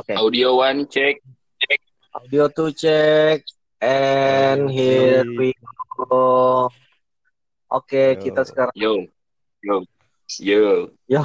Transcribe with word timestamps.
Oke. 0.00 0.16
Audio 0.16 0.56
one 0.56 0.88
check. 0.88 1.20
Audio 2.16 2.48
to 2.48 2.72
check. 2.72 3.44
And 3.76 4.72
here 4.72 5.28
we 5.36 5.52
go. 5.92 6.72
Oke, 7.68 8.16
Yo. 8.16 8.24
kita 8.24 8.40
sekarang. 8.48 8.72
Yo. 8.72 9.04
Yo. 9.60 9.84
Yo. 11.04 11.20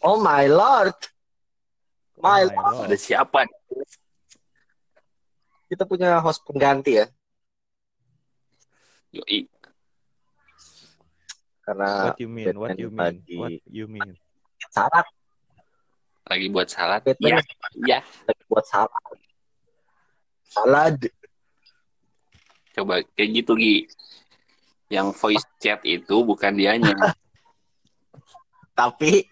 Oh 0.00 0.16
my 0.24 0.48
lord. 0.48 0.96
My 2.16 2.48
Oh 2.48 2.56
my 2.56 2.56
God. 2.56 2.88
Ada 2.88 2.96
siapa? 2.96 3.44
Kita 5.68 5.84
punya 5.84 6.16
host 6.24 6.40
pengganti 6.48 7.04
ya. 7.04 7.06
Yoi. 9.12 9.44
Karena 11.60 12.08
What 12.08 12.16
you 12.24 12.28
mean? 12.32 12.56
What 12.56 12.72
you 12.80 12.88
mean? 12.88 13.20
What 13.36 13.52
you 13.68 13.84
mean? 13.84 14.16
salad. 14.72 15.04
Lagi 16.28 16.46
buat 16.52 16.68
salad. 16.68 17.02
Iya. 17.18 17.40
Iya. 17.84 17.98
lagi 18.04 18.42
buat 18.46 18.64
salad. 18.68 19.18
Salad. 20.44 20.98
Coba 22.76 23.00
kayak 23.16 23.28
gitu 23.42 23.52
Gi. 23.56 23.76
Yang 24.88 25.08
voice 25.20 25.46
chat 25.60 25.80
itu 25.84 26.16
bukan 26.24 26.52
dianya. 26.56 26.92
Tapi 28.78 29.26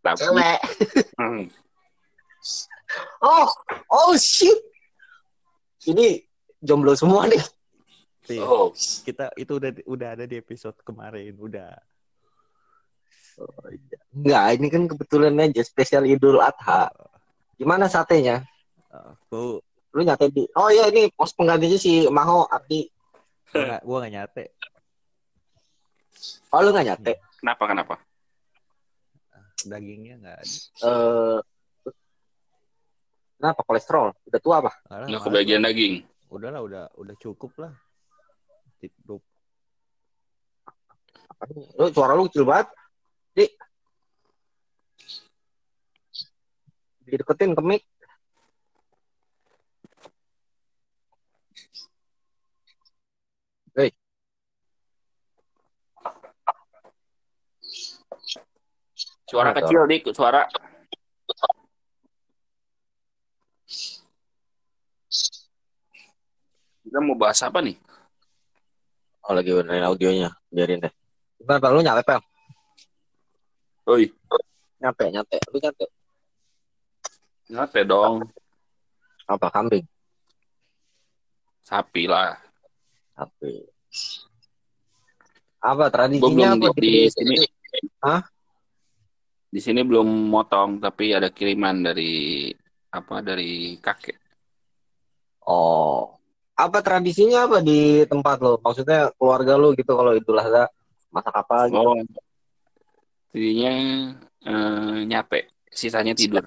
tapi 0.00 0.20
cewek. 0.24 0.60
Hmm. 1.20 1.44
Oh, 3.20 3.48
oh 3.92 4.12
shit. 4.16 4.56
Ini 5.84 6.24
jomblo 6.60 6.96
semua 6.96 7.28
nih. 7.28 7.40
Oh, 8.40 8.70
Kita 8.76 9.32
itu 9.34 9.58
udah 9.58 9.70
udah 9.88 10.08
ada 10.14 10.24
di 10.24 10.38
episode 10.38 10.76
kemarin, 10.86 11.34
udah. 11.36 11.74
Enggak, 14.10 14.44
ini 14.58 14.66
kan 14.68 14.82
kebetulan 14.90 15.40
aja 15.40 15.62
spesial 15.64 16.04
Idul 16.04 16.40
Adha. 16.40 16.92
Gimana 17.56 17.88
satenya? 17.88 18.44
Aku 18.90 19.60
Lu 19.90 20.00
nyate 20.06 20.30
di. 20.30 20.46
Oh 20.54 20.70
iya 20.70 20.86
ini 20.86 21.10
pos 21.10 21.34
penggantinya 21.34 21.74
si 21.74 22.06
Maho 22.06 22.46
Ardi. 22.46 22.86
gua 23.50 23.82
gua 23.82 23.96
nggak 24.06 24.14
nyate. 24.14 24.44
Oh 26.54 26.62
lu 26.62 26.70
nggak 26.70 26.86
nyate? 26.86 27.12
kenapa 27.42 27.64
kenapa? 27.66 27.94
Dagingnya 29.66 30.14
nggak 30.22 30.36
ada. 30.38 30.54
Eh 30.86 31.40
Kenapa 33.40 33.64
kolesterol? 33.64 34.12
Udah 34.28 34.40
tua 34.44 34.60
apa? 34.60 34.72
Alah, 34.92 35.08
Nggak 35.08 35.16
malas 35.16 35.26
kebagian 35.32 35.60
lah. 35.64 35.72
daging. 35.72 35.94
Udahlah, 36.28 36.60
udah 36.60 36.84
udah 37.00 37.14
cukup 37.16 37.52
lah. 37.56 37.72
Hidup. 38.84 39.24
Nih? 41.48 41.64
Lu 41.80 41.88
suara 41.88 42.12
lu 42.12 42.28
kecil 42.28 42.44
banget. 42.44 42.68
Di. 43.32 43.48
Dideketin 47.10 47.58
ke 47.58 47.62
mic. 47.66 47.82
Hei. 53.74 53.90
Suara 59.26 59.50
Ada. 59.50 59.66
kecil 59.66 59.82
dik, 59.90 60.06
suara. 60.14 60.46
Kita 66.86 66.98
mau 67.02 67.14
bahas 67.18 67.38
apa 67.42 67.58
nih? 67.62 67.78
Oh 69.26 69.34
lagi 69.34 69.50
benerin 69.54 69.86
audionya. 69.86 70.30
Biarin 70.50 70.82
deh. 70.82 70.92
Bang? 71.42 71.62
Lu 71.74 71.82
nyampe 71.82 72.02
Pel? 72.02 72.22
Oi, 73.90 74.06
Nyampe, 74.78 75.04
nyampe. 75.10 75.36
Lu 75.50 75.58
nyampe. 75.58 75.84
Ngapain 77.50 77.86
dong? 77.86 78.14
Apa 79.26 79.50
kambing? 79.50 79.86
Sapi 81.66 82.06
lah. 82.06 82.38
Tapi 83.14 83.66
apa 85.60 85.92
tradisinya 85.92 86.56
belum 86.56 86.72
apa 86.72 86.80
di, 86.80 86.88
di 86.88 87.12
sini. 87.12 87.36
Hah? 88.00 88.22
Di 89.50 89.60
sini 89.60 89.84
belum 89.84 90.08
motong, 90.30 90.80
tapi 90.80 91.12
ada 91.12 91.28
kiriman 91.28 91.84
dari 91.84 92.48
apa 92.90 93.20
dari 93.20 93.76
kakek. 93.76 94.16
Oh. 95.44 96.16
Apa 96.56 96.84
tradisinya 96.84 97.48
apa 97.48 97.64
di 97.64 98.04
tempat 98.04 98.40
lo? 98.40 98.60
Maksudnya 98.60 99.12
keluarga 99.16 99.56
lo 99.56 99.72
gitu 99.72 99.96
kalau 99.96 100.12
Idul 100.12 100.40
Adha 100.40 100.68
masak 101.08 101.34
apa 101.34 101.72
gitu? 101.72 101.80
Oh, 101.80 101.96
jadinya 103.32 103.72
eh, 104.44 104.98
nyape, 105.08 105.50
sisanya 105.72 106.12
tidur. 106.12 106.44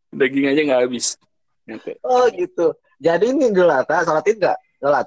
Daging 0.08 0.48
aja 0.48 0.60
nggak 0.64 0.82
habis. 0.88 1.20
Oh 2.00 2.24
gitu. 2.32 2.72
Jadi 2.98 3.30
ini 3.30 3.52
Idul 3.52 3.70
Adha 3.70 4.02
salat 4.02 4.24
Id 4.26 4.40
nggak? 4.40 4.58
Salat. 4.80 5.06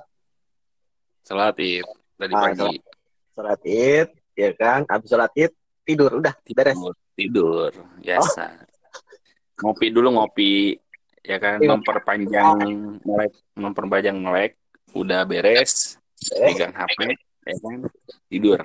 Salat 1.26 1.56
id 1.60 1.86
dari 2.18 2.34
Ah, 2.38 2.42
pagi. 2.50 2.78
Salat 3.34 3.62
Id, 3.66 4.10
ya 4.38 4.50
kan? 4.54 4.86
Habis 4.86 5.10
salat 5.10 5.34
Id 5.34 5.52
tidur 5.82 6.22
udah 6.22 6.34
beres. 6.54 6.78
Tidur, 6.78 6.94
tidur, 7.18 7.72
biasa. 8.00 8.46
Ngopi 9.62 9.94
dulu 9.94 10.10
ngopi, 10.18 10.74
ya 11.22 11.38
kan, 11.38 11.62
Iya. 11.62 11.78
memperpanjang 11.78 12.58
melek, 13.06 13.34
memperpanjang 13.54 14.18
melek, 14.18 14.58
udah 14.94 15.22
beres, 15.26 15.98
pegang 16.18 16.74
HP, 16.74 17.14
ya 17.46 17.58
kan, 17.62 17.80
tidur. 18.30 18.60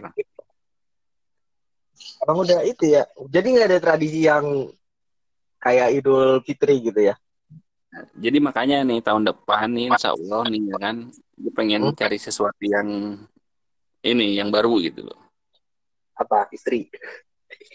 Emang 2.22 2.38
udah 2.44 2.60
itu 2.66 2.92
ya. 2.92 3.08
Jadi 3.28 3.46
nggak 3.56 3.68
ada 3.72 3.78
tradisi 3.80 4.28
yang 4.28 4.68
kayak 5.60 5.96
Idul 5.96 6.44
Fitri 6.44 6.84
gitu 6.84 7.00
ya? 7.00 7.16
Jadi 8.12 8.38
makanya 8.44 8.84
nih 8.84 9.00
tahun 9.00 9.24
depan 9.24 9.72
nih, 9.72 9.88
insya 9.88 10.12
Allah 10.12 10.44
nih, 10.52 10.60
ya 10.68 10.76
kan, 10.76 10.96
gue 11.40 11.52
pengen 11.56 11.80
Hmm. 11.88 11.96
cari 11.96 12.18
sesuatu 12.20 12.60
yang 12.60 13.16
ini, 14.04 14.36
yang 14.36 14.52
baru 14.52 14.76
gitu 14.84 15.08
loh. 15.08 15.16
Apa 16.12 16.52
istri? 16.52 16.92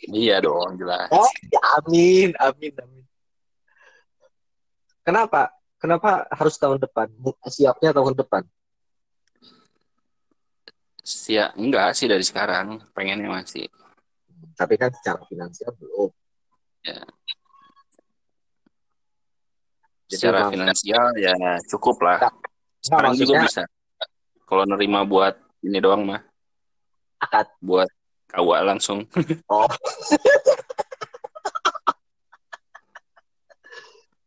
Iya 0.06 0.44
dong, 0.46 0.78
jelas. 0.78 1.10
Oh, 1.10 1.30
ya 1.50 1.62
amin, 1.82 2.38
amin, 2.38 2.74
amin. 2.78 3.06
Kenapa? 5.02 5.50
Kenapa 5.82 6.30
harus 6.30 6.54
tahun 6.62 6.78
depan? 6.78 7.10
Siapnya 7.50 7.90
tahun 7.90 8.14
depan. 8.14 8.46
Siap, 11.02 11.58
enggak 11.58 11.98
sih 11.98 12.06
dari 12.06 12.22
sekarang, 12.22 12.78
pengennya 12.94 13.26
masih. 13.26 13.66
Tapi 14.54 14.78
kan 14.78 14.94
secara 14.94 15.26
finansial 15.26 15.74
belum. 15.74 16.14
Jadi 20.12 20.20
Secara 20.20 20.38
emang- 20.46 20.52
finansial 20.54 21.06
ya 21.18 21.34
cukup 21.66 21.98
lah. 22.06 22.20
Nah, 22.22 22.34
Sekarang 22.84 23.14
juga 23.18 23.34
bisa. 23.46 23.64
Kalau 24.46 24.68
nerima 24.68 25.08
buat 25.08 25.40
ini 25.64 25.80
doang 25.80 26.04
mah, 26.06 26.22
akad. 27.18 27.48
buat 27.64 27.88
kawa 28.30 28.62
langsung. 28.66 29.06
Oh. 29.52 29.68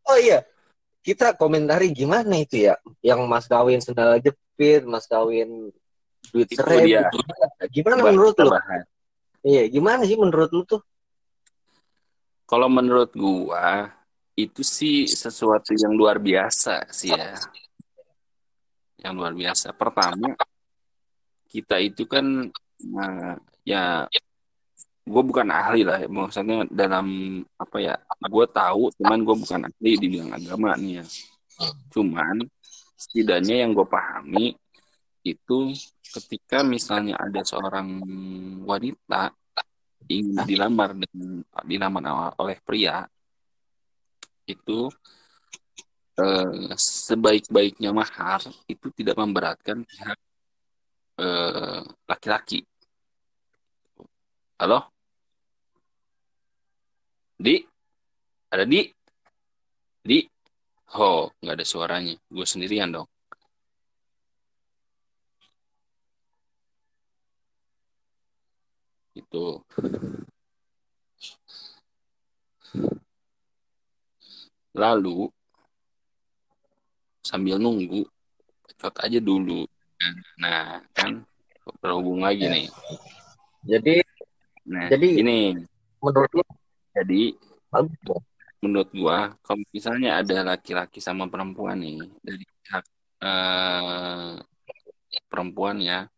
oh 0.08 0.18
iya. 0.20 0.42
Kita 1.04 1.36
komentari 1.36 1.92
gimana 1.92 2.40
itu 2.40 2.64
ya? 2.64 2.80
Yang 3.04 3.20
mas 3.28 3.44
kawin 3.44 3.80
sendal 3.84 4.16
jepit, 4.24 4.88
mas 4.88 5.04
kawin 5.04 5.68
duit 6.32 6.48
Itu 6.48 6.62
dia. 6.62 7.08
Gimana 7.72 8.00
menurut 8.00 8.34
lu? 8.38 8.50
Iya, 9.44 9.68
gimana 9.68 10.02
sih 10.08 10.16
menurut 10.16 10.50
lu 10.52 10.62
tuh? 10.64 10.80
Kalau 12.44 12.68
menurut 12.68 13.12
gua 13.16 13.92
itu 14.34 14.60
sih 14.60 15.08
sesuatu 15.08 15.72
yang 15.76 15.94
luar 15.96 16.20
biasa 16.20 16.88
sih 16.92 17.12
ya. 17.12 17.36
Yang 19.00 19.14
luar 19.16 19.32
biasa. 19.36 19.72
Pertama, 19.76 20.32
kita 21.48 21.76
itu 21.78 22.08
kan 22.08 22.50
eh, 22.80 23.34
ya 23.64 24.08
gue 25.04 25.22
bukan 25.22 25.48
ahli 25.52 25.84
lah 25.84 26.00
ya. 26.00 26.08
maksudnya 26.08 26.64
dalam 26.72 27.38
apa 27.60 27.76
ya 27.76 27.94
gue 28.24 28.46
tahu 28.48 28.88
cuman 28.96 29.20
gue 29.20 29.36
bukan 29.36 29.60
ahli 29.68 29.90
di 30.00 30.06
bidang 30.08 30.32
agama 30.32 30.72
nih 30.80 31.04
ya 31.04 31.06
cuman 31.92 32.40
setidaknya 32.96 33.68
yang 33.68 33.76
gue 33.76 33.84
pahami 33.84 34.56
itu 35.20 35.76
ketika 36.14 36.62
misalnya 36.62 37.18
ada 37.18 37.42
seorang 37.42 37.88
wanita 38.62 39.34
ingin 40.06 40.38
dilamar 40.46 40.94
dengan 40.94 41.42
dilamar 41.66 42.36
oleh 42.38 42.60
pria 42.62 43.02
itu 44.44 44.92
eh, 46.20 46.70
sebaik-baiknya 46.76 47.90
mahar 47.90 48.44
itu 48.70 48.86
tidak 48.94 49.16
memberatkan 49.18 49.82
pihak 49.82 50.18
eh, 51.18 51.82
laki-laki. 52.06 52.60
Halo? 54.60 54.86
Di? 57.34 57.58
Ada 58.54 58.62
di? 58.62 58.86
Di? 60.04 60.18
Oh, 60.94 61.26
nggak 61.42 61.54
ada 61.58 61.66
suaranya. 61.66 62.14
Gue 62.30 62.46
sendirian 62.46 62.94
dong. 62.94 63.08
Itu. 69.14 69.62
Lalu 74.74 75.30
sambil 77.22 77.56
nunggu 77.62 78.04
cot 78.76 78.94
aja 79.00 79.18
dulu. 79.22 79.64
Nah, 80.36 80.82
kan 80.92 81.22
berhubung 81.80 82.20
lagi 82.26 82.44
nih. 82.50 82.66
Jadi 83.64 84.04
Nah, 84.64 84.88
Jadi- 84.88 85.20
ini 85.20 85.52
menurut 86.00 86.32
lu 86.32 86.44
jadi 86.96 87.36
bagus 87.68 88.00
menurut 88.64 88.88
gua 88.96 89.36
kalau 89.44 89.60
misalnya 89.68 90.24
ada 90.24 90.40
laki-laki 90.40 91.04
sama 91.04 91.28
perempuan 91.28 91.76
nih 91.84 92.00
dari 92.24 92.44
pihak 92.48 92.84
eh, 93.20 94.32
perempuan 95.28 95.84
ya 95.84 96.08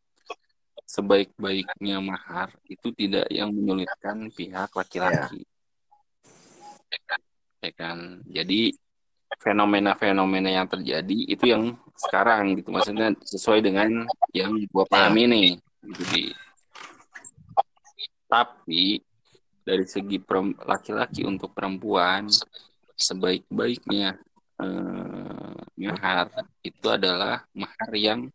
sebaik-baiknya 0.86 1.98
mahar 1.98 2.54
itu 2.70 2.94
tidak 2.94 3.26
yang 3.28 3.50
menyulitkan 3.50 4.30
pihak 4.30 4.70
laki-laki. 4.70 5.42
Ya 7.58 7.72
kan? 7.74 8.22
Jadi 8.30 8.70
fenomena-fenomena 9.42 10.48
yang 10.48 10.70
terjadi 10.70 11.18
itu 11.26 11.44
yang 11.50 11.74
sekarang 11.98 12.54
gitu. 12.56 12.70
Maksudnya 12.70 13.12
sesuai 13.18 13.60
dengan 13.60 14.06
yang 14.30 14.54
gua 14.70 14.86
pahami 14.86 15.26
nih 15.26 15.50
gitu 15.86 16.02
di 16.14 16.22
tapi 18.26 18.98
dari 19.62 19.86
segi 19.86 20.18
laki-laki 20.66 21.22
untuk 21.22 21.54
perempuan 21.54 22.26
sebaik-baiknya 22.98 24.18
eh, 24.62 25.56
mahar 25.78 26.26
itu 26.62 26.86
adalah 26.90 27.42
mahar 27.54 27.92
yang 27.94 28.30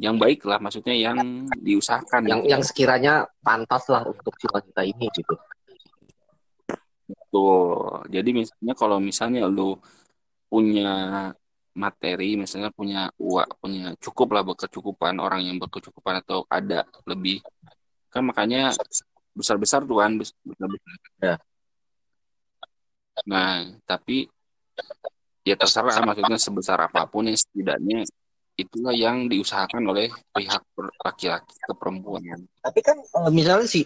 yang 0.00 0.16
baik 0.16 0.44
lah 0.48 0.62
maksudnya 0.62 0.96
yang 0.96 1.48
diusahakan 1.60 2.24
yang 2.24 2.40
gitu. 2.44 2.50
yang 2.52 2.62
sekiranya 2.64 3.14
pantas 3.44 3.84
lah 3.92 4.06
untuk 4.08 4.32
si 4.40 4.46
wanita 4.48 4.82
ini 4.86 5.06
gitu. 5.12 5.34
Tuh. 7.32 8.04
Jadi 8.08 8.30
misalnya 8.32 8.74
kalau 8.76 9.00
misalnya 9.00 9.48
lu 9.48 9.76
punya 10.48 11.32
materi, 11.72 12.36
misalnya 12.36 12.68
punya 12.68 13.08
uang, 13.16 13.48
punya 13.56 13.96
cukup 13.96 14.36
lah 14.36 14.44
berkecukupan 14.44 15.16
orang 15.16 15.48
yang 15.48 15.56
berkecukupan 15.56 16.20
atau 16.20 16.44
ada 16.52 16.84
lebih, 17.08 17.40
kan 18.12 18.20
makanya 18.20 18.76
besar-besar 19.32 19.88
tuh 19.88 20.04
kan, 20.04 20.20
bes- 20.20 20.36
besar-besar. 20.44 20.92
Ya. 21.24 21.34
Nah, 23.24 23.72
tapi 23.88 24.28
ya 25.42 25.56
terserah 25.56 26.04
maksudnya 26.04 26.38
sebesar 26.38 26.78
apa 26.84 27.08
pun 27.08 27.26
yang 27.26 27.36
setidaknya 27.36 28.04
itulah 28.56 28.92
yang 28.92 29.26
diusahakan 29.26 29.82
oleh 29.88 30.12
pihak 30.36 30.62
laki-laki 31.02 31.54
ke 31.56 31.72
perempuan. 31.74 32.44
Tapi 32.60 32.80
kan 32.84 32.96
eh, 33.00 33.32
misalnya 33.32 33.66
si 33.66 33.82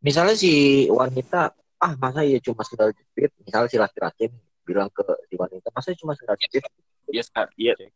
misalnya 0.00 0.36
si 0.36 0.84
wanita 0.88 1.52
ah 1.80 1.92
masa 2.00 2.24
ya 2.24 2.40
cuma 2.40 2.64
sendal 2.64 2.92
jepit? 2.96 3.30
Misalnya 3.44 3.68
si 3.68 3.78
laki-laki 3.80 4.24
bilang 4.64 4.88
ke 4.88 5.04
si 5.28 5.34
wanita 5.36 5.68
masa 5.72 5.92
cuma 5.96 6.16
sendal 6.16 6.36
jepit? 6.40 6.64
Ya, 7.12 7.20
ya, 7.60 7.76
ya, 7.76 7.88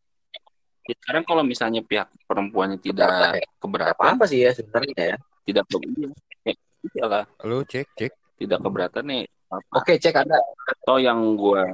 sekarang 0.88 1.24
kalau 1.28 1.44
misalnya 1.44 1.84
pihak 1.84 2.08
perempuannya 2.24 2.81
Keberatan 2.81 2.96
tidak 2.96 3.08
apa 3.12 3.60
keberatan, 3.60 4.08
apa 4.16 4.24
sih 4.24 4.38
ya 4.40 4.50
sebenarnya 4.56 4.96
ya? 4.96 5.16
tidak 5.48 5.64
ke 5.69 5.76
iya, 5.84 6.08
ya, 6.44 6.52
iyalah, 6.92 7.24
Lu 7.44 7.64
cek 7.64 7.88
cek. 7.96 8.12
tidak 8.36 8.58
keberatan 8.60 9.04
nih 9.08 9.22
apa? 9.48 9.72
Oke 9.81 9.96
cek 9.96 10.16
ada. 10.16 10.38
Atau 10.69 10.96
yang 11.00 11.20
gua 11.36 11.64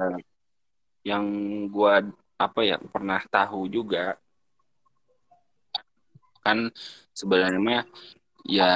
yang 1.03 1.25
gua 1.71 2.03
apa 2.45 2.61
ya 2.63 2.77
pernah 2.81 3.21
tahu 3.27 3.67
juga. 3.73 4.21
Kan 6.45 6.69
sebenarnya 7.17 7.89
ya 8.45 8.73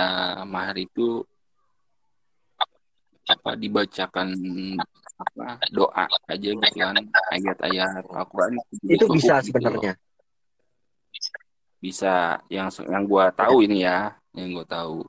mahar 0.49 0.76
itu 0.81 1.20
apa 3.29 3.53
dibacakan 3.61 4.32
apa 5.20 5.61
doa 5.69 6.09
aja 6.32 6.49
gitu 6.56 6.65
kan 6.81 6.97
ayat-ayat 7.37 8.09
Al-Qur'an 8.09 8.56
itu 8.88 9.05
bisa 9.12 9.44
gitu. 9.44 9.53
sebenarnya? 9.53 9.93
Bisa 11.79 12.41
yang 12.49 12.73
yang 12.88 13.05
gua 13.05 13.29
tahu 13.29 13.69
ini 13.69 13.85
ya 13.85 14.17
yang 14.32 14.56
gua 14.56 14.65
tahu. 14.65 15.05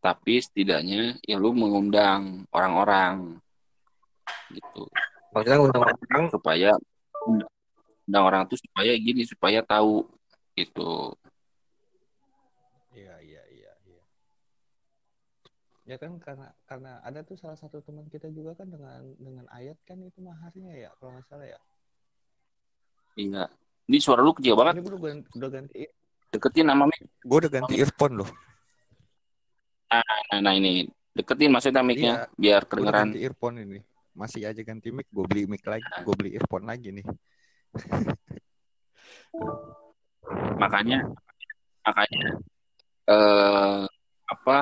Tapi 0.00 0.40
setidaknya 0.40 1.20
ya 1.22 1.36
lu 1.36 1.52
mengundang 1.52 2.48
orang-orang 2.50 3.36
gitu. 4.48 4.88
Maksudnya 5.36 5.58
orang 5.60 6.26
supaya 6.32 6.70
undang 8.12 8.28
orang 8.28 8.42
tuh 8.44 8.60
supaya 8.60 8.92
gini 9.00 9.24
supaya 9.24 9.64
tahu 9.64 10.04
gitu 10.52 11.16
Iya 12.92 13.16
iya 13.24 13.40
iya 13.48 13.72
iya. 13.88 14.02
Ya 15.88 15.96
kan 15.96 16.20
karena 16.20 16.52
karena 16.68 17.00
ada 17.00 17.24
tuh 17.24 17.40
salah 17.40 17.56
satu 17.56 17.80
teman 17.80 18.04
kita 18.12 18.28
juga 18.28 18.52
kan 18.52 18.68
dengan 18.68 19.00
dengan 19.16 19.48
ayat 19.48 19.80
kan 19.88 19.96
itu 20.04 20.20
maharnya 20.20 20.76
ya 20.76 20.92
kalau 21.00 21.16
nggak 21.16 21.24
salah 21.24 21.48
ya. 21.48 21.56
iya 23.16 23.48
ini 23.88 23.96
suara 23.96 24.20
lu 24.20 24.36
kecil 24.36 24.60
banget 24.60 24.76
Ini 24.76 24.84
gue 24.84 24.92
udah 24.92 25.02
ganti, 25.08 25.28
udah 25.40 25.50
ganti 25.52 25.80
deketin 26.36 26.68
sama 26.68 26.84
mic 26.88 27.00
gue 27.00 27.38
udah 27.48 27.52
ganti 27.52 27.74
earphone 27.80 28.14
loh. 28.20 28.30
nah, 29.88 30.40
nah 30.44 30.52
ini 30.52 30.84
deketin 31.16 31.48
maksudnya 31.48 31.80
mic-nya 31.80 32.28
biar 32.36 32.60
Iya. 32.60 32.68
udah 32.68 32.68
kedengeran 32.68 33.00
ganti 33.08 33.18
earphone 33.24 33.56
ini. 33.64 33.80
Masih 34.12 34.44
aja 34.44 34.60
ganti 34.60 34.92
mic, 34.92 35.08
gue 35.08 35.24
beli 35.24 35.48
mic 35.48 35.64
lagi, 35.64 35.88
gue 36.04 36.12
beli 36.12 36.36
earphone 36.36 36.68
lagi 36.68 36.92
nih. 36.92 37.04
Makanya 40.60 40.98
makanya 41.82 42.20
eh 43.10 43.82
apa 44.30 44.58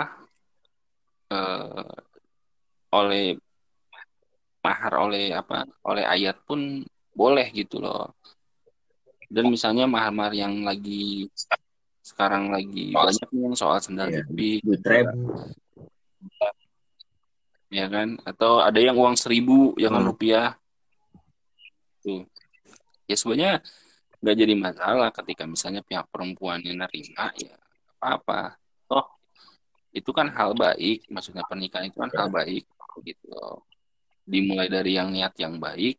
eh 1.30 1.94
oleh 2.90 3.26
mahar 4.60 4.92
oleh 5.00 5.32
apa 5.32 5.64
oleh 5.88 6.04
ayat 6.04 6.36
pun 6.44 6.84
boleh 7.16 7.48
gitu 7.54 7.80
loh. 7.80 8.12
Dan 9.30 9.46
misalnya 9.46 9.86
mahar-mahar 9.86 10.34
yang 10.34 10.66
lagi 10.66 11.30
sekarang 12.02 12.50
lagi 12.50 12.90
banyak 12.90 13.28
nih 13.30 13.42
yang 13.46 13.54
soal 13.54 13.78
sendal 13.78 14.10
Iya. 14.10 14.26
jepit. 14.26 14.62
ya 17.70 17.86
kan? 17.86 18.18
Atau 18.26 18.58
ada 18.58 18.80
yang 18.82 18.98
uang 18.98 19.14
seribu 19.14 19.78
yang 19.78 19.94
Hmm. 19.94 20.06
rupiah. 20.10 20.58
Tuh 22.02 22.26
ya 23.10 23.16
sebenarnya 23.18 23.58
nggak 24.22 24.36
jadi 24.38 24.54
masalah 24.54 25.08
ketika 25.10 25.42
misalnya 25.50 25.82
pihak 25.82 26.06
perempuan 26.12 26.62
yang 26.62 26.78
nerima 26.78 27.34
ya 27.34 27.56
apa 27.98 28.06
apa 28.20 28.40
toh 28.86 29.06
itu 29.90 30.10
kan 30.14 30.31
hal 30.31 30.55
baik 30.55 31.10
maksudnya 31.10 31.43
pernikahan 31.43 31.90
itu 31.90 31.98
kan 31.98 32.10
hal 32.14 32.31
baik 32.31 32.64
gitu 33.02 33.26
loh. 33.32 33.67
dimulai 34.29 34.70
dari 34.70 34.94
yang 34.94 35.10
niat 35.10 35.34
yang 35.40 35.58
baik 35.58 35.98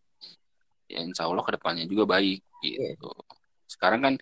ya 0.88 1.04
insya 1.04 1.28
Allah 1.28 1.44
ke 1.44 1.52
depannya 1.56 1.88
juga 1.88 2.04
baik 2.08 2.40
gitu. 2.62 3.12
Sekarang 3.66 4.04
kan 4.04 4.14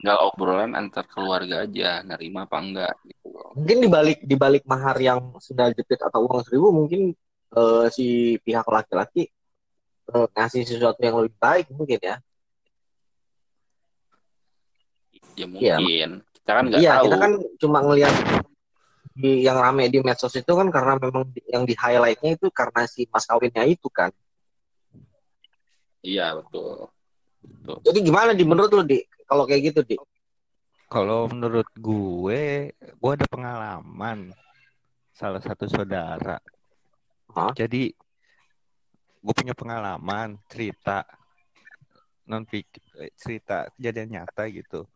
tinggal 0.00 0.18
obrolan 0.32 0.72
antar 0.74 1.04
keluarga 1.06 1.68
aja 1.68 2.00
nerima 2.02 2.48
apa 2.48 2.58
enggak 2.58 2.94
gitu 3.04 3.26
loh. 3.28 3.52
Mungkin 3.54 3.76
dibalik 3.84 4.18
dibalik 4.24 4.64
mahar 4.64 4.96
yang 4.98 5.36
sendal 5.38 5.70
jepit 5.76 6.00
atau 6.00 6.24
uang 6.26 6.42
seribu 6.42 6.72
mungkin 6.72 7.12
eh, 7.54 7.86
si 7.92 8.36
pihak 8.40 8.66
laki-laki 8.66 9.30
eh, 10.10 10.26
ngasih 10.32 10.64
sesuatu 10.64 11.00
yang 11.04 11.22
lebih 11.22 11.36
baik 11.38 11.70
mungkin 11.70 12.00
ya 12.00 12.16
ya 15.34 15.46
Iya. 15.46 15.76
mungkin 15.78 16.10
kita 16.40 16.50
kan 16.50 16.64
nggak 16.70 16.80
iya 16.80 16.92
tahu 16.98 17.04
kita 17.06 17.16
kan 17.18 17.32
cuma 17.60 17.78
ngelihat 17.82 18.14
di 19.14 19.46
yang 19.46 19.58
rame 19.62 19.86
di 19.90 19.98
medsos 20.02 20.34
itu 20.34 20.52
kan 20.54 20.66
karena 20.74 20.98
memang 20.98 21.30
yang 21.46 21.62
di 21.62 21.74
highlightnya 21.78 22.34
itu 22.34 22.50
karena 22.50 22.82
si 22.90 23.06
mas 23.06 23.22
kawinnya 23.26 23.62
itu 23.62 23.86
kan 23.86 24.10
iya 26.02 26.34
betul 26.34 26.90
jadi 27.84 27.98
gimana 28.00 28.30
di 28.34 28.42
menurut 28.42 28.70
lu 28.74 28.82
di 28.82 29.02
kalau 29.24 29.44
kayak 29.48 29.74
gitu 29.74 29.82
di 29.84 29.96
Kalau 30.84 31.26
menurut 31.26 31.66
gue, 31.74 32.70
gue 32.76 33.10
ada 33.10 33.26
pengalaman 33.26 34.30
salah 35.10 35.42
satu 35.42 35.66
saudara. 35.66 36.38
Hah? 37.34 37.50
Jadi 37.56 37.90
gue 39.18 39.34
punya 39.34 39.56
pengalaman 39.58 40.38
cerita 40.46 41.02
non 42.30 42.46
cerita 43.18 43.66
kejadian 43.74 44.22
nyata 44.22 44.46
gitu. 44.54 44.86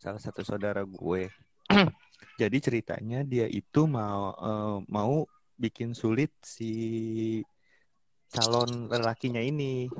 Salah 0.00 0.16
satu 0.16 0.40
saudara 0.40 0.80
gue. 0.80 1.28
Jadi 2.40 2.56
ceritanya 2.64 3.20
dia 3.20 3.44
itu 3.44 3.84
mau 3.84 4.32
eh, 4.32 4.76
mau 4.88 5.28
bikin 5.60 5.92
sulit 5.92 6.32
si 6.40 6.72
calon 8.32 8.88
lelakinya 8.88 9.44
ini. 9.44 9.92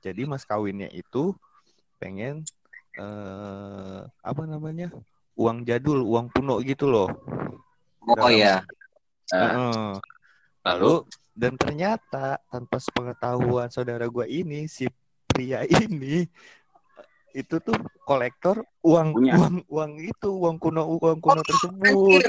Jadi 0.00 0.22
mas 0.24 0.46
kawinnya 0.46 0.86
itu 0.94 1.34
pengen 1.98 2.46
eh 2.94 4.00
apa 4.06 4.42
namanya 4.46 4.90
uang 5.38 5.62
jadul 5.62 6.02
uang 6.02 6.26
kuno 6.34 6.58
gitu 6.64 6.90
loh 6.90 7.06
oh 8.02 8.16
Dalam- 8.18 8.34
iya 8.34 8.56
Heeh. 9.30 9.94
lalu 10.66 11.06
dan 11.38 11.54
ternyata 11.54 12.42
tanpa 12.50 12.82
sepengetahuan 12.82 13.70
saudara 13.70 14.10
gua 14.10 14.26
ini 14.26 14.66
si 14.66 14.90
pria 15.30 15.62
ini 15.86 16.26
itu 17.32 17.56
tuh 17.60 17.76
kolektor 18.02 18.58
uang 18.80 19.08
Punya. 19.12 19.34
uang 19.36 19.54
uang 19.66 19.92
itu 19.98 20.28
uang 20.30 20.56
kuno 20.56 20.82
uang 20.98 21.18
kuno 21.18 21.40
tersebut 21.40 21.84
Anjir. 21.86 22.28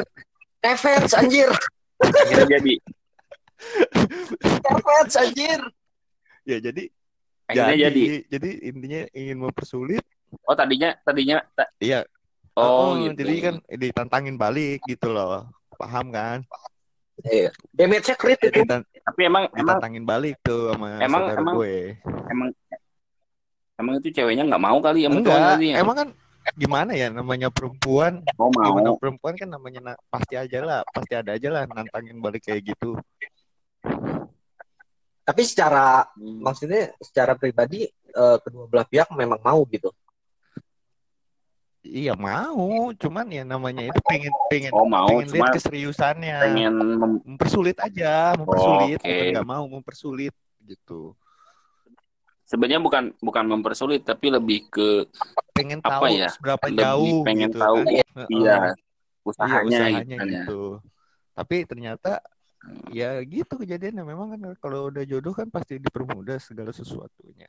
Efes 0.61 1.11
anjir. 1.13 1.49
Akhirnya 1.97 2.57
jadi. 2.57 2.73
Efes 4.61 5.13
anjir. 5.15 5.59
ya 6.41 6.57
jadi 6.57 6.83
Akhirnya 7.45 7.77
jadi. 7.87 8.01
jadi 8.27 8.49
intinya 8.63 9.01
ingin 9.11 9.37
mempersulit 9.39 10.01
Oh 10.43 10.55
tadinya 10.55 10.95
tadinya 11.01 11.37
ta- 11.51 11.69
iya 11.77 12.01
oh, 12.55 12.95
Oh, 12.95 12.97
gitu. 12.97 13.21
jadi 13.21 13.33
kan 13.41 13.55
ditantangin 13.69 14.35
balik 14.35 14.81
gitu 14.83 15.09
loh 15.09 15.45
paham 15.75 16.09
kan 16.09 16.41
Iya. 17.21 17.53
Damage-nya 17.69 18.17
crit 18.17 18.41
itu. 18.41 18.65
Ditan- 18.65 18.81
Tapi 18.81 19.21
emang 19.21 19.45
emang 19.45 19.77
ditantangin 19.77 20.03
balik 20.03 20.41
tuh 20.41 20.73
sama 20.73 20.97
Emang- 20.97 21.21
saudara 21.29 21.37
emang- 21.37 21.55
gue 21.55 21.73
emang 22.25 22.49
emang 23.81 23.97
itu 23.97 24.09
ceweknya 24.13 24.45
nggak 24.45 24.61
mau 24.61 24.77
kali 24.77 24.99
emang 25.03 25.25
enggak 25.25 25.57
ya? 25.59 25.75
emang 25.81 25.95
kan 25.97 26.09
gimana 26.53 26.91
ya 26.93 27.07
namanya 27.09 27.49
perempuan 27.49 28.21
Oh 28.35 28.49
mau. 28.49 28.65
gimana 28.65 28.89
perempuan 28.95 29.33
kan 29.35 29.45
namanya 29.47 29.79
na- 29.81 30.01
pasti 30.07 30.33
aja 30.33 30.57
lah 30.61 30.79
pasti 30.87 31.13
ada 31.13 31.33
aja 31.33 31.49
lah 31.49 31.63
nantangin 31.65 32.17
balik 32.17 32.45
kayak 32.45 32.73
gitu 32.73 32.97
Tapi 35.21 35.41
secara 35.45 36.09
Hmm. 36.17 36.41
maksudnya 36.41 36.91
secara 36.97 37.37
pribadi 37.37 37.85
eh, 37.87 38.37
kedua 38.41 38.65
belah 38.67 38.83
pihak 38.83 39.07
memang 39.13 39.39
mau 39.39 39.61
gitu. 39.65 39.93
iya 41.81 42.13
mau 42.13 42.93
cuman 42.93 43.25
ya 43.25 43.41
namanya 43.41 43.89
itu 43.89 43.97
pengen 44.05 44.29
pengen 44.47 44.69
Oh 44.69 44.85
mau, 44.85 45.07
pengen 45.07 45.33
lihat 45.33 45.49
keseriusannya 45.49 46.37
pengen 46.37 46.73
mem- 46.77 47.21
mempersulit 47.25 47.73
aja 47.81 48.37
mempersulit 48.37 48.99
Oke. 48.99 49.07
bukan 49.07 49.25
nggak 49.33 49.49
mau 49.49 49.63
mempersulit 49.65 50.33
gitu 50.61 51.17
sebenarnya 52.51 52.83
bukan 52.83 53.15
bukan 53.23 53.45
mempersulit 53.47 54.03
tapi 54.03 54.27
lebih 54.27 54.67
ke 54.67 55.07
pengen 55.55 55.79
Apa 55.79 56.11
tahu 56.11 56.19
ya, 56.19 56.27
seberapa 56.27 56.65
lebih 56.67 56.83
jauh 56.83 57.15
pengen 57.23 57.49
gitu 57.55 57.59
tahu 57.63 57.75
kan. 57.79 57.87
Heeh. 57.87 58.27
iya 58.27 58.59
Iya, 58.59 58.59
usahanya, 59.23 59.67
usahanya 59.71 60.03
gitu 60.03 60.19
kan 60.19 60.27
ya. 60.27 60.33
gitu. 60.43 60.61
Tapi 61.31 61.55
ternyata 61.63 62.11
ya 62.91 63.17
gitu 63.23 63.53
kejadiannya 63.55 64.03
memang 64.03 64.27
kan 64.35 64.41
kalau 64.59 64.91
udah 64.91 65.03
jodoh 65.07 65.31
kan 65.31 65.47
pasti 65.47 65.79
dipermudah 65.79 66.37
segala 66.43 66.75
sesuatunya. 66.75 67.47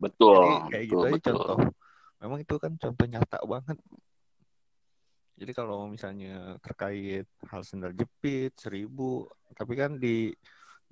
Betul, 0.00 0.40
Jadi 0.40 0.72
kayak 0.72 0.84
gitu 0.88 0.96
betul, 0.96 1.04
aja 1.04 1.12
betul. 1.20 1.36
contoh. 1.36 1.58
Memang 2.24 2.38
itu 2.40 2.54
kan 2.56 2.72
contoh 2.80 3.06
nyata 3.06 3.38
banget. 3.44 3.78
Jadi 5.34 5.52
kalau 5.52 5.90
misalnya 5.90 6.56
terkait 6.62 7.26
hal 7.50 7.62
sendal 7.66 7.92
jepit 7.92 8.54
seribu, 8.56 9.26
tapi 9.52 9.74
kan 9.74 9.98
di 9.98 10.30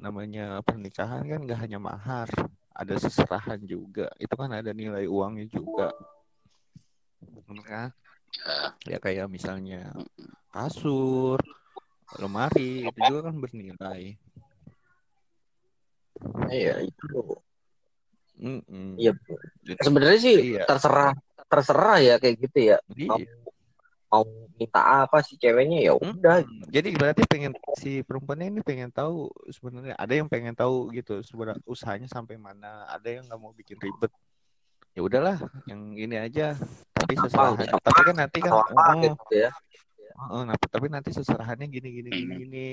namanya 0.02 0.58
pernikahan 0.66 1.22
kan 1.22 1.40
nggak 1.46 1.60
hanya 1.62 1.78
mahar, 1.78 2.26
ada 2.72 2.94
seserahan 2.96 3.60
juga. 3.64 4.08
Itu 4.16 4.34
kan 4.34 4.50
ada 4.52 4.72
nilai 4.72 5.04
uangnya 5.04 5.46
juga. 5.48 5.92
Bener 7.22 7.64
kan? 7.64 7.88
Ya 8.88 8.98
kayak 8.98 9.28
misalnya 9.28 9.92
kasur, 10.50 11.38
lemari 12.16 12.88
itu 12.88 13.00
juga 13.08 13.30
kan 13.30 13.36
bernilai. 13.38 14.16
Iya 16.48 16.84
itu. 16.84 17.38
Mm-mm. 18.42 18.98
Iya. 18.98 19.12
Jadi, 19.62 19.80
Sebenarnya 19.84 20.20
sih 20.20 20.36
Iya. 20.56 20.64
terserah 20.66 21.12
terserah 21.46 21.98
ya 22.00 22.14
kayak 22.16 22.36
gitu 22.48 22.58
ya. 22.74 22.76
Mau, 23.06 23.18
iya. 23.20 23.34
mau 24.08 24.24
minta 24.62 25.02
apa 25.02 25.18
sih 25.26 25.34
ceweknya 25.34 25.78
ya 25.82 25.92
udah. 25.98 26.46
Mm-mm. 26.46 26.70
Jadi 26.70 26.88
berarti 26.94 27.22
pengen 27.26 27.52
si 27.74 28.06
perempuannya 28.06 28.54
ini 28.54 28.60
pengen 28.62 28.94
tahu 28.94 29.26
sebenarnya 29.50 29.98
ada 29.98 30.14
yang 30.14 30.30
pengen 30.30 30.54
tahu 30.54 30.94
gitu 30.94 31.18
sebenarnya 31.26 31.58
usahanya 31.66 32.06
sampai 32.06 32.38
mana, 32.38 32.86
ada 32.86 33.08
yang 33.10 33.26
nggak 33.26 33.40
mau 33.42 33.50
bikin 33.50 33.76
ribet. 33.82 34.14
Ya 34.92 35.00
udahlah, 35.00 35.40
yang 35.66 35.96
ini 35.96 36.20
aja. 36.20 36.52
Tapi 36.92 37.16
seserahan. 37.16 37.64
Apa, 37.64 37.80
Tapi 37.90 38.00
kan 38.06 38.16
nanti 38.16 38.38
kan, 38.44 38.52
apa 38.52 38.92
oh, 38.92 39.00
gitu 39.00 39.34
ya. 39.34 39.50
oh, 40.28 40.44
nah, 40.44 40.54
tapi 40.54 40.86
nanti 40.92 41.10
seserahannya 41.10 41.66
gini 41.66 41.88
gini 41.90 42.08
gini 42.12 42.32
gini. 42.44 42.68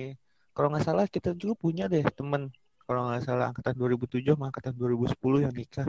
Kalau 0.51 0.67
nggak 0.69 0.83
salah 0.83 1.05
kita 1.07 1.31
juga 1.33 1.55
punya 1.55 1.87
deh 1.87 2.03
temen. 2.13 2.51
Kalau 2.83 3.07
nggak 3.07 3.23
salah 3.23 3.55
angkatan 3.55 3.73
2007 3.79 4.35
sama 4.35 4.51
angkatan 4.51 4.75
2010 4.75 5.45
yang 5.47 5.53
nikah. 5.55 5.87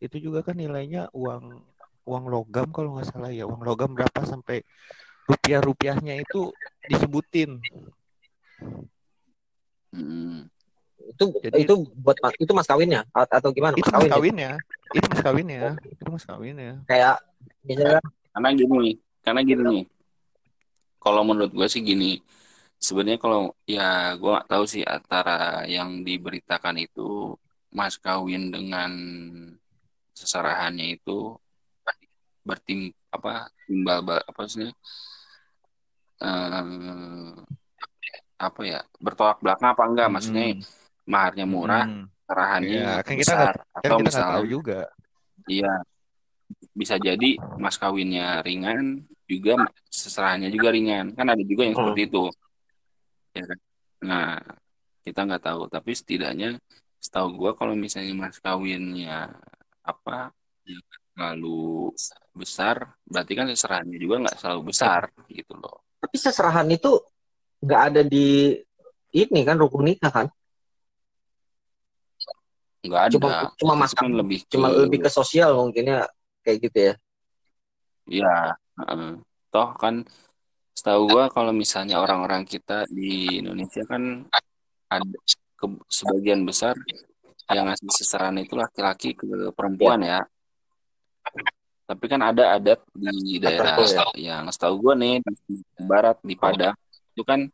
Itu 0.00 0.16
juga 0.16 0.40
kan 0.40 0.56
nilainya 0.56 1.12
uang 1.12 1.60
uang 2.06 2.24
logam 2.30 2.72
kalau 2.72 2.96
nggak 2.96 3.12
salah 3.12 3.28
ya. 3.28 3.44
Uang 3.44 3.60
logam 3.60 3.92
berapa 3.92 4.24
sampai 4.24 4.64
rupiah-rupiahnya 5.26 6.22
itu 6.22 6.50
disebutin. 6.86 7.58
Hmm. 9.92 10.46
Itu 11.06 11.24
Jadi- 11.38 11.62
itu 11.64 11.74
buat 11.94 12.18
itu 12.36 12.50
mas 12.50 12.66
kawinnya 12.66 13.06
atau 13.14 13.50
gimana? 13.54 13.78
Itu 13.78 13.86
Mas 13.90 13.94
mas 13.94 14.10
kawin. 14.10 14.10
ya? 14.10 14.14
kawinnya. 14.16 14.50
Itu 14.96 15.06
mas 15.12 15.22
kawinnya. 15.22 15.60
Itu 15.86 16.08
mas 16.10 16.24
kawinnya. 16.26 16.72
Kayak 16.88 17.16
misalnya 17.62 18.00
Karena 18.36 18.48
gini, 18.52 19.00
karena 19.24 19.40
gini 19.40 19.62
nih. 19.64 19.84
Kalau 21.00 21.22
menurut 21.24 21.52
gue 21.54 21.66
sih 21.70 21.80
gini. 21.80 22.20
Sebenarnya 22.76 23.16
kalau 23.16 23.56
ya 23.64 24.12
gue 24.20 24.28
nggak 24.28 24.48
tahu 24.52 24.64
sih 24.68 24.84
antara 24.84 25.64
yang 25.64 26.04
diberitakan 26.04 26.76
itu 26.76 27.32
mas 27.72 27.96
kawin 27.96 28.52
dengan 28.52 28.92
seserahannya 30.12 31.00
itu 31.00 31.32
bertim 32.44 32.92
apa 33.08 33.48
timbal 33.64 34.04
ba- 34.04 34.22
apa 34.22 34.42
sih 34.46 34.68
eh, 36.22 37.30
apa 38.36 38.60
ya 38.68 38.80
bertolak 39.00 39.40
belakang 39.40 39.72
apa 39.72 39.82
enggak 39.88 40.08
maksudnya 40.12 40.44
Mm-mm. 40.52 40.64
maharnya 41.08 41.46
murah 41.48 41.84
Mm. 41.88 42.04
serahannya 42.26 42.80
Iya, 42.82 42.92
kan 43.06 43.14
kita 43.14 43.22
besar 43.22 43.54
Kan 43.56 43.80
atau 43.86 43.98
kita 44.02 44.20
tahu 44.26 44.44
juga. 44.50 44.78
Iya, 45.46 45.72
bisa 46.74 46.98
jadi 46.98 47.38
mas 47.54 47.78
kawinnya 47.78 48.42
ringan, 48.42 49.06
juga 49.30 49.70
seserahannya 49.86 50.50
juga 50.50 50.74
ringan. 50.74 51.14
Kan 51.14 51.26
ada 51.30 51.42
juga 51.46 51.62
yang 51.70 51.78
Hmm. 51.78 51.86
seperti 51.86 52.02
itu. 52.10 52.24
Ya 53.36 53.44
kan? 53.46 53.58
Nah, 54.10 54.28
kita 55.06 55.20
nggak 55.22 55.42
tahu. 55.46 55.62
Tapi 55.70 55.90
setidaknya, 55.94 56.58
setahu 56.98 57.28
gua 57.38 57.50
kalau 57.54 57.78
misalnya 57.78 58.12
mas 58.18 58.42
kawinnya 58.42 59.30
apa, 59.86 60.34
terlalu 61.14 61.94
besar, 62.34 62.90
berarti 63.06 63.32
kan 63.38 63.46
seserahannya 63.54 63.96
juga 64.02 64.26
nggak 64.26 64.36
selalu 64.42 64.60
besar 64.74 65.08
gitu 65.30 65.54
loh. 65.54 65.85
Tapi 65.98 66.16
seserahan 66.20 66.68
itu 66.70 67.00
nggak 67.64 67.82
ada 67.92 68.02
di 68.04 68.52
ini 69.16 69.40
kan 69.42 69.56
rukun 69.56 69.88
nikah 69.88 70.12
kan? 70.12 70.26
Nggak 72.84 73.02
ada. 73.08 73.12
Cuma 73.12 73.28
cuma 73.56 73.72
Itu 73.74 73.80
mas 73.80 73.92
kan 73.96 74.10
lebih 74.12 74.38
ke, 74.44 74.54
cuma 74.54 74.68
lebih 74.70 74.98
ke 75.06 75.10
sosial 75.10 75.56
mungkinnya 75.56 76.06
kayak 76.44 76.58
gitu 76.68 76.78
ya. 76.92 76.94
Ya, 78.06 78.54
toh 79.50 79.74
kan 79.74 80.06
setahu 80.78 81.10
gua 81.10 81.24
kalau 81.32 81.50
misalnya 81.50 81.98
orang-orang 81.98 82.46
kita 82.46 82.86
di 82.86 83.42
Indonesia 83.42 83.82
kan 83.88 84.22
ada 84.86 85.18
ke- 85.58 85.82
sebagian 85.90 86.46
besar 86.46 86.78
yang 87.50 87.66
ngasih 87.66 87.90
seserahan 87.90 88.38
itu 88.38 88.54
laki-laki 88.54 89.18
ke 89.18 89.50
perempuan 89.50 90.06
ya. 90.06 90.20
Tapi 91.86 92.04
kan 92.10 92.18
ada 92.18 92.58
adat 92.58 92.82
di 92.98 93.38
daerah 93.38 93.78
Tertentu 93.78 94.18
yang 94.18 94.50
setahu 94.50 94.74
gua 94.82 94.94
nih 94.98 95.22
di 95.46 95.62
barat 95.86 96.18
di 96.18 96.34
Padang 96.34 96.74
itu 97.14 97.22
kan 97.22 97.46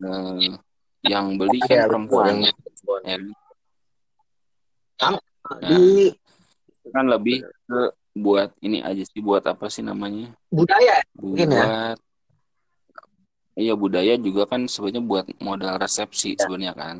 eh, 0.00 0.54
yang 1.02 1.34
beli 1.34 1.58
kan 1.58 1.66
Iya, 1.66 1.82
betul, 1.82 1.90
perempuan. 1.90 2.24
yang 2.30 2.54
perempuan. 2.62 3.00
Ya, 3.10 3.16
Di 5.66 6.14
itu 6.70 6.88
kan 6.94 7.04
lebih 7.10 7.42
ke 7.42 7.80
buat 8.14 8.54
ini 8.62 8.82
aja 8.86 9.02
sih 9.02 9.18
buat 9.22 9.42
apa 9.46 9.66
sih 9.66 9.82
namanya? 9.82 10.30
budaya 10.50 10.98
ya. 10.98 11.02
buat 11.14 11.98
iya 13.58 13.74
budaya 13.74 14.14
juga 14.18 14.46
kan 14.50 14.66
sebenarnya 14.66 15.02
buat 15.04 15.26
modal 15.38 15.78
resepsi 15.78 16.34
Ya. 16.34 16.46
sebenarnya 16.46 16.72
kan 16.74 16.96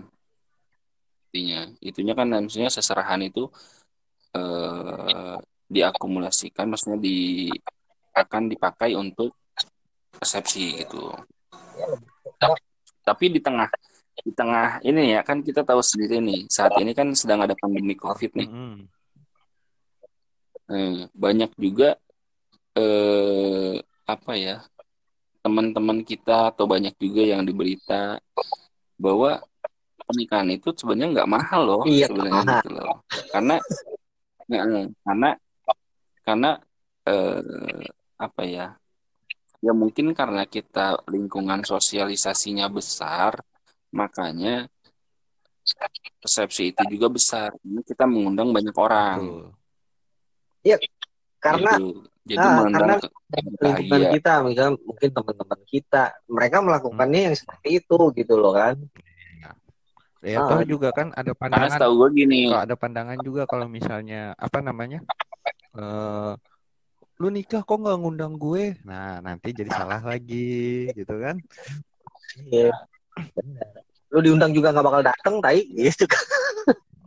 intinya 1.31 1.61
itunya 1.79 2.15
kan 2.19 2.27
maksudnya 2.31 2.71
seserahan 2.71 3.23
itu 3.23 3.47
eh, 4.35 5.37
diakumulasikan 5.71 6.67
maksudnya 6.67 6.99
di 6.99 7.47
akan 8.11 8.51
dipakai 8.51 8.99
untuk 8.99 9.31
resepsi 10.19 10.83
gitu 10.83 11.15
tapi 13.01 13.31
di 13.31 13.39
tengah 13.39 13.71
di 14.21 14.33
tengah 14.35 14.83
ini 14.83 15.17
ya 15.17 15.23
kan 15.25 15.41
kita 15.41 15.63
tahu 15.65 15.81
sendiri 15.81 16.21
nih 16.21 16.45
saat 16.51 16.75
ini 16.77 16.93
kan 16.93 17.15
sedang 17.15 17.41
ada 17.41 17.55
pandemi 17.57 17.95
covid 17.95 18.35
nih 18.37 18.51
Mm-mm. 18.51 18.77
Eh, 20.71 21.11
banyak 21.11 21.51
juga 21.59 21.99
eh 22.79 23.75
apa 24.07 24.33
ya 24.39 24.63
teman-teman 25.43 26.07
kita 26.07 26.55
atau 26.55 26.71
banyak 26.71 26.95
juga 26.95 27.27
yang 27.27 27.43
diberita 27.43 28.23
bahwa 28.95 29.43
pernikahan 30.07 30.47
itu 30.55 30.71
sebenarnya 30.77 31.23
nggak 31.23 31.31
mahal 31.31 31.63
loh 31.67 31.83
Iya, 31.89 32.07
sebenarnya 32.07 32.43
mahal. 32.47 32.55
gitu 32.63 32.69
loh 32.71 32.95
karena 33.35 33.55
eh, 34.47 34.87
karena 35.03 35.29
karena 36.25 36.61
eh, 37.09 37.85
apa 38.21 38.43
ya 38.45 38.67
ya 39.61 39.73
mungkin 39.77 40.13
karena 40.17 40.49
kita 40.49 41.05
lingkungan 41.09 41.65
sosialisasinya 41.65 42.69
besar 42.73 43.41
makanya 43.93 44.69
resepsi 46.21 46.73
itu 46.73 46.83
juga 46.97 47.13
besar 47.13 47.53
Ini 47.61 47.85
kita 47.85 48.09
mengundang 48.09 48.51
banyak 48.51 48.77
orang 48.77 49.21
Betul. 49.21 50.79
karena 51.41 51.73
gitu. 51.81 52.05
jadi 52.29 52.45
ah, 52.45 52.49
mengundang 52.53 52.81
karena 52.81 52.95
lingkungan 53.01 53.57
bahagia 53.61 54.09
kita 54.13 54.33
misalnya 54.45 54.73
mungkin 54.85 55.09
teman-teman 55.13 55.61
kita 55.65 56.03
mereka 56.29 56.57
melakukannya 56.61 57.21
yang 57.33 57.37
seperti 57.37 57.69
itu 57.81 57.99
gitu 58.17 58.35
loh 58.37 58.55
kan 58.57 58.77
Ya, 60.21 60.37
Ah. 60.37 60.53
toh 60.53 60.61
juga 60.69 60.93
kan 60.93 61.17
ada 61.17 61.33
karena 61.33 61.65
pandangan 61.65 61.97
gue 61.97 62.09
gini 62.13 62.53
kalau 62.53 62.61
ada 62.61 62.77
pandangan 62.77 63.19
juga 63.25 63.49
kalau 63.49 63.65
misalnya 63.73 64.37
apa 64.37 64.61
namanya 64.61 65.01
eh 65.73 66.33
lu 67.17 67.29
nikah 67.29 67.61
kok 67.61 67.77
nggak 67.77 67.99
ngundang 67.99 68.35
gue 68.35 68.81
nah 68.83 69.21
nanti 69.21 69.53
jadi 69.53 69.71
salah 69.71 70.01
lagi 70.01 70.89
gitu 70.91 71.15
kan 71.17 71.37
iya 72.47 72.73
benar 73.35 73.69
lu 74.09 74.19
diundang 74.21 74.51
juga 74.51 74.73
nggak 74.73 74.83
bakal 74.83 75.03
datang 75.05 75.35
tai 75.39 75.63
gitu 75.69 76.05
kan 76.05 76.25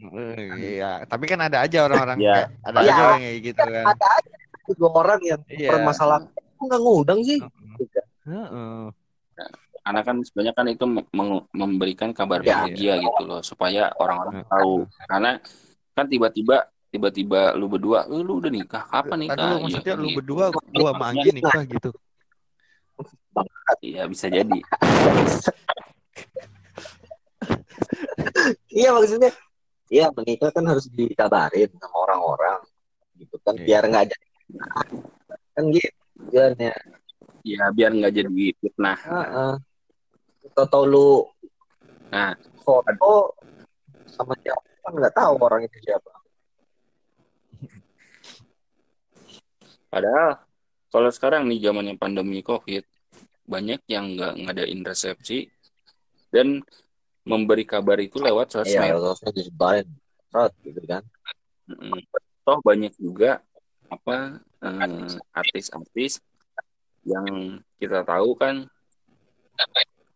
Eh, 0.04 0.76
Iya, 0.78 1.08
tapi 1.08 1.26
kan 1.26 1.40
ada 1.40 1.64
aja 1.64 1.80
orang-orang 1.82 2.20
kayak- 2.20 2.52
ada 2.62 2.78
Ya. 2.78 2.92
aja 2.92 3.02
orang 3.02 3.22
kayak 3.24 3.40
gitu 3.42 3.64
kan. 3.64 3.86
ada 3.88 4.06
aja 4.14 4.32
dua 4.76 4.92
orang 4.94 5.22
yang 5.24 5.42
Iya. 5.48 5.70
permasalahan 5.72 6.24
kok 6.28 6.60
nggak 6.62 6.82
ngundang 6.82 7.20
sih. 7.24 7.40
Heeh. 8.24 8.84
karena 9.80 10.00
kan 10.00 10.16
sebenarnya 10.22 10.54
kan 10.54 10.66
itu 10.70 10.86
memberikan 11.52 12.12
kabar 12.12 12.40
Ya. 12.40 12.64
bahagia 12.64 13.00
gitu 13.00 13.24
loh 13.26 13.40
supaya 13.42 13.92
orang-orang 13.94 14.40
Heeh. 14.40 14.48
tahu 14.48 14.76
karena 15.08 15.32
kan 15.90 16.06
tiba-tiba 16.06 16.68
tiba-tiba 16.94 17.58
lu 17.58 17.66
berdua 17.66 18.06
"Eh, 18.06 18.22
lu 18.22 18.38
udah 18.38 18.52
nikah 18.54 18.86
kapan 18.86 19.26
nikah 19.26 19.34
Tadi 19.34 19.50
lu 19.50 19.56
Iya, 19.58 19.64
maksudnya 19.66 19.94
lu 19.98 20.08
gitu. 20.08 20.18
berdua 20.22 20.46
gua 20.54 20.90
sama 20.94 21.06
Anggi 21.10 21.30
nikah 21.34 21.64
gitu. 21.66 21.90
iya 23.82 24.06
bisa 24.06 24.30
jadi 24.30 24.54
iya 28.70 28.90
maksudnya 28.94 29.32
iya 29.90 30.06
menikah 30.14 30.54
kan 30.54 30.64
harus 30.70 30.86
dikabarin 30.88 31.70
sama 31.82 31.98
orang-orang 32.06 32.60
gitu 33.18 33.36
kan 33.42 33.58
Iya. 33.58 33.66
biar 33.66 33.84
nggak 33.90 34.06
jadi 34.14 34.28
kan 35.54 35.64
gitu 35.74 35.90
tujuannya 36.14 36.74
ya 37.44 37.64
biar 37.74 37.92
nggak 37.92 38.14
jadi 38.14 38.46
fitnah 38.62 38.98
Heeh. 39.02 39.54
Atau 40.54 40.86
lu 40.86 41.10
Nah. 42.14 42.38
foto 42.62 43.34
sama 44.06 44.38
siapa 44.40 44.62
kan 44.86 44.94
nggak 44.94 45.14
tahu 45.18 45.34
orang 45.42 45.66
itu 45.66 45.78
siapa. 45.82 46.14
Padahal 49.94 50.42
kalau 50.90 51.10
sekarang 51.14 51.46
nih 51.46 51.70
zamannya 51.70 51.94
pandemi 52.02 52.42
COVID, 52.42 52.82
banyak 53.46 53.86
yang 53.86 54.18
nggak 54.18 54.34
ngadain 54.42 54.82
resepsi 54.82 55.54
dan 56.34 56.66
memberi 57.22 57.62
kabar 57.62 58.02
itu 58.02 58.18
lewat 58.18 58.58
Iya, 58.66 58.90
sosmed. 58.90 59.06
sosmed 59.06 59.34
disebarin, 59.38 59.88
Rot, 60.34 60.54
gitu 60.66 60.82
kan. 60.90 61.04
Toh 62.44 62.58
banyak 62.66 62.94
juga 62.98 63.40
apa 63.88 64.42
eh, 64.66 65.08
artis-artis 65.38 66.18
yang 67.06 67.60
kita 67.78 68.02
tahu 68.02 68.34
kan 68.34 68.66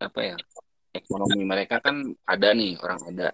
apa 0.01 0.19
ya 0.23 0.37
ekonomi 0.97 1.45
mereka 1.45 1.77
kan 1.77 2.01
ada 2.25 2.49
nih 2.57 2.75
orang 2.81 3.01
ada. 3.13 3.29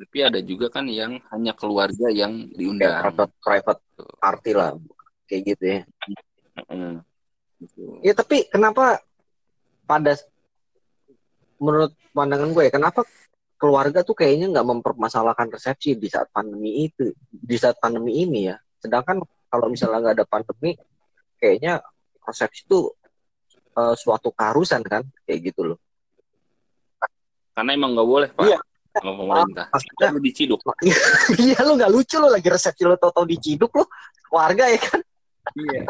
Tapi 0.00 0.18
ada 0.24 0.40
juga 0.40 0.72
kan 0.72 0.88
yang 0.88 1.20
hanya 1.32 1.52
keluarga 1.52 2.08
yang 2.08 2.48
diundang. 2.56 3.04
Private 3.04 3.32
private 3.40 3.82
party 4.16 4.52
lah, 4.56 4.72
kayak 5.30 5.42
gitu 5.54 5.64
ya. 5.64 5.80
Mm. 6.66 7.06
Ya 8.02 8.12
tapi 8.18 8.50
kenapa 8.50 8.98
pada 9.86 10.18
menurut 11.62 11.94
pandangan 12.10 12.50
gue 12.50 12.66
ya, 12.66 12.72
kenapa 12.72 13.06
keluarga 13.60 14.00
tuh 14.00 14.16
kayaknya 14.16 14.48
nggak 14.50 14.66
mempermasalahkan 14.66 15.52
resepsi 15.52 15.94
di 15.94 16.08
saat 16.08 16.32
pandemi 16.32 16.88
itu, 16.88 17.12
di 17.28 17.56
saat 17.60 17.76
pandemi 17.78 18.24
ini 18.24 18.48
ya. 18.50 18.56
Sedangkan 18.80 19.20
kalau 19.46 19.68
misalnya 19.68 20.00
nggak 20.08 20.16
ada 20.16 20.26
pandemi, 20.26 20.74
kayaknya 21.36 21.84
resepsi 22.24 22.64
itu 22.64 22.90
eh, 23.76 23.94
suatu 23.94 24.32
keharusan 24.32 24.80
kan, 24.82 25.04
kayak 25.28 25.52
gitu 25.54 25.62
loh. 25.74 25.78
karena 27.50 27.76
emang 27.76 27.92
nggak 27.92 28.08
boleh 28.08 28.28
pak 28.32 28.46
Iya. 28.46 28.58
sama 28.94 29.12
pemerintah 29.20 29.66
Maksudnya, 29.68 30.08
Kita 30.16 30.22
diciduk 30.22 30.60
iya 31.44 31.58
lu 31.66 31.72
nggak 31.76 31.92
lucu 31.92 32.16
lo 32.16 32.28
lagi 32.32 32.48
resepsi 32.48 32.82
lo 32.88 32.96
tau-tau 32.96 33.26
diciduk 33.28 33.68
lo, 33.74 33.84
keluarga 34.24 34.64
ya 34.70 34.78
kan, 34.80 35.00
Iya. 35.56 35.82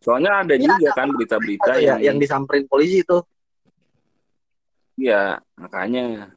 Soalnya 0.00 0.32
ada 0.46 0.54
Iya, 0.56 0.64
juga 0.78 0.88
kan 0.94 1.08
berita-berita 1.12 1.72
Ada 1.76 1.80
ya, 1.80 1.86
yang, 1.86 1.98
yang 2.12 2.16
disamperin 2.22 2.64
polisi 2.70 3.02
itu. 3.04 3.18
iya 4.96 5.36
makanya 5.60 6.32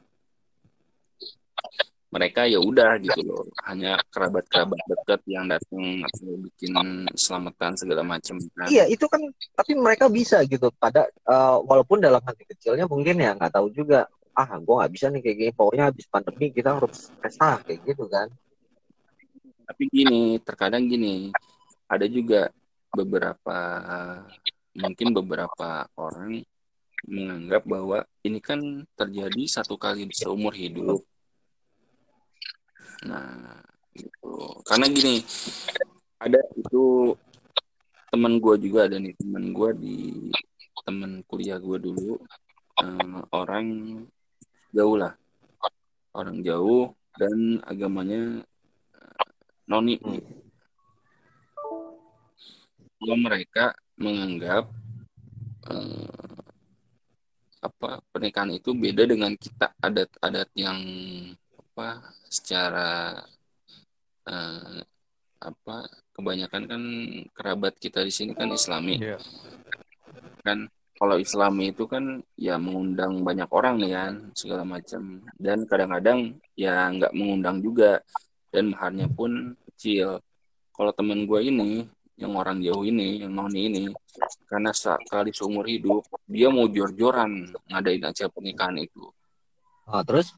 mereka 2.10 2.44
ya 2.50 2.58
udah 2.60 2.98
gitu 3.00 3.22
loh, 3.22 3.46
hanya 3.70 3.96
kerabat-kerabat 4.10 4.82
dekat 4.84 5.22
yang 5.30 5.46
datang 5.46 6.02
atau 6.04 6.36
bikin 6.42 6.74
selamatan 7.14 7.78
segala 7.78 8.02
macam 8.02 8.42
kan. 8.58 8.68
Iya, 8.68 8.90
itu 8.90 9.06
kan 9.06 9.22
tapi 9.54 9.78
mereka 9.78 10.10
bisa 10.10 10.42
gitu 10.44 10.74
pada 10.76 11.06
eh, 11.08 11.58
walaupun 11.64 12.02
dalam 12.02 12.20
hati 12.26 12.50
kecilnya 12.50 12.90
mungkin 12.90 13.22
ya 13.22 13.38
nggak 13.38 13.54
tahu 13.54 13.70
juga. 13.72 14.10
Ah, 14.34 14.56
gua 14.58 14.84
nggak 14.84 14.92
bisa 14.92 15.06
nih 15.14 15.22
kayak 15.22 15.38
gini. 15.38 15.52
Pokoknya 15.54 15.84
habis 15.94 16.06
pandemi 16.10 16.50
kita 16.50 16.76
harus 16.82 17.14
pesta 17.22 17.62
kayak 17.62 17.80
gitu 17.86 18.10
kan. 18.10 18.28
Tapi 19.70 19.84
gini, 19.94 20.42
terkadang 20.42 20.90
gini, 20.90 21.30
ada 21.90 22.06
juga 22.06 22.54
beberapa 22.94 23.58
mungkin 24.78 25.12
beberapa 25.12 25.90
orang 25.98 26.46
menganggap 27.08 27.64
bahwa 27.66 27.98
ini 28.22 28.40
kan 28.44 28.86
terjadi 28.94 29.44
satu 29.48 29.80
kali 29.80 30.06
seumur 30.12 30.52
hidup. 30.52 31.02
Nah, 33.08 33.64
gitu. 33.96 34.60
Karena 34.68 34.86
gini, 34.92 35.24
ada 36.20 36.40
itu 36.60 37.16
teman 38.12 38.42
gue 38.42 38.56
juga 38.60 38.90
ada 38.90 38.98
nih 39.00 39.16
teman 39.16 39.56
gue 39.56 39.70
di 39.80 39.98
teman 40.84 41.22
kuliah 41.30 41.62
gue 41.62 41.78
dulu 41.78 42.18
eh, 42.84 43.20
orang 43.32 43.68
jauh 44.76 44.98
lah, 45.00 45.14
orang 46.12 46.44
jauh 46.44 46.92
dan 47.16 47.64
agamanya 47.64 48.44
eh, 48.94 49.26
noni. 49.72 49.96
Kalau 53.00 53.16
mereka 53.16 53.72
menganggap 53.96 54.68
eh, 55.72 56.40
apa 57.60 58.00
pernikahan 58.12 58.56
itu 58.56 58.72
beda 58.72 59.04
dengan 59.08 59.36
kita 59.36 59.76
adat-adat 59.80 60.50
yang 60.56 60.80
apa 61.56 62.04
secara 62.28 63.20
eh, 64.28 64.80
apa 65.40 65.78
kebanyakan 66.12 66.64
kan 66.68 66.84
kerabat 67.32 67.80
kita 67.80 68.04
di 68.04 68.12
sini 68.12 68.32
kan 68.36 68.52
Islami. 68.52 69.00
Iya. 69.00 69.20
kan 70.44 70.68
kalau 71.00 71.16
Islami 71.16 71.72
itu 71.72 71.88
kan 71.88 72.20
ya 72.36 72.60
mengundang 72.60 73.24
banyak 73.24 73.48
orang 73.56 73.80
nih 73.80 73.96
kan 73.96 74.14
segala 74.36 74.68
macam. 74.68 75.24
Dan 75.40 75.64
kadang-kadang 75.64 76.36
ya 76.60 76.92
nggak 76.92 77.16
mengundang 77.16 77.64
juga. 77.64 78.04
Dan 78.52 78.76
maharnya 78.76 79.08
pun 79.08 79.56
kecil. 79.72 80.20
Kalau 80.76 80.92
temen 80.92 81.24
gue 81.24 81.40
ini 81.40 81.88
yang 82.20 82.36
orang 82.36 82.60
jauh 82.60 82.84
ini 82.84 83.24
yang 83.24 83.32
noni 83.32 83.72
ini 83.72 83.84
karena 84.46 84.76
sekali 84.76 85.32
seumur 85.32 85.64
hidup 85.64 86.04
dia 86.28 86.52
mau 86.52 86.68
jor-joran 86.68 87.48
ngadain 87.66 88.04
acara 88.04 88.28
pernikahan 88.28 88.76
itu 88.78 89.08
Ah, 89.88 90.04
terus 90.04 90.36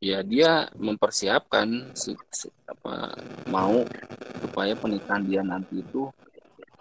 ya 0.00 0.24
dia 0.24 0.70
mempersiapkan 0.80 1.92
se- 1.92 2.16
se- 2.32 2.54
apa 2.64 3.12
mau 3.50 3.84
supaya 4.40 4.72
pernikahan 4.72 5.26
dia 5.26 5.42
nanti 5.44 5.84
itu 5.84 6.08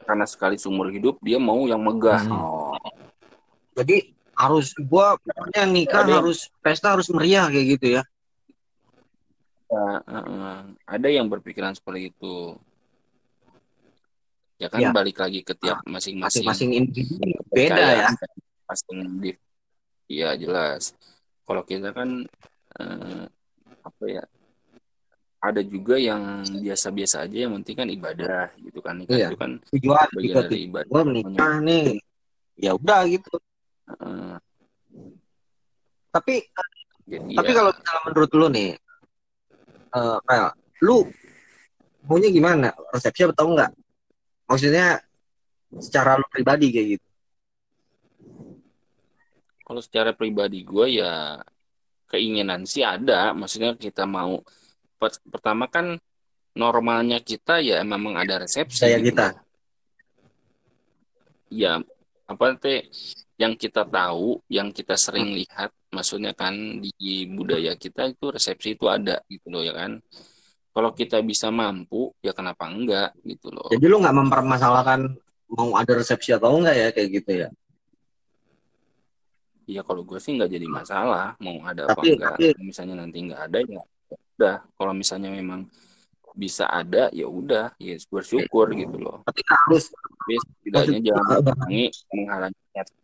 karena 0.08 0.24
sekali 0.24 0.56
seumur 0.56 0.88
hidup 0.88 1.20
dia 1.20 1.36
mau 1.36 1.66
yang 1.68 1.82
megah 1.84 2.24
Hmm. 2.30 2.40
oh. 2.40 2.78
jadi 3.76 4.14
harus 4.40 4.72
gua 4.88 5.20
pokoknya 5.20 5.64
nikah 5.68 6.06
Ada 6.08 6.14
harus 6.24 6.48
pesta 6.64 6.96
harus 6.96 7.12
meriah 7.12 7.52
kayak 7.52 7.68
gitu 7.76 8.00
ya. 8.00 8.02
Ya, 9.70 10.02
eh, 10.02 10.60
ada 10.90 11.08
yang 11.08 11.30
berpikiran 11.30 11.78
seperti 11.78 12.10
itu 12.10 12.58
ya 14.58 14.68
kan 14.68 14.82
Ya. 14.82 14.90
balik 14.92 15.22
lagi 15.22 15.40
ke 15.40 15.54
tiap 15.56 15.86
masing-masing 15.86 16.42
Masing-masing 16.44 16.70
individu 16.76 17.38
beda 17.48 17.80
ya. 17.96 18.10
masing 18.66 19.00
di 19.22 19.32
iya 20.10 20.34
jelas 20.36 20.98
kalau 21.46 21.62
kita 21.64 21.94
kan 21.94 22.26
eh, 22.82 23.24
apa 23.86 24.04
ya 24.10 24.24
ada 25.40 25.62
juga 25.64 25.96
yang 25.96 26.44
biasa-biasa 26.44 27.24
aja 27.24 27.48
yang 27.48 27.56
penting 27.62 27.78
kan 27.80 27.88
ibadah 27.88 28.52
gitu 28.60 28.82
kan 28.84 29.00
Iya. 29.06 29.32
itu 29.32 29.36
kan 29.40 29.52
Tujuan 29.72 30.08
bagian 30.12 30.26
gitu. 30.28 30.40
dari 30.44 30.58
ibadah 30.68 30.90
Gua 30.92 31.04
menikah 31.06 31.54
nih. 31.64 31.86
Ya 32.60 32.76
udah 32.76 33.08
gitu. 33.08 33.38
Eh, 33.88 34.36
Tapi 36.12 36.36
jadi 37.08 37.34
Tapi 37.38 37.52
ya, 37.54 37.56
kalau 37.56 37.72
misalnya 37.72 38.02
menurut 38.12 38.32
lu 38.36 38.48
nih, 38.52 38.70
eh 39.96 40.18
Pel, 40.26 40.46
lu 40.86 41.08
maunya 42.06 42.30
gimana? 42.30 42.70
Resepsi 42.94 43.26
atau 43.26 43.54
enggak? 43.54 43.72
Maksudnya 44.50 45.02
secara 45.78 46.18
lu 46.18 46.26
pribadi 46.34 46.74
kayak 46.74 46.88
gitu. 46.98 47.10
kalau 49.70 49.86
secara 49.86 50.18
pribadi 50.18 50.66
gue 50.66 50.98
ya 50.98 51.38
keinginan 52.10 52.66
sih 52.66 52.82
ada 52.82 53.38
maksudnya 53.38 53.78
kita 53.78 54.10
mau 54.10 54.42
per- 54.98 55.22
pertama 55.30 55.70
kan 55.70 56.02
normalnya 56.58 57.22
kita 57.22 57.62
ya 57.62 57.86
memang 57.86 58.18
ada 58.18 58.42
resepsi 58.42 58.82
Kayak 58.82 59.00
gitu 59.06 59.14
kita. 59.14 59.28
Ya, 61.54 61.82
apa 62.26 62.58
teh 62.58 62.90
yang 63.40 63.56
kita 63.56 63.88
tahu, 63.88 64.44
yang 64.52 64.68
kita 64.76 65.00
sering 65.00 65.32
lihat, 65.32 65.72
maksudnya 65.96 66.36
kan 66.36 66.52
di 66.84 67.24
budaya 67.26 67.72
kita 67.80 68.12
itu 68.12 68.36
resepsi 68.36 68.76
itu 68.76 68.86
ada 68.92 69.24
gitu 69.32 69.48
loh 69.48 69.64
ya 69.64 69.72
kan. 69.72 70.04
Kalau 70.76 70.92
kita 70.92 71.24
bisa 71.24 71.48
mampu, 71.50 72.12
ya 72.20 72.36
kenapa 72.36 72.68
enggak 72.68 73.16
gitu 73.24 73.48
loh. 73.50 73.72
Jadi 73.72 73.86
lu 73.88 74.04
nggak 74.04 74.16
mempermasalahkan 74.28 75.16
mau 75.56 75.74
ada 75.80 75.92
resepsi 75.96 76.36
atau 76.36 76.60
enggak 76.60 76.76
ya 76.76 76.88
kayak 76.92 77.10
gitu 77.16 77.32
ya? 77.48 77.50
Iya 79.70 79.82
kalau 79.86 80.02
gue 80.04 80.20
sih 80.20 80.34
nggak 80.36 80.50
jadi 80.50 80.68
masalah 80.68 81.38
mau 81.40 81.62
ada 81.64 81.88
apa 81.88 81.96
Tapi- 82.02 82.20
enggak. 82.20 82.36
tapi- 82.36 82.52
Kalau 82.54 82.66
misalnya 82.68 82.96
nanti 83.00 83.18
nggak 83.24 83.42
ada 83.50 83.58
ya 83.64 83.82
udah. 84.36 84.58
Kalau 84.76 84.94
misalnya 84.94 85.30
memang 85.32 85.62
bisa 86.36 86.66
ada 86.70 87.08
ya 87.16 87.26
udah, 87.26 87.72
ya 87.80 87.96
bersyukur 88.12 88.68
gitu 88.76 88.98
loh. 89.00 89.24
Tapi 89.26 89.42
harus 89.48 89.90
Tapi 90.30 90.38
setidaknya 90.46 90.78
Maksud- 90.86 91.06
jangan 91.10 91.26
menghalangi 91.26 91.86
menghalangi 92.14 92.60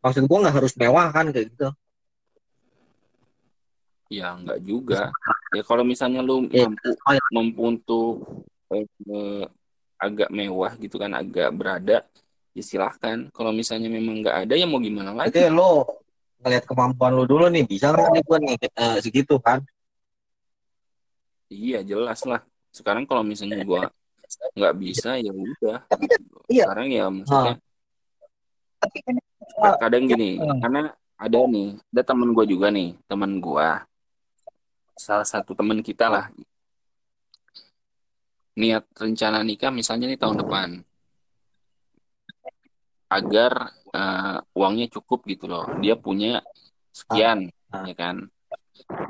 maksud 0.05 0.23
gua 0.29 0.37
nggak 0.45 0.55
harus 0.61 0.73
mewah 0.77 1.07
kan 1.09 1.25
kayak 1.33 1.45
gitu. 1.49 1.67
Ya 4.13 4.37
enggak 4.37 4.61
juga. 4.61 5.09
Ya 5.49 5.65
kalau 5.65 5.81
misalnya 5.81 6.21
lu 6.21 6.45
Iya. 6.53 6.69
mampu 6.69 6.89
Oh, 6.93 7.13
iya. 7.17 7.25
mampu 7.33 7.59
untuk 7.65 8.13
eh, 8.69 8.85
eh, 8.85 9.43
agak 9.97 10.29
mewah 10.29 10.77
gitu 10.77 11.01
kan, 11.01 11.17
agak 11.17 11.49
berada, 11.57 12.05
ya 12.53 12.61
silahkan. 12.61 13.25
Kalau 13.33 13.49
misalnya 13.49 13.89
memang 13.89 14.21
nggak 14.21 14.45
ada 14.45 14.53
ya 14.53 14.69
mau 14.69 14.77
gimana 14.77 15.09
lagi? 15.17 15.33
Oke 15.33 15.49
lo 15.49 15.97
ngeliat 16.45 16.69
kemampuan 16.69 17.17
lu 17.17 17.25
dulu 17.25 17.49
nih 17.49 17.65
bisa 17.65 17.89
nggak 17.89 18.09
nih 18.13 18.21
gua 18.21 18.37
nih 18.37 18.53
eh, 18.61 18.97
segitu 19.01 19.41
kan? 19.41 19.65
Iya 21.49 21.81
jelas 21.81 22.21
lah. 22.29 22.45
Sekarang 22.69 23.09
kalau 23.09 23.25
misalnya 23.25 23.65
gua 23.65 23.89
nggak 24.55 24.75
bisa 24.79 25.09
ya 25.21 25.31
udah. 25.31 25.79
Tapi 25.89 26.05
kan 26.09 26.21
iya. 26.51 26.65
Sekarang 26.67 26.87
ya 26.91 27.05
maksudnya 27.09 27.55
tapi 28.75 28.97
kan 29.01 29.15
kadang 29.81 30.05
gini, 30.05 30.37
karena 30.37 30.93
ada 31.17 31.39
nih, 31.49 31.79
ada 31.89 32.01
temen 32.05 32.29
gua 32.35 32.45
juga 32.45 32.69
nih, 32.69 32.93
temen 33.09 33.41
gua, 33.41 33.81
salah 34.93 35.25
satu 35.25 35.57
temen 35.57 35.81
kita 35.81 36.05
lah, 36.05 36.29
niat 38.53 38.85
rencana 38.93 39.41
nikah 39.41 39.73
misalnya 39.73 40.05
nih 40.05 40.19
tahun 40.21 40.37
depan, 40.43 40.69
agar 43.09 43.73
eh, 43.95 44.37
uangnya 44.53 44.91
cukup 44.91 45.25
gitu 45.25 45.49
loh, 45.49 45.65
dia 45.81 45.97
punya 45.97 46.45
sekian, 46.93 47.49
Ah. 47.73 47.87
ya 47.89 47.95
kan. 47.97 48.27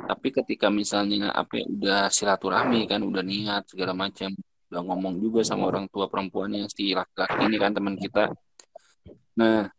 Tapi 0.07 0.29
ketika 0.29 0.69
misalnya 0.69 1.33
apa 1.33 1.57
udah 1.67 2.07
silaturahmi 2.13 2.85
kan, 2.85 3.01
udah 3.01 3.25
niat 3.25 3.65
segala 3.67 3.97
macam, 3.97 4.31
udah 4.75 4.83
ngomong 4.91 5.23
juga 5.23 5.39
sama 5.47 5.71
orang 5.71 5.87
tua 5.87 6.11
perempuannya 6.11 6.67
si 6.67 6.91
laki-laki 6.91 7.47
ini 7.47 7.55
kan 7.55 7.71
teman 7.71 7.95
kita. 7.95 8.27
Nah, 9.39 9.71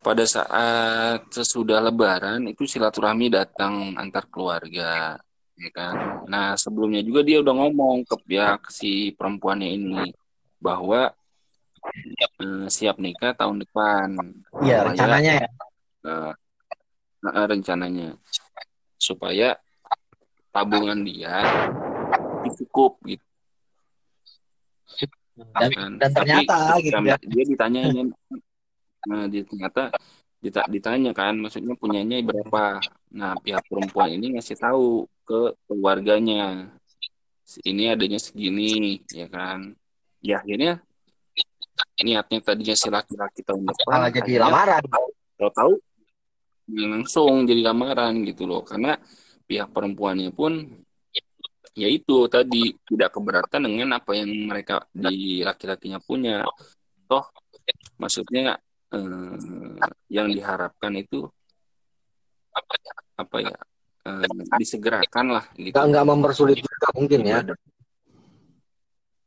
pada 0.00 0.24
saat 0.24 1.28
sesudah 1.28 1.84
Lebaran 1.84 2.48
itu 2.48 2.64
silaturahmi 2.64 3.28
datang 3.28 3.92
antar 4.00 4.24
keluarga, 4.32 5.20
ya 5.60 5.70
kan. 5.76 6.24
Nah, 6.24 6.56
sebelumnya 6.56 7.04
juga 7.04 7.20
dia 7.20 7.44
udah 7.44 7.52
ngomong 7.52 8.08
ke 8.08 8.16
pihak 8.24 8.72
si 8.72 9.12
perempuannya 9.12 9.68
ini 9.76 10.08
bahwa 10.56 11.12
eh, 12.40 12.66
siap 12.72 12.96
nikah 12.96 13.36
tahun 13.36 13.60
depan. 13.60 14.08
iya 14.64 14.88
rencananya 14.88 15.32
ya. 15.44 15.48
eh, 16.08 16.32
rencananya 17.44 18.16
supaya 18.96 19.60
tabungan 20.48 21.04
dia 21.04 21.44
cukup 22.54 23.00
gitu. 23.04 23.24
Dan, 25.54 25.70
dan 26.02 26.10
Tapi 26.10 26.14
ternyata 26.18 26.56
ketika 26.58 26.82
gitu 26.82 26.98
ya. 27.06 27.16
dia 27.22 27.44
ditanyain 27.46 28.08
nah 29.06 29.30
dia 29.30 29.46
ternyata 29.46 29.94
dita- 30.42 30.66
ditanya 30.66 31.14
kan 31.14 31.38
maksudnya 31.38 31.74
punyanya 31.78 32.18
berapa? 32.22 32.82
Nah 33.14 33.38
pihak 33.38 33.62
perempuan 33.70 34.10
ini 34.14 34.34
ngasih 34.34 34.58
tahu 34.58 35.06
ke 35.22 35.54
keluarganya. 35.70 36.70
Ini 37.64 37.96
adanya 37.96 38.20
segini 38.20 39.00
ya 39.14 39.30
kan? 39.30 39.72
Ya 40.20 40.42
akhirnya 40.42 40.82
niatnya 42.02 42.38
tadinya 42.42 42.74
si 42.74 42.90
laki-laki 42.90 43.40
tahun 43.46 43.70
depan 43.70 43.94
malah 43.94 44.10
jadi 44.10 44.32
lamaran. 44.42 44.82
tahu-tahu 45.38 45.72
langsung 46.68 47.46
jadi 47.46 47.62
lamaran 47.62 48.26
gitu 48.26 48.44
loh. 48.44 48.66
Karena 48.66 48.98
pihak 49.48 49.70
perempuannya 49.72 50.34
pun 50.34 50.66
ya 51.78 51.86
itu 51.86 52.26
tadi 52.26 52.74
tidak 52.90 53.14
keberatan 53.14 53.70
dengan 53.70 54.02
apa 54.02 54.10
yang 54.18 54.26
mereka 54.50 54.82
di 54.90 55.46
laki-lakinya 55.46 56.02
punya. 56.02 56.42
Toh 57.06 57.24
maksudnya 58.02 58.58
eh, 58.90 59.34
yang 60.10 60.26
diharapkan 60.34 60.92
itu 60.98 61.30
apa 62.50 62.74
apa 63.22 63.36
ya 63.46 63.56
eh, 64.10 64.26
disegerakan 64.58 65.26
lah 65.38 65.44
gitu. 65.54 65.70
Nggak 65.70 65.86
nggak 65.94 66.06
mempersulit 66.10 66.56
juga 66.58 66.88
mungkin 66.98 67.20
ya. 67.22 67.40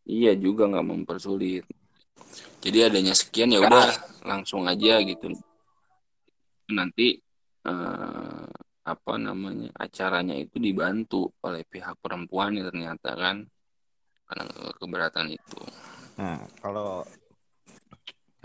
Iya 0.03 0.31
juga 0.35 0.67
nggak 0.67 0.87
mempersulit. 0.91 1.63
Jadi 2.61 2.77
adanya 2.83 3.15
sekian 3.15 3.55
ya 3.55 3.63
udah 3.63 3.87
langsung 4.27 4.67
aja 4.67 4.99
gitu. 4.99 5.31
Nanti 6.67 7.15
eh, 7.63 8.60
apa 8.81 9.13
namanya 9.17 9.69
acaranya 9.77 10.33
itu 10.33 10.57
dibantu 10.57 11.29
oleh 11.45 11.61
pihak 11.65 12.01
perempuan 12.01 12.57
ya 12.57 12.65
ternyata 12.65 13.13
kan 13.13 13.45
karena 14.25 14.45
keberatan 14.79 15.27
itu 15.29 15.61
Nah, 16.21 16.43
kalau 16.61 17.01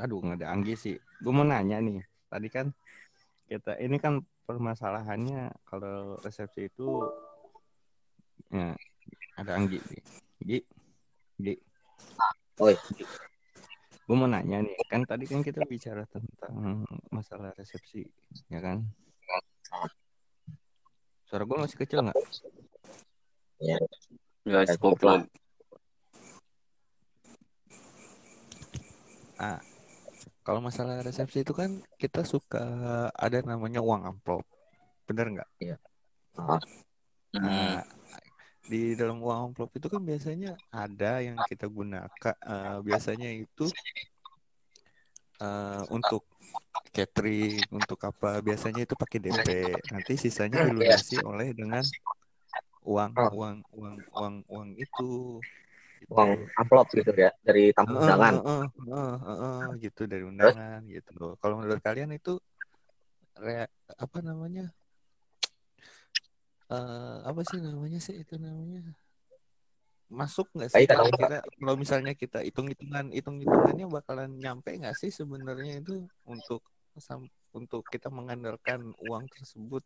aduh 0.01 0.21
nggak 0.25 0.41
ada 0.41 0.49
Anggi 0.49 0.75
sih. 0.81 0.97
Gue 1.21 1.33
mau 1.33 1.45
nanya 1.45 1.77
nih. 1.83 2.01
Tadi 2.33 2.49
kan 2.49 2.73
kita 3.53 3.77
ini 3.85 4.01
kan 4.01 4.25
permasalahannya 4.47 5.53
kalau 5.67 6.17
resepsi 6.23 6.73
itu 6.73 7.05
ya 8.49 8.73
ada 9.37 9.51
Anggi 9.61 9.77
nih. 9.83 10.03
Gi, 10.41 10.59
Gi. 11.43 11.55
Oi. 12.65 12.75
Gue 14.07 14.17
mau 14.17 14.31
nanya 14.31 14.63
nih, 14.63 14.79
kan 14.87 15.03
tadi 15.03 15.27
kan 15.27 15.43
kita 15.43 15.67
bicara 15.67 16.07
tentang 16.07 16.87
masalah 17.11 17.51
resepsi, 17.59 18.07
ya 18.47 18.63
kan? 18.63 18.87
Suara 21.27 21.43
gue 21.43 21.57
masih 21.59 21.79
kecil 21.83 21.99
nggak? 22.07 22.19
Ya, 23.59 23.77
ya 24.47 24.63
Ya, 24.63 24.79
cukup 24.79 25.03
cukup 25.03 25.11
lah. 25.11 25.21
Ah, 29.37 29.61
kalau 30.47 30.63
masalah 30.65 31.03
resepsi 31.03 31.43
itu 31.43 31.53
kan 31.53 31.83
kita 31.99 32.23
suka 32.23 32.63
ada 33.13 33.39
namanya 33.43 33.83
uang 33.83 34.07
amplop, 34.07 34.47
bener 35.11 35.27
nggak? 35.35 35.51
Ah, 36.39 36.63
Hmm. 37.37 37.45
Nah, 37.53 37.85
di 38.65 38.97
dalam 38.97 39.21
uang 39.21 39.53
amplop 39.53 39.69
itu 39.77 39.93
kan 39.93 40.01
biasanya 40.01 40.57
ada 40.73 41.21
yang 41.21 41.37
kita 41.45 41.69
gunakan, 41.69 42.35
eh, 42.35 42.79
biasanya 42.81 43.29
itu 43.35 43.69
eh, 45.43 45.83
untuk 45.97 46.23
catering, 46.97 47.69
untuk 47.73 47.99
apa? 48.09 48.41
Biasanya 48.41 48.81
itu 48.89 48.95
pakai 48.97 49.19
DP. 49.21 49.49
Nanti 49.93 50.13
sisanya 50.17 50.59
dilunasi 50.65 51.21
oleh 51.25 51.53
dengan 51.53 51.85
uang, 52.87 53.13
uang, 53.37 53.57
uang, 53.75 53.97
uang, 54.17 54.35
uang 54.49 54.71
itu. 54.79 55.43
Uang 56.13 56.47
amplop 56.61 56.87
gitu 56.95 57.11
ya 57.17 57.31
dari 57.43 57.73
tamu 57.75 57.99
undangan. 57.99 58.35
heeh, 58.47 58.65
heeh, 58.87 59.15
heeh, 59.27 59.65
gitu 59.85 60.03
dari 60.07 60.23
undangan 60.23 60.81
gitu 60.87 61.11
loh. 61.19 61.33
Kalau 61.41 61.55
menurut 61.61 61.81
kalian 61.83 62.11
itu 62.15 62.39
rea- 63.45 63.73
apa 64.05 64.19
namanya? 64.25 64.65
Eh 66.75 67.17
apa 67.29 67.41
sih 67.49 67.59
namanya 67.67 67.99
sih 68.07 68.15
itu 68.23 68.35
namanya? 68.47 68.81
Masuk 70.07 70.47
nggak 70.55 70.71
sih 70.71 70.87
atau 70.87 71.11
kira-kira 71.11 71.39
kalau 71.43 71.75
misalnya 71.75 72.15
kita 72.15 72.39
hitung-hitungan 72.47 73.11
hitung-hitungannya 73.11 73.87
bakalan 73.91 74.31
nyampe 74.39 74.71
nggak 74.79 74.95
sih 74.95 75.11
sebenarnya 75.11 75.83
itu 75.83 76.07
untuk 76.23 76.63
untuk 77.53 77.83
kita 77.91 78.09
mengandalkan 78.09 78.95
uang 79.03 79.27
tersebut 79.29 79.83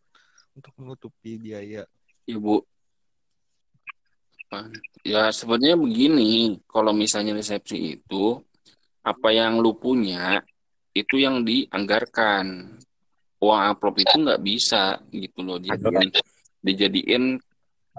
untuk 0.54 0.72
menutupi 0.76 1.40
biaya. 1.40 1.88
Ibu 2.28 2.60
ya 5.06 5.30
sebenarnya 5.30 5.78
begini 5.78 6.58
kalau 6.66 6.90
misalnya 6.90 7.38
resepsi 7.38 8.02
itu 8.02 8.42
apa 9.06 9.30
yang 9.30 9.62
lu 9.62 9.78
punya 9.78 10.42
itu 10.92 11.22
yang 11.22 11.46
dianggarkan. 11.46 12.76
Uang 13.40 13.72
amplop 13.72 13.96
itu 13.96 14.20
nggak 14.20 14.42
bisa 14.44 15.00
gitu 15.08 15.40
loh 15.40 15.56
dijadiin 15.56 16.12
dijadiin 16.60 17.24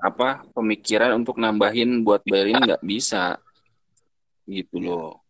apa 0.02 0.42
pemikiran 0.52 1.14
untuk 1.14 1.38
nambahin 1.38 2.02
buat 2.02 2.26
bayarin 2.26 2.58
nggak 2.58 2.82
bisa 2.82 3.38
gitu 4.50 4.82
loh 4.82 5.22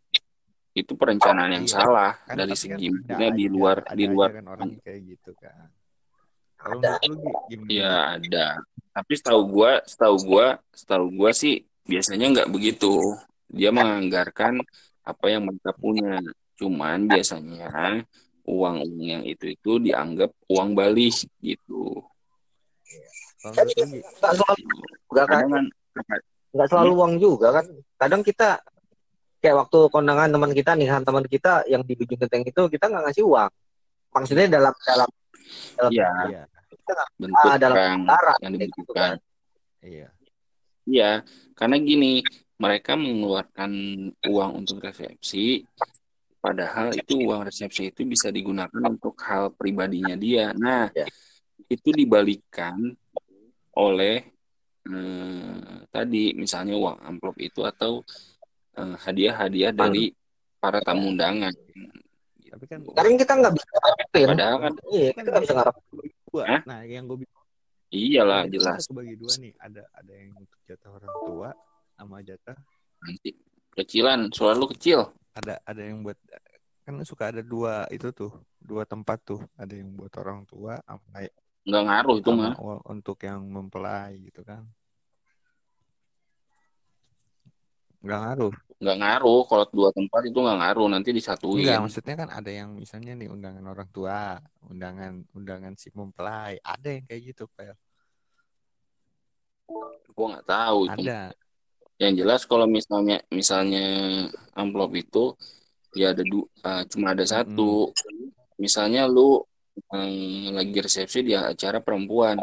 itu 0.72 0.96
perencanaan 0.96 1.52
yang 1.52 1.68
Iya. 1.68 1.76
salah 1.84 2.12
Kan 2.24 2.36
dari 2.40 2.56
kan 2.56 2.62
segi 2.64 2.88
maksudnya 2.88 3.30
di 3.36 3.46
luar 3.52 3.78
ada 3.84 3.96
di 4.00 4.06
luar 4.08 4.30
kan 4.32 4.46
orang 4.48 4.70
kayak 4.80 5.00
gitu 5.04 5.32
kan. 5.36 5.68
Kalau 6.56 6.80
Ada. 6.80 6.94
gimana? 7.52 7.68
ya 7.68 7.94
ada 8.16 8.48
tapi 8.96 9.14
setahu 9.20 9.42
gua 9.52 9.72
setahu 9.84 10.16
gua 10.24 10.48
setahu 10.72 11.06
gua 11.12 11.32
sih 11.36 11.68
biasanya 11.84 12.26
nggak 12.32 12.50
begitu. 12.56 12.96
Dia 13.52 13.76
menganggarkan 13.76 14.64
apa 15.04 15.26
yang 15.28 15.44
mereka 15.52 15.76
punya. 15.76 16.24
Cuman 16.56 17.10
biasanya 17.10 17.68
uang 18.48 18.78
yang 19.02 19.28
itu 19.28 19.52
itu 19.52 19.72
dianggap 19.82 20.32
uang 20.48 20.72
balik 20.72 21.18
gitu. 21.44 22.00
Kalau 22.88 23.31
menurut 23.42 23.74
lu, 23.74 23.86
Gi, 23.90 24.00
nggak 24.22 24.34
selalu 24.38 24.64
juga 25.10 25.24
kan? 25.26 25.42
Kadang 25.42 25.52
kan 25.52 25.66
nggak 26.52 26.68
selalu 26.68 26.92
uang 26.94 27.14
juga 27.18 27.48
kan? 27.56 27.66
Kadang 27.98 28.22
kita 28.22 28.50
kayak 29.42 29.56
waktu 29.66 29.80
kondangan 29.90 30.30
teman 30.30 30.52
kita 30.54 30.72
nikahan 30.78 31.02
teman 31.02 31.26
kita 31.26 31.66
yang 31.66 31.82
di 31.82 31.98
Ujung 31.98 32.20
Genteng 32.22 32.46
itu 32.46 32.62
kita 32.70 32.86
nggak 32.86 33.04
ngasih 33.10 33.26
uang. 33.26 33.52
Maksudnya 34.14 34.46
dalam 34.52 34.74
dalam 34.86 35.10
dalam 35.74 35.92
ya 35.92 36.10
iya, 36.30 36.44
kita 36.70 36.94
bentuk 37.18 37.50
Ah, 37.50 37.58
dalam 37.58 38.06
cara, 38.06 38.34
yang 38.46 38.54
gitu 38.54 38.64
dibutuhkan. 38.70 39.18
iya. 39.82 40.08
Iya, 40.82 41.12
karena 41.54 41.78
gini, 41.78 42.26
mereka 42.58 42.98
mengeluarkan 42.98 43.72
uang 44.26 44.52
untuk 44.66 44.82
resepsi, 44.82 45.62
padahal 46.42 46.98
itu 46.98 47.22
uang 47.22 47.46
resepsi 47.46 47.94
itu 47.94 48.02
bisa 48.02 48.34
digunakan 48.34 48.82
untuk 48.90 49.14
hal 49.22 49.54
pribadinya 49.54 50.18
dia. 50.18 50.54
Nah, 50.58 50.90
Ya. 50.98 51.06
itu 51.70 51.94
dibalikan 51.94 52.98
oleh 53.78 54.16
eh, 54.88 55.78
tadi 55.92 56.36
misalnya 56.36 56.76
uang 56.76 56.98
amplop 57.00 57.38
itu 57.40 57.64
atau 57.64 58.02
eh, 58.76 58.96
hadiah-hadiah 58.98 59.72
dari 59.72 60.12
para 60.62 60.80
tamu 60.84 61.10
undangan. 61.14 61.54
Tapi 62.52 62.66
kan 62.68 62.80
kadang 62.84 63.16
kita 63.16 63.34
nggak 63.40 63.54
bisa 63.56 63.68
ngarepin 63.72 64.28
Padahal 64.36 64.58
kan 64.60 64.74
iya 64.92 65.10
kita 65.16 65.30
nggak 65.32 65.44
bisa 65.48 65.56
ngarep 65.56 65.76
dua. 66.32 66.44
Hah? 66.48 66.62
Nah, 66.68 66.80
yang 66.84 67.08
gue 67.08 67.18
bilang 67.24 67.46
iyalah 67.92 68.42
itu 68.48 68.60
jelas 68.60 68.84
kan 68.84 68.90
kebagi 68.92 69.16
dua 69.16 69.34
nih. 69.40 69.54
Ada 69.56 69.84
ada 69.96 70.14
yang 70.14 70.32
untuk 70.36 70.60
jatah 70.68 70.90
orang 70.92 71.14
tua 71.24 71.50
sama 71.96 72.18
jatah 72.24 72.58
nanti 73.02 73.30
kecilan, 73.72 74.20
suara 74.36 74.56
lu 74.60 74.68
kecil. 74.70 75.10
ada 75.32 75.64
ada 75.64 75.80
yang 75.80 76.04
buat 76.04 76.20
kan 76.84 77.00
suka 77.08 77.32
ada 77.32 77.40
dua 77.40 77.88
itu 77.88 78.12
tuh 78.12 78.36
dua 78.60 78.84
tempat 78.84 79.24
tuh 79.24 79.40
ada 79.56 79.72
yang 79.72 79.96
buat 79.96 80.12
orang 80.20 80.44
tua 80.44 80.76
sama 80.84 81.24
Nggak 81.62 81.84
ngaruh 81.86 82.16
itu 82.18 82.32
mah. 82.34 82.56
untuk 82.90 83.18
yang 83.22 83.46
mempelai 83.46 84.18
gitu 84.18 84.42
kan 84.42 84.66
nggak 88.02 88.18
ngaruh 88.18 88.54
Nggak 88.82 88.98
ngaruh 88.98 89.42
kalau 89.46 89.66
dua 89.70 89.90
tempat 89.94 90.22
itu 90.26 90.42
nggak 90.42 90.58
ngaruh, 90.58 90.88
nanti 90.90 91.14
disatuin. 91.14 91.62
Enggak, 91.62 91.86
maksudnya 91.86 92.16
kan 92.18 92.30
ada 92.34 92.50
yang 92.50 92.74
misalnya 92.74 93.14
nih 93.14 93.30
undangan 93.30 93.62
orang 93.70 93.86
tua, 93.94 94.42
undangan 94.74 95.22
undangan 95.38 95.78
si 95.78 95.94
mempelai, 95.94 96.58
ada 96.66 96.90
yang 96.90 97.06
kayak 97.06 97.22
gitu, 97.30 97.46
Pel. 97.54 97.78
Gua 100.18 100.26
nggak 100.34 100.48
tahu 100.50 100.80
itu. 100.90 101.02
Ada. 101.06 101.30
Yang 102.02 102.14
jelas 102.26 102.42
kalau 102.50 102.66
misalnya 102.66 103.22
misalnya 103.30 103.86
amplop 104.58 104.98
itu 104.98 105.38
ya 105.94 106.18
ada 106.18 106.26
du, 106.26 106.50
eh, 106.50 106.84
cuma 106.90 107.14
ada 107.14 107.26
satu. 107.30 107.94
Misalnya 108.58 109.06
lu 109.06 109.46
eh, 109.90 110.50
lagi 110.54 110.78
resepsi 110.78 111.26
di 111.26 111.34
acara 111.34 111.82
perempuan, 111.82 112.38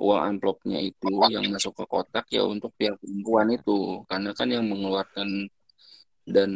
uang 0.00 0.22
amplopnya 0.24 0.80
itu 0.80 1.12
yang 1.28 1.44
masuk 1.52 1.76
ke 1.76 1.84
kotak 1.84 2.26
ya 2.32 2.42
untuk 2.46 2.72
pihak 2.78 2.96
perempuan 2.96 3.52
itu, 3.52 4.00
karena 4.08 4.30
kan 4.32 4.48
yang 4.48 4.64
mengeluarkan 4.64 5.50
dan 6.24 6.50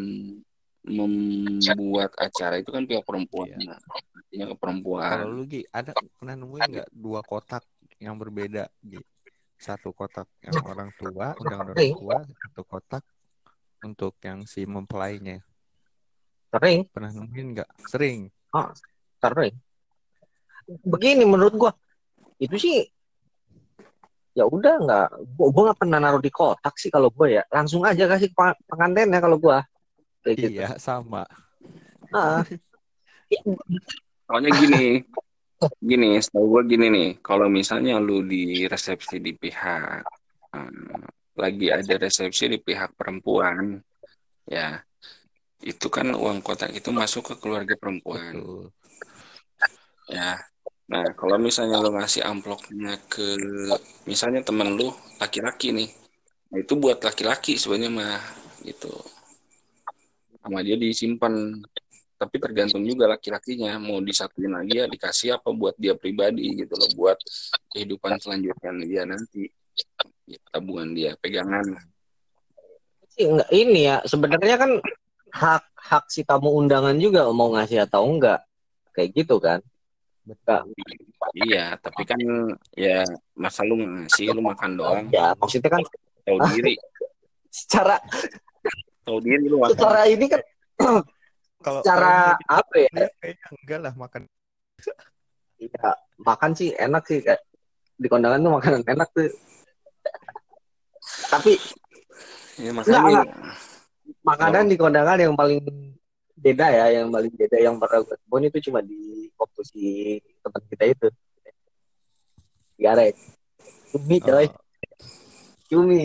membuat 0.85 2.13
acara 2.21 2.61
itu 2.61 2.73
kan 2.73 2.85
pihak 2.85 3.05
perempuan. 3.05 3.53
Iya. 3.57 3.77
Nah, 3.77 3.81
artinya 4.17 4.47
ke 4.53 4.57
perempuan. 4.57 5.11
Kalau 5.13 5.29
lu 5.33 5.45
Gi, 5.49 5.63
ada 5.69 5.91
pernah 5.93 6.35
nemuin 6.37 6.63
nggak 6.73 6.91
dua 6.93 7.21
kotak 7.25 7.65
yang 8.01 8.17
berbeda, 8.17 8.69
Gi? 8.81 9.01
Satu 9.57 9.97
kotak 9.97 10.29
yang 10.45 10.61
orang 10.65 10.93
tua, 10.97 11.33
undangan 11.41 11.73
orang 11.73 11.93
tua, 11.97 12.17
satu 12.21 12.63
kotak 12.69 13.05
untuk 13.85 14.17
yang 14.25 14.45
si 14.49 14.65
mempelainya. 14.65 15.41
sering 16.55 16.87
Pernah 16.89 17.11
nemuin 17.13 17.47
nggak? 17.59 17.71
Sering. 17.91 18.31
sering 19.19 19.55
begini 20.85 21.25
menurut 21.29 21.55
gua 21.57 21.73
itu 22.41 22.57
sih 22.57 22.77
ya 24.35 24.45
udah 24.49 24.75
nggak 24.83 25.09
gua, 25.39 25.47
gua 25.55 25.63
nggak 25.71 25.81
pernah 25.81 25.99
naruh 26.03 26.23
di 26.23 26.33
kotak 26.33 26.75
sih 26.81 26.91
kalau 26.91 27.09
gua 27.13 27.41
ya 27.41 27.43
langsung 27.53 27.87
aja 27.87 28.05
kasih 28.11 28.29
ke 28.33 28.37
pa- 28.37 28.59
pengantinnya 28.67 29.21
kalau 29.23 29.39
gua 29.39 29.63
kayak 30.25 30.37
gitu 30.41 30.61
Iya, 30.61 30.71
sama. 30.81 31.29
Ah. 32.11 32.43
Ya, 33.29 33.41
Soalnya 34.25 34.51
gini, 34.57 35.05
gini, 35.81 36.17
setahu 36.21 36.57
gue 36.57 36.63
gini 36.77 36.87
nih, 36.89 37.09
kalau 37.21 37.49
misalnya 37.49 38.01
lu 38.01 38.25
di 38.25 38.65
resepsi 38.65 39.21
di 39.21 39.37
pihak 39.37 40.05
eh, 40.55 41.05
lagi 41.37 41.67
ada 41.69 41.95
resepsi 42.01 42.49
di 42.49 42.59
pihak 42.61 42.97
perempuan, 42.97 43.81
ya 44.49 44.81
itu 45.65 45.89
kan 45.93 46.13
uang 46.13 46.41
kotak 46.45 46.73
itu 46.73 46.89
masuk 46.93 47.33
ke 47.33 47.35
keluarga 47.41 47.77
perempuan, 47.77 48.33
Betul. 48.33 48.65
ya. 50.09 50.41
Nah, 50.85 51.17
kalau 51.17 51.41
misalnya 51.41 51.81
lu 51.81 51.97
ngasih 51.97 52.21
amplopnya 52.21 53.01
ke 53.09 53.25
misalnya 54.05 54.45
temen 54.45 54.77
lu 54.77 54.93
laki-laki 55.17 55.73
nih, 55.73 55.89
nah 56.53 56.61
itu 56.61 56.77
buat 56.77 57.01
laki-laki 57.01 57.57
sebenarnya 57.57 57.89
mah 57.89 58.21
gitu, 58.61 58.93
sama 60.45 60.61
dia 60.61 60.77
disimpan. 60.77 61.65
Tapi 62.15 62.37
tergantung 62.37 62.85
juga 62.85 63.11
laki-lakinya 63.11 63.81
mau 63.81 63.99
disatuin 63.99 64.53
lagi 64.55 64.81
ya 64.81 64.87
dikasih 64.87 65.41
apa 65.41 65.51
buat 65.51 65.75
dia 65.81 65.97
pribadi 65.99 66.63
gitu 66.63 66.77
loh. 66.79 66.89
Buat 66.95 67.19
kehidupan 67.75 68.21
selanjutnya 68.21 68.71
dia 68.85 69.03
nanti. 69.09 69.51
Ya, 70.25 70.41
tabungan 70.53 70.95
dia 70.95 71.19
pegangan. 71.19 71.65
Sih 73.13 73.29
nggak 73.29 73.51
ini 73.51 73.91
ya 73.91 74.01
sebenarnya 74.07 74.57
kan 74.57 74.71
hak 75.35 75.65
hak 75.75 76.05
si 76.09 76.23
tamu 76.23 76.55
undangan 76.55 76.97
juga 76.97 77.29
mau 77.35 77.51
ngasih 77.53 77.85
atau 77.85 78.07
enggak. 78.09 78.47
Kayak 78.95 79.11
gitu 79.27 79.43
kan 79.43 79.59
Betul. 80.25 80.73
iya 81.37 81.77
tapi 81.77 82.03
kan 82.09 82.17
ya 82.73 83.05
masa 83.37 83.61
lu 83.61 83.77
ngasih 83.77 84.33
lu 84.33 84.41
makan 84.41 84.71
doang. 84.81 85.05
Ya 85.13 85.37
maksudnya 85.37 85.69
kan 85.69 85.83
tahu 86.25 86.39
diri. 86.53 86.81
Secara 87.53 88.01
tahu 89.05 89.21
diri 89.21 89.45
lu 89.47 89.61
makan. 89.61 89.77
secara 89.77 90.01
ini 90.09 90.27
kan 90.27 90.41
Kalau 91.65 91.81
secara 91.81 92.37
apa 92.49 92.75
ya? 92.77 93.09
kayaknya 93.21 93.49
enggak 93.63 93.81
lah 93.81 93.93
makan. 93.97 94.23
ya 95.57 95.89
makan 96.21 96.51
sih 96.53 96.77
enak 96.77 97.09
sih 97.09 97.25
kayak 97.25 97.41
di 97.97 98.09
kondangan 98.11 98.43
tuh 98.43 98.53
makanan 98.53 98.83
enak 98.85 99.09
tuh. 99.13 99.33
Tapi 101.31 101.53
ya 102.61 102.71
makanya 102.73 103.23
makanan 104.25 104.65
di 104.73 104.77
kondangan 104.77 105.19
yang 105.21 105.35
paling 105.37 105.61
beda 106.35 106.67
ya 106.67 106.87
yang 107.01 107.09
paling 107.15 107.31
beda 107.31 107.57
yang 107.63 107.79
pernah 107.79 108.03
gue 108.03 108.17
temuin 108.27 108.51
itu 108.51 108.59
cuma 108.71 108.83
di 108.83 109.31
waktu 109.39 109.61
si 109.63 109.83
teman 110.43 110.63
kita 110.71 110.85
itu. 110.91 111.09
Garek 112.75 113.15
cumi 113.95 114.19
coy. 114.19 114.47
Oh, 114.51 114.53
cumi. 115.71 116.05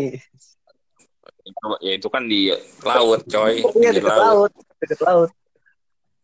Itu, 1.42 1.66
ya 1.82 1.92
itu 1.98 2.08
kan 2.14 2.24
di 2.30 2.54
laut 2.86 3.26
coy. 3.26 3.66
Iya 3.82 3.90
di 3.98 4.02
deket 4.02 4.14
laut. 4.14 4.52
deket 4.78 5.00
laut. 5.02 5.32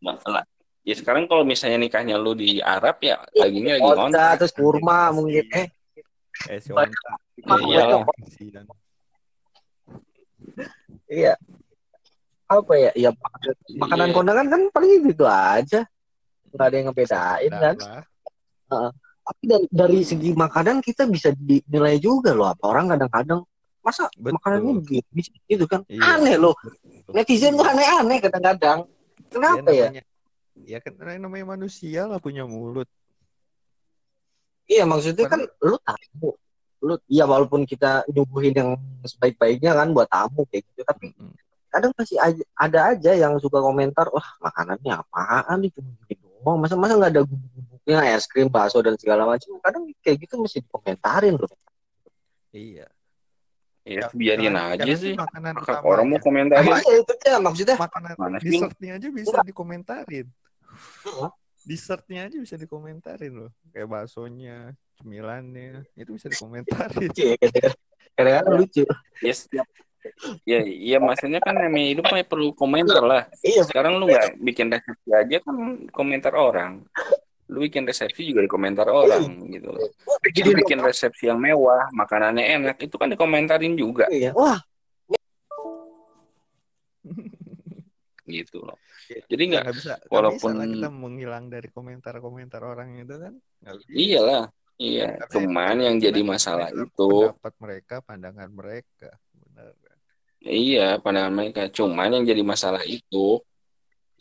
Masalah. 0.02 0.46
ya 0.86 0.94
sekarang 0.94 1.26
kalau 1.26 1.42
misalnya 1.42 1.82
nikahnya 1.82 2.14
lu 2.14 2.38
di 2.38 2.62
Arab 2.62 3.02
ya 3.02 3.18
lagi 3.34 3.58
ini 3.58 3.74
lagi 3.74 3.90
kontrak 3.90 4.38
terus 4.38 4.54
kurma 4.54 5.10
mungkin 5.10 5.42
eh. 5.50 5.66
Eh 6.46 6.62
si 6.62 6.70
Onta. 6.70 7.18
Ya 7.66 8.06
iya 11.10 11.34
apa 12.46 12.74
ya 12.78 12.92
ya 12.94 13.10
makanan, 13.76 14.08
Iya. 14.10 14.16
kondangan 14.16 14.46
kan 14.54 14.62
paling 14.70 15.02
itu 15.10 15.26
aja 15.26 15.82
nggak 16.54 16.66
ada 16.66 16.76
yang 16.78 16.88
ngebedain 16.88 17.52
kan 17.52 17.76
lah. 18.70 18.92
tapi 19.26 19.44
dari, 19.50 19.66
dari 19.74 20.00
segi 20.06 20.30
makanan 20.38 20.80
kita 20.80 21.10
bisa 21.10 21.34
dinilai 21.34 21.98
juga 21.98 22.38
loh 22.38 22.46
apa 22.46 22.64
orang 22.70 22.94
kadang-kadang 22.94 23.42
masa 23.82 24.06
Betul. 24.14 24.38
makanannya 24.38 24.74
gitu 24.86 25.10
gitu 25.50 25.66
kan 25.66 25.82
Iya. 25.90 26.02
aneh 26.18 26.36
loh 26.38 26.54
netizen 27.10 27.58
tuh 27.58 27.66
aneh-aneh 27.66 28.18
kadang-kadang 28.22 28.86
kenapa 29.30 29.70
ya, 29.74 29.90
namanya, 29.90 30.04
ya 30.66 30.78
kan 30.82 30.94
namanya- 31.02 31.22
namanya 31.26 31.46
manusia 31.58 32.02
lah 32.06 32.22
punya 32.22 32.46
mulut. 32.46 32.86
iya 34.66 34.86
maksudnya 34.86 35.26
kan 35.26 35.42
lu 35.62 35.78
tamu 35.82 36.34
lu 36.82 36.94
ya 37.10 37.26
walaupun 37.26 37.66
kita 37.66 38.06
nyuguhin 38.10 38.54
yang 38.54 38.70
sebaik-baiknya 39.02 39.74
kan 39.74 39.90
buat 39.90 40.06
tamu 40.06 40.46
kayak 40.50 40.62
gitu 40.70 40.82
tapi. 40.86 41.10
Kadang 41.76 41.92
masih 41.94 42.16
aja- 42.18 42.48
ada 42.56 42.80
aja 42.90 43.12
yang 43.12 43.36
suka 43.36 43.60
komentar 43.60 44.08
wah 44.08 44.24
makanannya 44.40 44.96
apaan 44.96 45.60
nih 45.60 45.72
cuma 45.76 45.92
gini 46.08 46.24
doang 46.40 46.56
masa 46.56 46.74
masa 46.74 46.96
nggak 46.96 47.12
ada 47.12 47.22
bubuk-bubuknya 47.22 48.00
es 48.16 48.24
krim 48.26 48.48
bakso 48.48 48.80
dan 48.80 48.96
segala 48.96 49.28
macam 49.28 49.60
kadang 49.60 49.84
kayak 50.00 50.24
gitu 50.24 50.40
mesti 50.40 50.64
dikomentarin 50.64 51.36
loh 51.36 51.52
Iya. 52.50 52.88
ya 53.84 54.08
biarin 54.10 54.56
aja 54.56 54.88
sih 54.96 55.14
Makanan 55.14 55.60
utama. 55.60 55.84
orang 55.84 56.06
mau 56.08 56.18
komentarin 56.18 56.72
iya 56.72 56.96
itu 56.98 57.14
ya 57.22 57.38
maksudnya 57.38 57.76
makanan 57.76 58.16
Mana 58.16 58.38
dessertnya 58.40 58.92
aja 58.96 59.08
bisa 59.12 59.38
dikomentarin. 59.44 60.26
Heeh. 61.06 61.30
Dessertnya 61.66 62.20
aja 62.26 62.38
bisa 62.38 62.56
dikomentarin 62.56 63.34
loh. 63.36 63.52
Kayak 63.70 63.90
baksonya, 63.90 64.58
cemilannya, 64.96 65.82
itu 65.94 66.14
bisa 66.14 66.30
dikomentarin. 66.30 67.10
Iya, 67.12 67.36
gitu. 67.42 67.70
kadang-kadang 68.16 68.54
lucu 68.56 68.84
ya 69.20 69.34
setiap 69.34 69.68
ya 70.46 70.60
iya 70.64 70.98
maksudnya 71.02 71.40
kan 71.42 71.56
namanya 71.58 71.88
hidup 71.96 72.06
mah 72.10 72.22
perlu 72.26 72.54
komentar 72.54 73.02
lah. 73.04 73.24
Iya. 73.42 73.66
Sekarang 73.66 73.98
lu 74.00 74.10
nggak 74.10 74.40
bikin 74.42 74.72
resepsi 74.72 75.10
aja 75.12 75.38
kan 75.44 75.56
komentar 75.92 76.34
orang. 76.34 76.84
Lu 77.46 77.62
bikin 77.62 77.86
resepsi 77.86 78.26
juga 78.26 78.42
di 78.42 78.50
komentar 78.50 78.90
orang 78.90 79.26
gitu 79.54 79.70
loh. 79.70 79.86
Jadi 80.34 80.50
Lu 80.50 80.58
bikin 80.58 80.80
resepsi 80.82 81.30
yang 81.30 81.38
mewah 81.38 81.90
makanannya 81.94 82.42
enak 82.42 82.78
itu 82.82 82.96
kan 82.98 83.14
dikomentarin 83.14 83.78
juga. 83.78 84.10
Iya. 84.10 84.34
Wah. 84.34 84.58
Gitu 88.26 88.58
loh. 88.58 88.78
Ya, 89.06 89.22
jadi 89.30 89.44
nggak 89.54 89.66
bisa 89.70 89.94
walaupun- 90.10 90.58
bisa 90.58 90.66
lah 90.66 90.74
kita 90.74 90.90
menghilang 90.90 91.46
dari 91.46 91.70
komentar-komentar 91.70 92.58
orang 92.66 92.98
itu 92.98 93.14
kan 93.22 93.38
iyalah 93.94 94.50
iya. 94.82 95.22
Cuman 95.30 95.78
yang 95.78 96.02
jadi 96.02 96.26
masalah 96.26 96.74
itu 96.74 97.30
pendapat 97.30 97.54
mereka 97.62 97.96
pandangan 98.02 98.50
mereka 98.50 99.14
Iya, 100.46 101.02
pandangan 101.02 101.34
mereka. 101.34 101.62
Cuman 101.74 102.14
yang 102.14 102.24
jadi 102.24 102.46
masalah 102.46 102.86
itu 102.86 103.42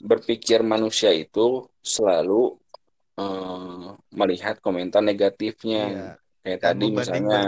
berpikir 0.01 0.65
manusia 0.65 1.13
itu 1.13 1.69
selalu 1.85 2.57
eh, 3.15 3.87
melihat 4.11 4.59
komentar 4.59 5.05
negatifnya. 5.05 5.83
iya 5.87 6.07
Kayak 6.45 6.59
kan 6.61 6.77
tadi 6.77 6.87
misalnya, 6.93 7.41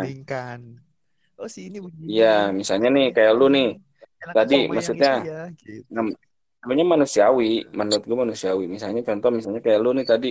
oh 1.37 1.49
si 1.53 1.69
ini 1.69 1.85
begini 1.85 2.17
iya, 2.17 2.49
misalnya 2.49 2.89
nih 2.89 3.13
kayak 3.13 3.33
lu 3.37 3.53
nih, 3.53 3.77
Enak 4.25 4.33
tadi 4.33 4.57
sama 4.57 4.65
yang 4.65 4.73
maksudnya- 4.73 5.21
ya, 5.21 5.43
gitu. 5.53 5.85
nam- 5.93 6.17
namanya 6.65 6.85
manusiawi, 6.97 7.53
menurut 7.77 8.05
gue 8.09 8.17
manusiawi. 8.17 8.65
Misalnya 8.71 9.05
contoh, 9.05 9.29
misalnya 9.29 9.61
kayak 9.61 9.81
lu 9.85 9.91
nih 9.93 10.07
tadi 10.09 10.31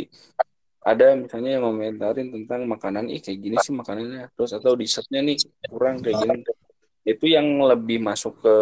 ada 0.81 1.13
misalnya 1.13 1.49
yang 1.61 1.63
komentarin 1.69 2.27
tentang 2.33 2.61
makanan, 2.65 3.05
ih 3.13 3.21
kayak 3.21 3.39
gini 3.43 3.57
sih 3.61 3.73
makanannya, 3.73 4.33
terus 4.33 4.51
atau 4.57 4.73
dessertnya 4.73 5.21
nih 5.21 5.37
kurang 5.69 6.01
kayak 6.01 6.17
gini. 6.25 6.39
Itu 7.05 7.29
yang 7.29 7.45
lebih 7.61 8.01
masuk 8.01 8.41
ke 8.41 8.55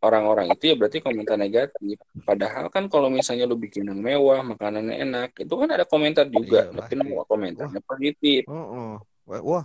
orang-orang 0.00 0.52
itu 0.52 0.72
ya 0.72 0.74
berarti 0.76 1.00
komentar 1.00 1.36
negatif. 1.36 1.96
Padahal 2.24 2.68
kan 2.72 2.88
kalau 2.88 3.12
misalnya 3.12 3.44
lu 3.44 3.56
bikin 3.56 3.88
yang 3.88 4.00
mewah, 4.00 4.40
makanannya 4.44 4.96
enak, 5.00 5.30
itu 5.36 5.52
kan 5.52 5.68
ada 5.68 5.84
komentar 5.84 6.28
juga, 6.28 6.68
Iya, 6.68 6.76
tapi 6.76 6.92
nama 6.96 7.24
komentarnya 7.24 7.80
positif. 7.84 8.48
Oh, 8.48 8.56
oh. 8.56 8.92
Wah, 9.28 9.64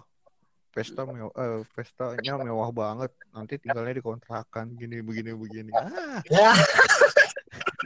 pesta 0.75 1.07
mewah, 1.07 1.31
eh, 1.35 1.59
pestanya 1.71 2.33
mewah 2.39 2.69
banget. 2.71 3.11
Nanti 3.31 3.59
tinggalnya 3.59 3.95
di 3.95 4.03
kontrakan 4.03 4.75
gini 4.75 4.99
begini 4.99 5.31
begini. 5.35 5.71
Ah, 5.71 6.19
ya 6.27 6.51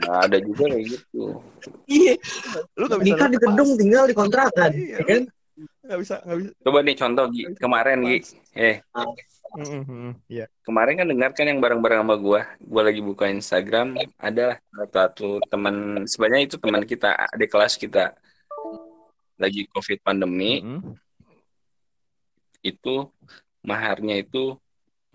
Nah, 0.00 0.26
ada 0.26 0.38
juga 0.40 0.64
kayak 0.72 0.84
gitu. 0.96 1.38
iya 1.86 2.14
lu 2.78 2.84
nggak 2.88 3.00
bisa 3.04 3.14
nikah 3.14 3.28
di 3.28 3.38
gedung 3.38 3.70
tinggal 3.76 4.04
di 4.08 4.14
kontrakan 4.16 4.70
Iya, 4.72 4.96
ya 4.96 5.04
kan 5.06 5.22
nggak 5.84 5.98
bisa 6.00 6.16
nggak 6.24 6.38
bisa. 6.40 6.50
Coba 6.64 6.78
nih 6.84 6.96
contoh 6.96 7.24
Gi, 7.32 7.42
kemarin 7.58 7.98
Gi, 8.06 8.18
eh 8.56 8.76
Mm, 9.50 9.66
mm, 9.66 9.82
mm, 9.82 10.12
Iya. 10.30 10.46
kemarin 10.62 10.94
kan 10.94 11.10
dengar 11.10 11.30
kan 11.34 11.42
yang 11.42 11.58
bareng-bareng 11.58 12.06
sama 12.06 12.14
gua, 12.14 12.46
gua 12.62 12.82
lagi 12.86 13.02
buka 13.02 13.26
Instagram, 13.26 13.98
ada 14.14 14.62
satu 14.94 15.42
teman, 15.50 16.06
sebenarnya 16.06 16.46
itu 16.46 16.56
teman 16.62 16.86
kita, 16.86 17.18
adik 17.34 17.50
kelas 17.50 17.74
kita, 17.74 18.14
lagi 19.34 19.66
COVID 19.74 19.98
pandemi, 20.06 20.62
Mm, 20.62 20.94
itu 22.62 23.10
maharnya 23.66 24.22
itu 24.22 24.54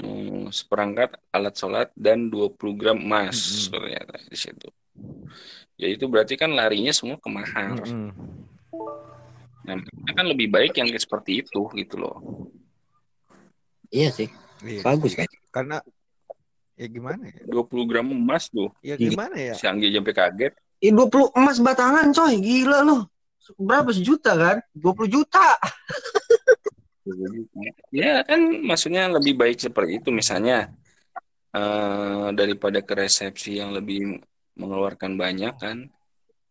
hmm, 0.01 0.51
seperangkat 0.51 1.15
alat 1.31 1.55
sholat 1.55 1.87
dan 1.95 2.27
20 2.27 2.75
gram 2.75 2.99
emas 2.99 3.37
Mm-mm. 3.39 3.71
ternyata 3.71 4.15
di 4.19 4.35
situ. 4.35 4.67
Ya 5.79 5.87
itu 5.91 6.11
berarti 6.11 6.35
kan 6.35 6.51
larinya 6.51 6.91
semua 6.91 7.15
ke 7.15 7.29
mahar. 7.31 7.87
mm, 7.87 8.11
mm. 8.11 8.11
Nah, 9.65 9.81
kan 10.13 10.25
lebih 10.29 10.47
baik 10.53 10.77
yang 10.77 10.87
seperti 10.95 11.41
itu 11.41 11.65
gitu 11.73 11.95
loh. 11.97 12.15
iya 13.89 14.09
sih 14.09 14.29
Iya. 14.65 14.81
bagus 14.81 15.13
kan 15.13 15.25
Karena 15.49 15.77
ya 16.75 16.87
gimana 16.87 17.27
ya? 17.31 17.43
20 17.47 17.87
gram 17.89 18.07
emas 18.07 18.49
tuh. 18.51 18.69
Ya 18.83 18.93
Iya. 18.95 19.09
gimana 19.13 19.35
ya? 19.35 19.53
Si 19.55 19.63
Anggi 19.65 19.89
sampai 19.89 20.13
kaget. 20.13 20.53
Ih, 20.83 20.91
20 20.91 21.31
emas 21.39 21.57
batangan 21.63 22.11
coy 22.11 22.35
gila 22.39 22.83
loh 22.83 23.01
berapa 23.61 23.93
sejuta 23.93 24.33
kan 24.33 24.57
20 24.73 25.05
juta 25.05 25.53
Ya 27.93 28.25
kan 28.25 28.41
maksudnya 28.65 29.05
lebih 29.13 29.37
baik 29.37 29.61
seperti 29.61 30.01
itu 30.01 30.09
misalnya 30.09 30.73
eh, 31.53 32.27
daripada 32.33 32.81
ke 32.81 32.93
resepsi 32.97 33.61
yang 33.61 33.69
lebih 33.69 34.17
mengeluarkan 34.57 35.13
banyak 35.13 35.53
kan 35.61 35.85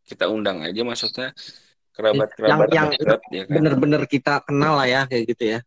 kita 0.07 0.31
undang 0.31 0.62
aja 0.62 0.87
maksudnya 0.87 1.35
kerabat-kerabat 1.94 2.68
Yang- 2.68 2.74
yang 2.74 2.88
dekat 2.98 3.20
ya 3.30 3.42
kan? 3.46 3.52
bener-bener 3.54 4.02
kita 4.04 4.35
kenal 4.42 4.74
lah 4.76 4.87
ya 4.87 5.00
kayak 5.07 5.24
gitu 5.30 5.44
ya. 5.54 5.59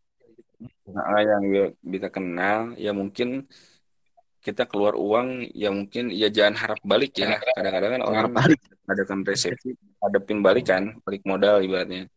Nah, 0.88 1.20
yang 1.20 1.44
kita 1.84 2.08
kenal 2.10 2.76
ya 2.76 2.92
mungkin 2.92 3.46
kita 4.40 4.64
keluar 4.64 4.96
uang 4.96 5.52
ya 5.52 5.68
mungkin 5.68 6.08
ya 6.12 6.32
jangan 6.32 6.56
harap 6.56 6.80
balik 6.84 7.12
ya. 7.16 7.36
Kadang-kadang 7.56 7.92
kan 8.00 8.02
orang 8.04 8.18
Harap 8.28 8.34
balik. 8.36 8.60
adakan 8.88 9.20
resepsi 9.28 9.76
hadapin 10.00 10.40
balik 10.40 10.72
kan 10.72 10.96
balik 11.04 11.24
modal 11.28 11.60
ibaratnya. 11.60 12.08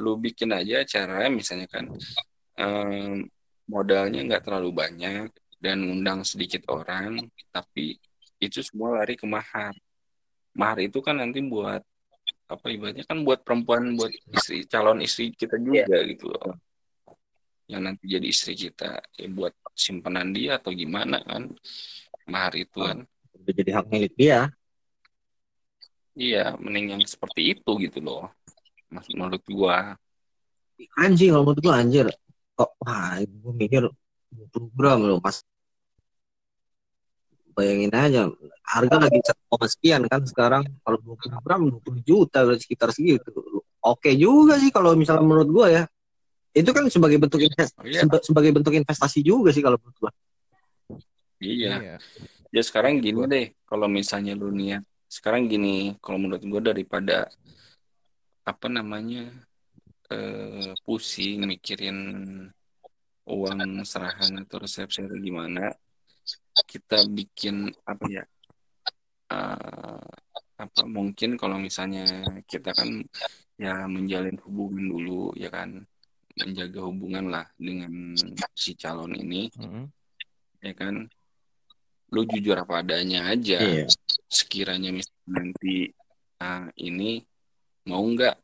Lu 0.00 0.16
bikin 0.16 0.52
aja 0.52 0.80
acara 0.80 1.28
misalnya 1.28 1.68
kan 1.68 1.92
em, 2.56 3.28
modalnya 3.68 4.20
nggak 4.24 4.44
terlalu 4.48 4.72
banyak 4.72 5.28
dan 5.60 5.84
undang 5.84 6.24
sedikit 6.24 6.64
orang 6.68 7.20
tapi 7.52 8.00
itu 8.40 8.60
semua 8.60 9.00
lari 9.00 9.16
ke 9.16 9.24
mahar. 9.28 9.76
Mahar 10.56 10.80
itu 10.80 11.04
kan 11.04 11.20
nanti 11.20 11.44
buat 11.44 11.84
apa 12.46 12.66
ibaratnya 12.70 13.02
kan 13.02 13.26
buat 13.26 13.42
perempuan 13.42 13.98
buat 13.98 14.10
istri 14.30 14.62
calon 14.70 15.02
istri 15.02 15.34
kita 15.34 15.58
juga 15.58 15.98
gitu 16.06 16.30
loh. 16.30 16.54
Yang 17.66 17.82
nanti 17.82 18.04
jadi 18.06 18.26
istri 18.30 18.54
kita 18.54 19.02
ya 19.18 19.26
buat 19.30 19.54
simpanan 19.74 20.30
dia 20.30 20.62
atau 20.62 20.70
gimana 20.70 21.18
kan. 21.26 21.50
Mahar 22.26 22.54
itu 22.58 22.78
kan 22.82 23.06
udah 23.46 23.52
jadi 23.54 23.70
hak 23.78 23.86
milik 23.86 24.14
dia. 24.18 24.50
Iya 26.16 26.56
mending 26.56 26.96
yang 26.96 27.02
seperti 27.04 27.54
itu 27.54 27.70
gitu 27.82 27.98
loh. 28.00 28.32
Mas- 28.90 29.10
menurut 29.12 29.42
gua. 29.50 29.94
Anjing 30.96 31.34
kalau 31.34 31.44
menurut 31.46 31.62
gua 31.62 31.74
anjir. 31.78 32.06
Kok 32.56 32.70
wah 32.82 33.20
gua 33.20 33.52
mikir 33.52 33.82
20 34.32 34.70
gram 34.74 34.98
loh 35.02 35.18
mas 35.22 35.44
bayangin 37.56 37.88
aja 37.96 38.28
harga 38.68 38.96
lagi 39.00 39.16
1, 39.16 39.64
sekian 39.72 40.04
kan 40.04 40.20
sekarang. 40.28 40.62
Kalau 40.84 40.98
20 41.00 41.40
gram 41.40 41.60
20 41.64 42.04
juta 42.04 42.44
sekitar 42.60 42.92
segitu. 42.92 43.32
Oke 43.80 44.12
juga 44.12 44.60
sih 44.60 44.68
kalau 44.68 44.92
misalnya 44.92 45.24
menurut 45.24 45.48
gua 45.48 45.66
ya. 45.72 45.82
Itu 46.52 46.72
kan 46.76 46.84
sebagai 46.92 47.16
bentuk 47.16 47.40
investasi 47.40 47.80
Oh, 47.80 47.88
iya. 47.88 48.20
sebagai 48.20 48.50
bentuk 48.52 48.72
investasi 48.76 49.20
juga 49.24 49.52
sih 49.56 49.64
kalau 49.64 49.80
menurut 49.80 49.96
gua. 49.96 50.12
Iya. 51.40 51.74
Iya. 51.80 51.96
ya 52.54 52.62
sekarang 52.64 53.00
gini 53.00 53.24
Gua- 53.24 53.28
deh 53.28 53.46
kalau 53.68 53.88
misalnya 53.90 54.32
lu 54.32 54.48
niat 54.48 54.80
sekarang 55.08 55.48
gini 55.48 55.92
kalau 56.00 56.16
menurut 56.16 56.40
gua 56.48 56.72
daripada 56.72 57.28
apa 58.46 58.66
namanya 58.72 59.28
eh, 60.08 60.72
pusing 60.86 61.44
mikirin 61.44 61.98
uang 63.26 63.82
serahan 63.82 64.38
atau 64.40 64.56
resepsi 64.62 65.02
atau 65.02 65.18
gimana 65.18 65.74
kita 66.64 67.04
bikin 67.08 67.68
apa 67.84 68.04
ya 68.06 68.24
eh, 69.30 70.06
apa 70.56 70.82
mungkin 70.88 71.36
kalau 71.36 71.56
misalnya 71.56 72.04
kita 72.44 72.72
kan 72.72 73.04
ya 73.56 73.84
menjalin 73.86 74.36
hubungan 74.40 74.84
dulu 74.88 75.32
ya 75.36 75.48
kan 75.48 75.84
menjaga 76.36 76.80
hubungan 76.84 77.28
lah 77.28 77.44
dengan 77.56 78.12
si 78.52 78.76
calon 78.76 79.12
ini 79.12 79.48
Mm, 79.56 79.88
ya 80.60 80.72
kan 80.72 80.94
lu 82.12 82.22
jujur 82.24 82.56
apa 82.56 82.80
adanya 82.80 83.28
aja 83.28 83.58
Iya. 83.58 83.86
sekiranya 84.28 84.92
misalnya 84.92 85.26
nanti 85.32 85.90
ah, 86.38 86.68
ini 86.76 87.18
mau 87.88 88.04
nggak 88.04 88.36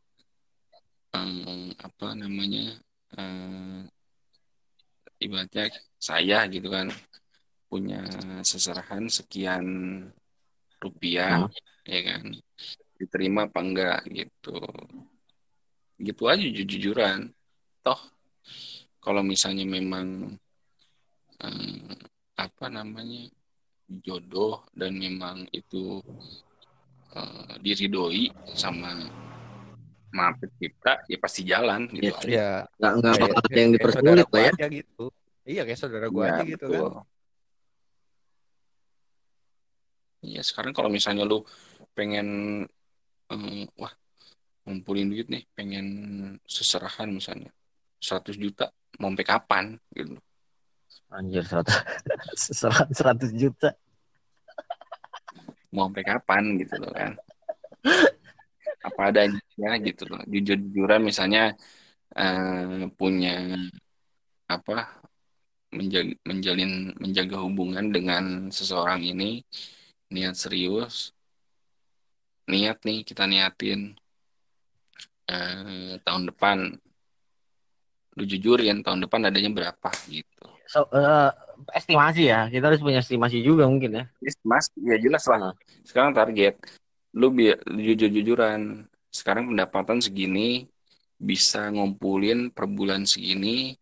eh, 1.14 1.68
apa 1.78 2.06
namanya 2.16 2.76
eh, 3.16 3.80
ibaratnya 5.20 5.70
saya 5.96 6.48
gitu 6.48 6.66
kan 6.66 6.90
punya 7.72 8.04
seserahan 8.44 9.08
sekian 9.08 9.64
rupiah 10.76 11.48
ya 11.88 12.00
kan? 12.04 12.36
Diterima 13.00 13.48
apa 13.48 13.64
enggak 13.64 14.00
gitu. 14.12 14.60
Gitu 15.96 16.22
aja 16.28 16.44
jujur-jujuran. 16.44 17.32
Toh 17.80 17.96
kalau 19.00 19.24
misalnya 19.24 19.64
memang 19.64 20.36
eh, 21.40 21.96
apa 22.36 22.66
namanya 22.68 23.32
jodoh 23.88 24.68
dan 24.76 25.00
memang 25.00 25.48
itu 25.56 26.04
eh, 27.16 27.52
diridoi 27.64 28.28
sama 28.52 28.92
maaf 30.12 30.36
kita 30.60 31.08
ya 31.08 31.16
pasti 31.16 31.40
jalan 31.48 31.88
gitu. 31.88 32.12
Iya, 32.12 32.20
aja. 32.20 32.28
Ya, 32.28 32.48
nggak 32.76 32.92
nggak 33.00 33.16
bakal 33.16 33.40
ada 33.48 33.56
yang 33.56 33.70
dipersulit 33.72 34.28
lah 34.28 34.42
ya. 34.60 34.66
gitu. 34.68 35.04
Iya, 35.42 35.60
kayak 35.66 35.78
saudara 35.80 36.06
gua 36.12 36.24
Ya, 36.28 36.32
aja 36.36 36.42
gitu 36.46 36.66
kan. 36.68 36.78
betul. 36.78 36.92
Iya, 40.22 40.40
sekarang 40.46 40.72
kalau 40.72 40.88
misalnya 40.88 41.26
lu 41.26 41.42
pengen 41.92 42.26
eh, 43.30 43.64
wah 43.78 43.92
ngumpulin 44.62 45.10
duit 45.10 45.26
nih, 45.26 45.42
pengen 45.58 45.86
seserahan 46.46 47.10
misalnya. 47.10 47.50
100 48.02 48.34
juta 48.34 48.66
mau 48.98 49.14
sampai 49.14 49.22
kapan 49.24 49.64
gitu 49.94 50.18
Anjir 51.14 51.46
100 51.46 51.70
100 52.90 53.30
juta. 53.40 53.70
mau 55.72 55.86
sampai 55.88 56.04
kapan 56.04 56.58
gitu 56.60 56.74
loh 56.82 56.90
kan 56.92 57.14
apa 58.82 59.00
adanya 59.14 59.78
gitu 59.86 60.04
loh 60.10 60.20
jujur-jujuran 60.26 61.00
misalnya 61.06 61.54
eh, 62.18 62.90
punya 62.98 63.56
apa 64.50 65.00
menjaga, 65.72 66.12
menjalin 66.28 66.92
menjaga 66.98 67.36
hubungan 67.40 67.88
dengan 67.94 68.50
seseorang 68.52 69.00
ini 69.06 69.40
niat 70.12 70.36
serius 70.36 71.16
niat 72.46 72.78
nih 72.84 73.02
kita 73.02 73.24
niatin 73.24 73.96
eh, 75.26 75.96
tahun 76.04 76.28
depan 76.30 76.76
lu 78.12 78.24
jujurin 78.28 78.84
tahun 78.84 79.08
depan 79.08 79.32
adanya 79.32 79.50
berapa 79.50 79.90
gitu 80.06 80.52
So, 80.72 80.88
eh, 80.88 81.28
estimasi 81.76 82.32
ya. 82.32 82.48
Kita 82.48 82.72
harus 82.72 82.80
punya 82.80 83.04
estimasi 83.04 83.44
juga 83.44 83.68
mungkin 83.68 83.92
ya. 83.92 84.04
Yes, 84.24 84.40
mas 84.40 84.72
ya 84.80 84.96
jelas 84.96 85.20
lah 85.28 85.52
sekarang 85.84 86.16
target 86.16 86.56
lu 87.12 87.28
biar 87.28 87.60
jujur-jujuran 87.68 88.88
sekarang 89.12 89.52
pendapatan 89.52 90.00
segini 90.00 90.64
bisa 91.20 91.68
ngumpulin 91.68 92.48
per 92.48 92.64
bulan 92.64 93.04
segini 93.04 93.76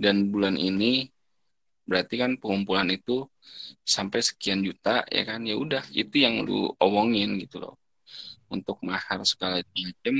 dan 0.00 0.32
bulan 0.32 0.56
ini 0.56 1.11
berarti 1.92 2.14
kan 2.16 2.40
pengumpulan 2.40 2.88
itu 2.88 3.28
sampai 3.84 4.24
sekian 4.24 4.64
juta 4.64 5.04
ya 5.12 5.22
kan? 5.28 5.44
Ya 5.44 5.60
udah 5.60 5.84
itu 5.92 6.24
yang 6.24 6.40
lu 6.48 6.72
omongin 6.80 7.36
gitu 7.44 7.60
loh. 7.60 7.76
Untuk 8.48 8.80
mahar 8.80 9.20
segala 9.28 9.60
macam 9.60 10.16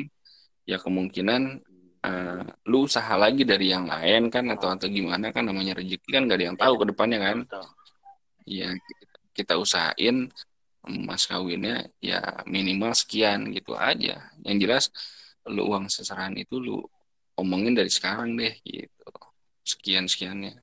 ya 0.69 0.77
kemungkinan 0.77 1.43
eh, 2.05 2.45
lu 2.69 2.85
usaha 2.85 3.15
lagi 3.17 3.49
dari 3.49 3.73
yang 3.73 3.89
lain 3.89 4.29
kan 4.29 4.45
atau 4.53 4.69
atau 4.77 4.87
gimana 4.93 5.33
kan 5.33 5.49
namanya 5.49 5.81
rezeki 5.81 6.09
kan 6.13 6.29
gak 6.29 6.37
ada 6.37 6.47
yang 6.53 6.59
tahu 6.61 6.75
ke 6.77 6.85
depannya 6.93 7.19
kan? 7.25 7.39
ya 8.43 8.75
kita, 8.75 9.07
kita 9.33 9.55
usahain 9.55 10.27
mas 10.83 11.31
kawinnya 11.31 11.87
ya 12.03 12.43
minimal 12.45 12.93
sekian 12.93 13.49
gitu 13.57 13.73
aja. 13.79 14.31
Yang 14.45 14.57
jelas 14.63 14.85
lu 15.49 15.67
uang 15.71 15.87
seserahan 15.91 16.35
itu 16.39 16.59
lu 16.59 16.77
omongin 17.39 17.75
dari 17.75 17.91
sekarang 17.91 18.35
deh 18.39 18.55
gitu. 18.67 19.11
Sekian 19.63 20.11
sekiannya 20.11 20.62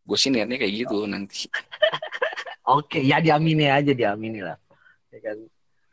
gue 0.00 0.18
sih 0.18 0.30
niatnya 0.30 0.56
kayak 0.56 0.74
gitu 0.86 1.04
nanti 1.04 1.46
Oke, 2.70 3.02
ya 3.02 3.18
diamini 3.18 3.66
aja 3.66 3.90
diamini 3.90 4.38
lah. 4.38 4.54
Ya 5.10 5.18
kan. 5.18 5.42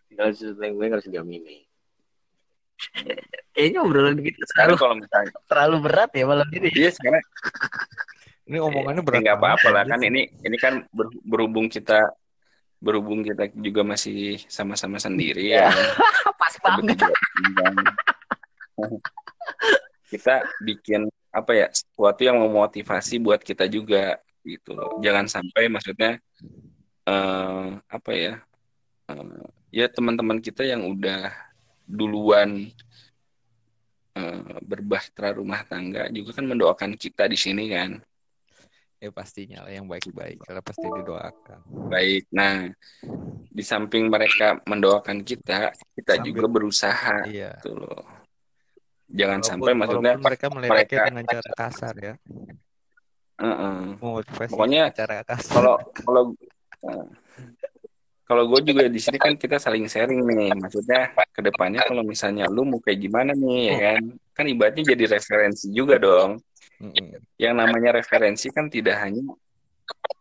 Tinggal 0.05 0.29
sesuatu 0.29 0.61
yang 0.61 0.77
gue 0.77 0.85
harus 0.93 1.07
diamini. 1.09 1.65
Kayaknya 3.49 3.79
obrolan 3.81 4.21
kita 4.21 4.45
terlalu, 4.53 4.75
kalau 4.77 4.95
misalnya 5.01 5.31
terlalu 5.49 5.77
berat 5.81 6.11
ya 6.13 6.25
malam 6.29 6.45
ini. 6.53 6.69
iya 6.77 6.93
sekarang 6.93 7.23
Ini 8.45 8.57
omongannya 8.61 9.01
ya 9.01 9.05
berat. 9.09 9.19
nggak 9.25 9.37
apa-apa 9.41 9.67
lah 9.73 9.83
kan 9.89 9.99
ini 10.05 10.29
ini 10.45 10.57
kan 10.61 10.85
ber- 10.93 11.17
berhubung 11.25 11.65
kita 11.65 12.13
berhubung 12.77 13.25
kita 13.25 13.49
juga 13.57 13.81
masih 13.81 14.37
sama-sama 14.45 15.01
sendiri 15.01 15.49
Ya. 15.49 15.73
kan. 15.73 15.73
Pas 16.39 16.53
banget. 16.61 16.97
kita 20.13 20.35
bikin 20.61 21.09
apa 21.29 21.51
ya 21.53 21.67
sesuatu 21.69 22.21
yang 22.23 22.37
memotivasi 22.39 23.19
buat 23.19 23.39
kita 23.39 23.67
juga 23.67 24.17
gitu 24.41 24.73
loh 24.73 24.97
jangan 24.99 25.27
sampai 25.27 25.67
maksudnya 25.67 26.17
eh, 27.03 27.67
apa 27.87 28.11
ya 28.15 28.33
eh, 29.07 29.43
ya 29.71 29.85
teman-teman 29.91 30.39
kita 30.39 30.63
yang 30.63 30.87
udah 30.87 31.29
duluan 31.83 32.71
eh, 34.15 34.57
berbahtera 34.63 35.35
rumah 35.35 35.61
tangga 35.67 36.07
juga 36.09 36.31
kan 36.35 36.45
mendoakan 36.47 36.91
kita 36.97 37.27
di 37.27 37.37
sini 37.37 37.67
kan 37.69 37.99
Ya 38.97 39.13
pastinya 39.13 39.61
lah 39.61 39.69
yang 39.69 39.85
baik-baik. 39.85 40.41
Karena 40.41 40.57
pasti 40.65 40.81
didoakan. 40.81 41.59
baik 41.85 42.25
nah 42.33 42.65
di 43.53 43.61
samping 43.61 44.09
mereka 44.09 44.57
mendoakan 44.65 45.21
kita 45.21 45.69
kita 45.93 46.17
Sambil- 46.17 46.25
juga 46.25 46.43
berusaha 46.49 47.17
Iya. 47.29 47.61
gitu 47.61 47.77
loh 47.77 48.01
jangan 49.07 49.39
Walaupun- 49.39 49.49
sampai 49.49 49.71
maksudnya 49.73 50.13
mereka 50.19 50.45
mereka- 50.51 51.05
dengan 51.07 51.25
cara 51.25 51.51
kasar 51.55 51.93
ya. 51.97 52.13
Motivasi 54.01 54.49
Pokoknya 54.51 54.89
cara 54.91 55.21
kasar. 55.23 55.53
kalau 55.53 55.75
kalau 55.93 56.23
eh, 56.83 57.05
kalau 58.27 58.43
gue 58.51 58.59
juga 58.65 58.83
di 58.91 58.99
sini 58.99 59.15
kan 59.15 59.37
kita 59.37 59.55
saling 59.55 59.87
sharing 59.87 60.19
nih. 60.25 60.51
Maksudnya 60.57 61.13
ke 61.31 61.39
depannya 61.39 61.85
kalau 61.85 62.03
misalnya 62.03 62.49
lu 62.49 62.65
mau 62.65 62.81
kayak 62.81 62.99
gimana 62.99 63.31
nih 63.31 63.61
ya 63.71 63.75
kan? 63.93 64.01
Kan 64.35 64.45
ibaratnya 64.49 64.83
jadi 64.83 65.15
referensi 65.15 65.71
juga 65.71 65.95
dong. 65.95 66.41
Yang 67.39 67.53
namanya 67.55 67.95
referensi 67.95 68.51
kan 68.51 68.67
tidak 68.67 68.99
hanya 69.01 69.23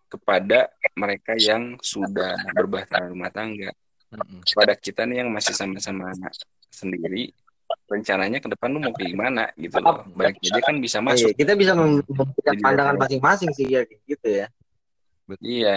kepada 0.07 0.71
mereka 0.95 1.35
yang 1.35 1.75
sudah 1.83 2.37
berbahtera 2.55 3.11
rumah 3.11 3.33
tangga. 3.33 3.75
Kepada 4.47 4.79
kita 4.79 5.03
nih 5.03 5.27
yang 5.27 5.35
masih 5.35 5.53
sama-sama 5.53 6.15
sendiri 6.71 7.35
rencananya 7.87 8.39
ke 8.43 8.49
depan 8.51 8.69
lu 8.75 8.83
mau 8.83 8.93
kayak 8.93 9.11
gimana 9.15 9.45
gitu 9.55 9.79
loh. 9.79 10.03
Balik 10.19 10.43
aja 10.43 10.61
kan 10.63 10.77
bisa 10.83 10.99
masuk. 10.99 11.31
Iya, 11.31 11.39
kita 11.39 11.53
bisa 11.55 11.73
mem- 11.79 12.03
memberikan 12.03 12.55
pandangan 12.59 12.97
masing-masing 12.99 13.51
sih 13.55 13.67
ya 13.71 13.83
gitu 13.87 14.27
ya. 14.27 14.47
iya. 15.39 15.77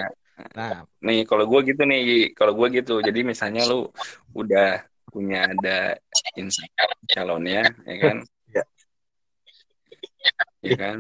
Nah, 0.56 0.88
nih 1.04 1.28
kalau 1.28 1.46
gue 1.46 1.60
gitu 1.70 1.82
nih 1.86 2.34
kalau 2.34 2.58
gue 2.58 2.82
gitu. 2.82 3.02
Jadi 3.06 3.20
misalnya 3.22 3.70
lu 3.70 3.94
udah 4.34 4.82
punya 5.10 5.50
ada 5.50 5.98
insight 6.34 6.74
calonnya 7.10 7.70
ya 7.86 7.98
kan? 8.02 8.18
Iya. 8.50 8.64
ya 10.66 10.72
kan? 10.78 11.00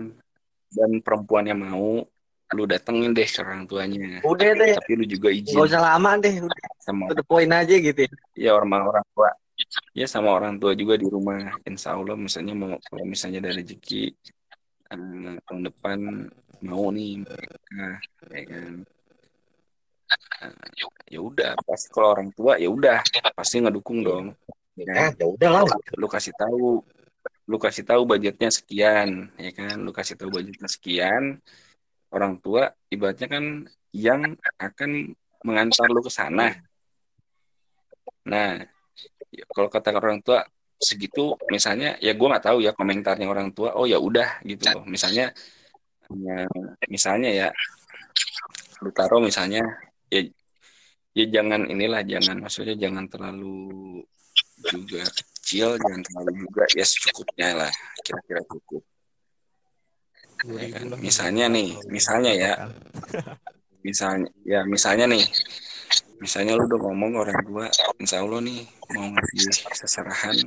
Dan 0.70 1.01
perempuannya 1.01 1.57
mau 1.57 2.05
lu 2.49 2.64
datengin 2.66 3.14
deh 3.14 3.26
ke 3.26 3.41
orang 3.45 3.70
tuanya. 3.70 4.22
Udah 4.26 4.49
deh, 4.57 4.74
tapi 4.78 4.93
lu 4.97 5.05
juga 5.05 5.30
izin. 5.30 5.53
nggak 5.53 5.70
usah 5.70 5.82
lama 5.86 6.18
deh, 6.18 6.34
udah. 6.41 6.70
Sama 6.82 7.05
to 7.10 7.22
the 7.22 7.26
point 7.26 7.49
aja 7.53 7.76
gitu 7.78 8.10
ya. 8.10 8.12
ya 8.34 8.51
orang 8.57 8.89
orang 8.89 9.05
tua 9.14 9.30
ya 9.93 10.07
sama 10.07 10.32
orang 10.32 10.55
tua 10.57 10.72
juga 10.74 10.95
di 10.95 11.07
rumah 11.07 11.60
insya 11.68 11.95
Allah 11.95 12.16
misalnya 12.16 12.53
mau 12.55 12.74
kalau 12.80 13.05
misalnya 13.05 13.43
ada 13.43 13.51
rezeki 13.60 14.16
eh, 14.91 15.36
tahun 15.43 15.62
depan 15.68 15.99
mau 16.64 16.91
nih 16.91 17.24
mereka 17.24 17.86
ya 18.32 18.43
kan 18.47 18.74
Eh, 20.39 20.53
ya 21.14 21.20
udah 21.20 21.51
pasti 21.68 21.88
kalau 21.91 22.16
orang 22.16 22.30
tua 22.34 22.55
ya 22.57 22.70
udah 22.72 23.03
pasti 23.36 23.60
ngedukung 23.62 24.01
dong 24.01 24.26
ya 24.74 24.84
kan? 24.88 24.95
Nah, 24.95 25.12
ya 25.20 25.28
udah 25.28 25.49
lah. 25.51 25.64
lu 25.99 26.07
kasih 26.07 26.34
tahu 26.34 26.82
lu 27.49 27.57
kasih 27.60 27.84
tahu 27.86 28.01
budgetnya 28.07 28.49
sekian 28.49 29.30
ya 29.36 29.51
kan 29.51 29.76
lu 29.84 29.91
kasih 29.91 30.16
tahu 30.16 30.30
budgetnya 30.32 30.70
sekian 30.70 31.38
orang 32.10 32.39
tua 32.39 32.72
ibaratnya 32.89 33.28
kan 33.28 33.45
yang 33.91 34.38
akan 34.57 35.14
mengantar 35.43 35.88
lu 35.91 36.01
ke 36.01 36.12
sana 36.14 36.55
nah 38.24 38.64
ya, 39.34 39.44
kalau 39.50 39.70
kata 39.70 39.96
orang 39.96 40.20
tua 40.22 40.46
segitu 40.80 41.36
misalnya 41.52 42.00
ya 42.00 42.16
gue 42.16 42.28
nggak 42.28 42.46
tahu 42.46 42.64
ya 42.64 42.72
komentarnya 42.72 43.28
orang 43.28 43.52
tua 43.52 43.76
oh 43.76 43.84
ya 43.84 44.00
udah 44.00 44.40
gitu 44.48 44.64
loh 44.72 44.88
misalnya 44.88 45.36
ya, 46.08 46.48
misalnya 46.88 47.30
ya 47.30 47.48
lu 48.80 48.90
taruh 48.96 49.20
misalnya 49.20 49.60
ya 50.08 50.24
ya 51.12 51.26
jangan 51.28 51.68
inilah 51.68 52.00
jangan 52.08 52.40
maksudnya 52.40 52.80
jangan 52.80 53.12
terlalu 53.12 54.00
juga 54.72 55.04
kecil 55.04 55.76
jangan 55.76 56.00
terlalu 56.00 56.32
juga 56.48 56.64
ya 56.72 56.86
secukupnya 56.88 57.50
lah 57.60 57.72
kira-kira 58.08 58.42
cukup 58.48 58.84
Ya 60.48 60.72
kan? 60.72 60.88
2000 60.88 60.96
lah. 60.96 61.00
Misalnya 61.04 61.46
nih, 61.52 61.70
misalnya 61.92 62.32
ya. 62.32 62.52
misalnya 63.80 64.28
ya 64.44 64.60
misalnya 64.68 65.06
nih 65.08 65.24
misalnya 66.20 66.60
lu 66.60 66.68
udah 66.68 66.80
ngomong 66.84 67.12
orang 67.16 67.40
tua 67.48 67.66
insya 68.00 68.20
Allah 68.20 68.44
nih 68.44 68.68
mau 68.92 69.08
ngasih 69.16 69.72
seserahan 69.72 70.38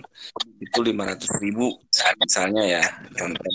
itu 0.60 0.78
lima 0.84 1.08
ratus 1.08 1.32
ribu 1.40 1.72
misalnya 2.20 2.62
ya 2.78 2.84
contoh. 3.16 3.52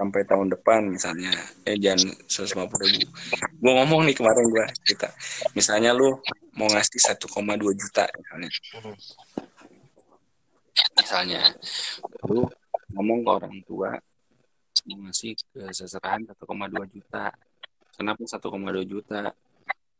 Sampai 0.00 0.24
tahun 0.24 0.48
depan 0.48 0.88
misalnya 0.88 1.28
eh 1.68 1.76
jangan 1.76 2.08
150 2.24 2.64
ribu. 2.88 3.08
Gue 3.60 3.72
ngomong 3.76 4.08
nih 4.08 4.16
kemarin 4.16 4.48
gue 4.48 4.64
kita 4.88 5.08
misalnya 5.52 5.92
lu 5.92 6.16
mau 6.56 6.68
ngasih 6.68 7.20
1,2 7.20 7.28
juta 7.76 8.04
misalnya. 8.08 8.48
Misalnya 10.96 11.40
lu 12.24 12.48
ngomong 12.96 13.18
ke 13.24 13.30
orang 13.44 13.56
tua 13.68 13.90
mau 14.88 14.98
ngasih 15.04 15.36
seserahan 15.72 16.24
1,2 16.24 16.36
juta. 16.96 17.28
Kenapa 17.92 18.24
1,2 18.24 18.40
juta 18.88 19.28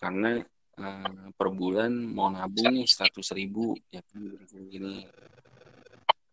karena 0.00 0.40
eh, 0.80 1.26
per 1.36 1.48
bulan 1.52 1.92
mau 1.92 2.32
nabung 2.32 2.72
nih 2.72 2.88
100 2.88 3.36
ribu 3.36 3.76
ya 3.92 4.00
kan 4.08 4.24
gini 4.72 5.04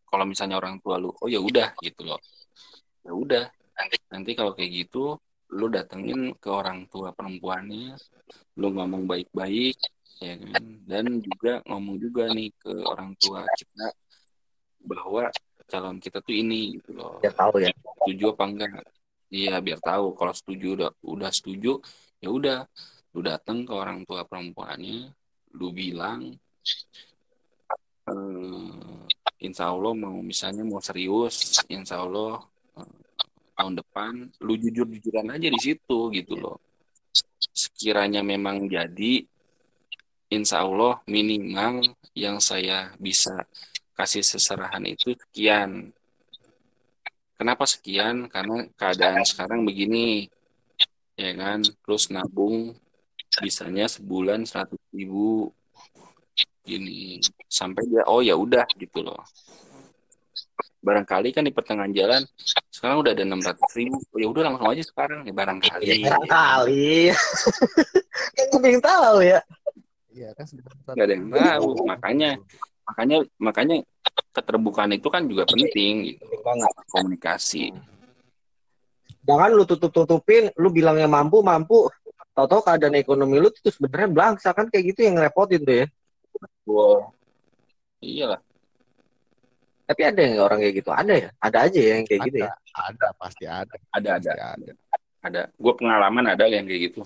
kalau 0.07 0.23
misalnya 0.23 0.55
orang 0.57 0.79
tua 0.79 0.95
lu 0.97 1.11
oh 1.11 1.27
ya 1.27 1.37
udah 1.43 1.75
gitu 1.83 2.07
loh. 2.07 2.19
Ya 3.03 3.11
udah 3.11 3.45
nanti 3.77 3.97
nanti 4.09 4.31
kalau 4.33 4.55
kayak 4.55 4.71
gitu 4.87 5.19
lu 5.53 5.67
datengin 5.71 6.35
ke 6.39 6.49
orang 6.51 6.87
tua 6.91 7.13
perempuannya 7.13 7.95
lu 8.57 8.67
ngomong 8.73 9.03
baik-baik 9.05 9.75
ya 10.23 10.33
kan. 10.39 10.63
Dan 10.87 11.19
juga 11.19 11.59
ngomong 11.67 11.99
juga 11.99 12.31
nih 12.31 12.49
ke 12.55 12.71
orang 12.87 13.13
tua 13.19 13.43
kita 13.59 13.87
bahwa 14.87 15.27
calon 15.67 15.99
kita 15.99 16.23
tuh 16.23 16.33
ini 16.33 16.79
gitu 16.79 16.95
loh. 16.95 17.19
Ya 17.19 17.31
tahu 17.35 17.59
ya. 17.59 17.71
setuju 18.07 18.31
apa 18.31 18.43
enggak? 18.47 18.71
Iya 19.27 19.59
biar 19.59 19.79
tahu. 19.83 20.15
Kalau 20.15 20.33
setuju 20.33 20.67
udah 20.79 20.91
udah 21.03 21.31
setuju 21.35 21.83
ya 22.23 22.31
udah 22.31 22.63
lu 23.17 23.25
datang 23.25 23.65
ke 23.65 23.73
orang 23.73 24.05
tua 24.05 24.29
perempuannya 24.29 25.09
lu 25.57 25.73
bilang 25.73 26.37
eh, 28.05 29.01
insya 29.41 29.73
Allah 29.73 29.97
mau 29.97 30.21
misalnya 30.21 30.61
mau 30.61 30.77
serius 30.77 31.65
insya 31.65 32.05
Allah 32.05 32.45
eh, 32.77 32.93
tahun 33.57 33.81
depan 33.81 34.13
lu 34.45 34.53
jujur 34.61 34.85
jujuran 34.85 35.33
aja 35.33 35.49
di 35.49 35.57
situ 35.57 36.13
gitu 36.13 36.37
loh 36.37 36.61
sekiranya 37.57 38.21
memang 38.21 38.69
jadi 38.69 39.25
insya 40.29 40.61
Allah 40.61 41.01
minimal 41.09 41.89
yang 42.13 42.37
saya 42.37 42.93
bisa 43.01 43.33
kasih 43.97 44.21
seserahan 44.21 44.85
itu 44.85 45.17
sekian 45.17 45.89
Kenapa 47.37 47.69
sekian? 47.69 48.25
Karena 48.33 48.65
keadaan 48.73 49.21
sekarang 49.21 49.61
begini, 49.61 50.25
ya 51.13 51.37
kan? 51.37 51.61
Terus 51.61 52.09
nabung 52.09 52.73
bisanya 53.41 53.85
sebulan 53.85 54.45
seratus 54.45 54.79
ribu, 54.93 55.51
gini 56.67 57.23
sampai 57.47 57.87
dia 57.87 58.03
oh 58.09 58.19
ya 58.19 58.35
udah 58.35 58.65
gitu 58.75 59.05
loh. 59.05 59.21
Barangkali 60.83 61.33
kan 61.33 61.43
di 61.43 61.51
pertengahan 61.51 61.91
jalan 61.91 62.21
sekarang 62.69 63.01
udah 63.01 63.11
ada 63.11 63.23
enam 63.25 63.41
ratus 63.41 63.71
ribu, 63.73 63.97
oh, 63.97 64.19
ya 64.21 64.27
udah 64.29 64.41
langsung 64.45 64.69
aja 64.69 64.83
sekarang 64.85 65.25
ya 65.25 65.33
barangkali. 65.33 65.85
Ya, 66.05 66.17
kali. 66.29 67.11
kan 68.37 68.45
gue 68.53 68.59
pengen 68.61 68.81
tahu 68.83 69.17
ya. 69.25 69.39
Iya 70.13 70.29
kan 70.37 70.45
Nggak 70.93 71.05
ada 71.05 71.13
yang 71.13 71.27
tahu, 71.29 71.69
makanya 71.85 72.29
makanya 72.87 73.17
makanya 73.41 73.75
keterbukaan 74.33 74.93
itu 74.93 75.07
kan 75.09 75.25
juga 75.25 75.49
penting 75.49 76.13
gitu. 76.13 76.21
Penting 76.21 76.41
banget. 76.45 76.69
komunikasi. 76.93 77.65
Jangan 79.27 79.49
lu 79.51 79.67
tutup-tutupin, 79.67 80.53
lu 80.55 80.71
bilangnya 80.71 81.09
mampu, 81.09 81.43
mampu. 81.43 81.89
Tahu-tahu 82.37 82.61
keadaan 82.61 82.93
ekonomi 82.93 83.41
lu 83.41 83.49
itu 83.49 83.73
sebenarnya 83.73 84.13
belangsa 84.13 84.53
kan 84.53 84.69
kayak 84.69 84.93
gitu 84.93 85.09
yang 85.09 85.17
ngerepotin 85.17 85.65
tuh 85.65 85.75
ya. 85.81 85.87
Wow. 86.69 87.09
Iyalah. 87.97 88.41
Tapi 89.87 90.01
ada 90.05 90.19
yang 90.21 90.45
orang 90.45 90.59
kayak 90.61 90.75
gitu? 90.77 90.89
Ada 90.93 91.13
ya? 91.17 91.29
Ada 91.41 91.57
aja 91.65 91.79
ya 91.81 91.91
yang 91.97 92.05
kayak 92.05 92.21
gitu 92.29 92.37
ya. 92.45 92.51
ada 92.77 93.07
pasti 93.17 93.43
ada 93.49 93.73
Ada 93.89 94.09
ada 94.21 94.29
pasti 94.29 94.29
ada 94.29 94.73
ada. 95.25 95.41
Gue 95.57 95.73
pengalaman 95.73 96.29
ada 96.29 96.45
yang 96.45 96.69
kayak 96.69 96.93
gitu. 96.93 97.01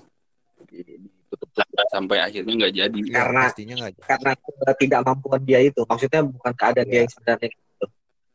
Ditutup-tutup 0.68 1.48
sampai 1.88 2.18
akhirnya 2.20 2.54
nggak 2.60 2.74
jadi 2.76 3.00
Karena- 3.08 3.48
pastinya 3.48 3.76
nggak 3.80 3.92
jadi. 3.96 4.04
karena 4.04 4.32
tidak 4.76 5.02
mampuan 5.08 5.42
dia 5.48 5.60
itu. 5.64 5.82
Maksudnya 5.88 6.22
bukan 6.28 6.54
keadaan 6.54 6.88
dia 6.88 6.92
Iya. 6.92 7.02
yang 7.08 7.12
sebenarnya. 7.16 7.50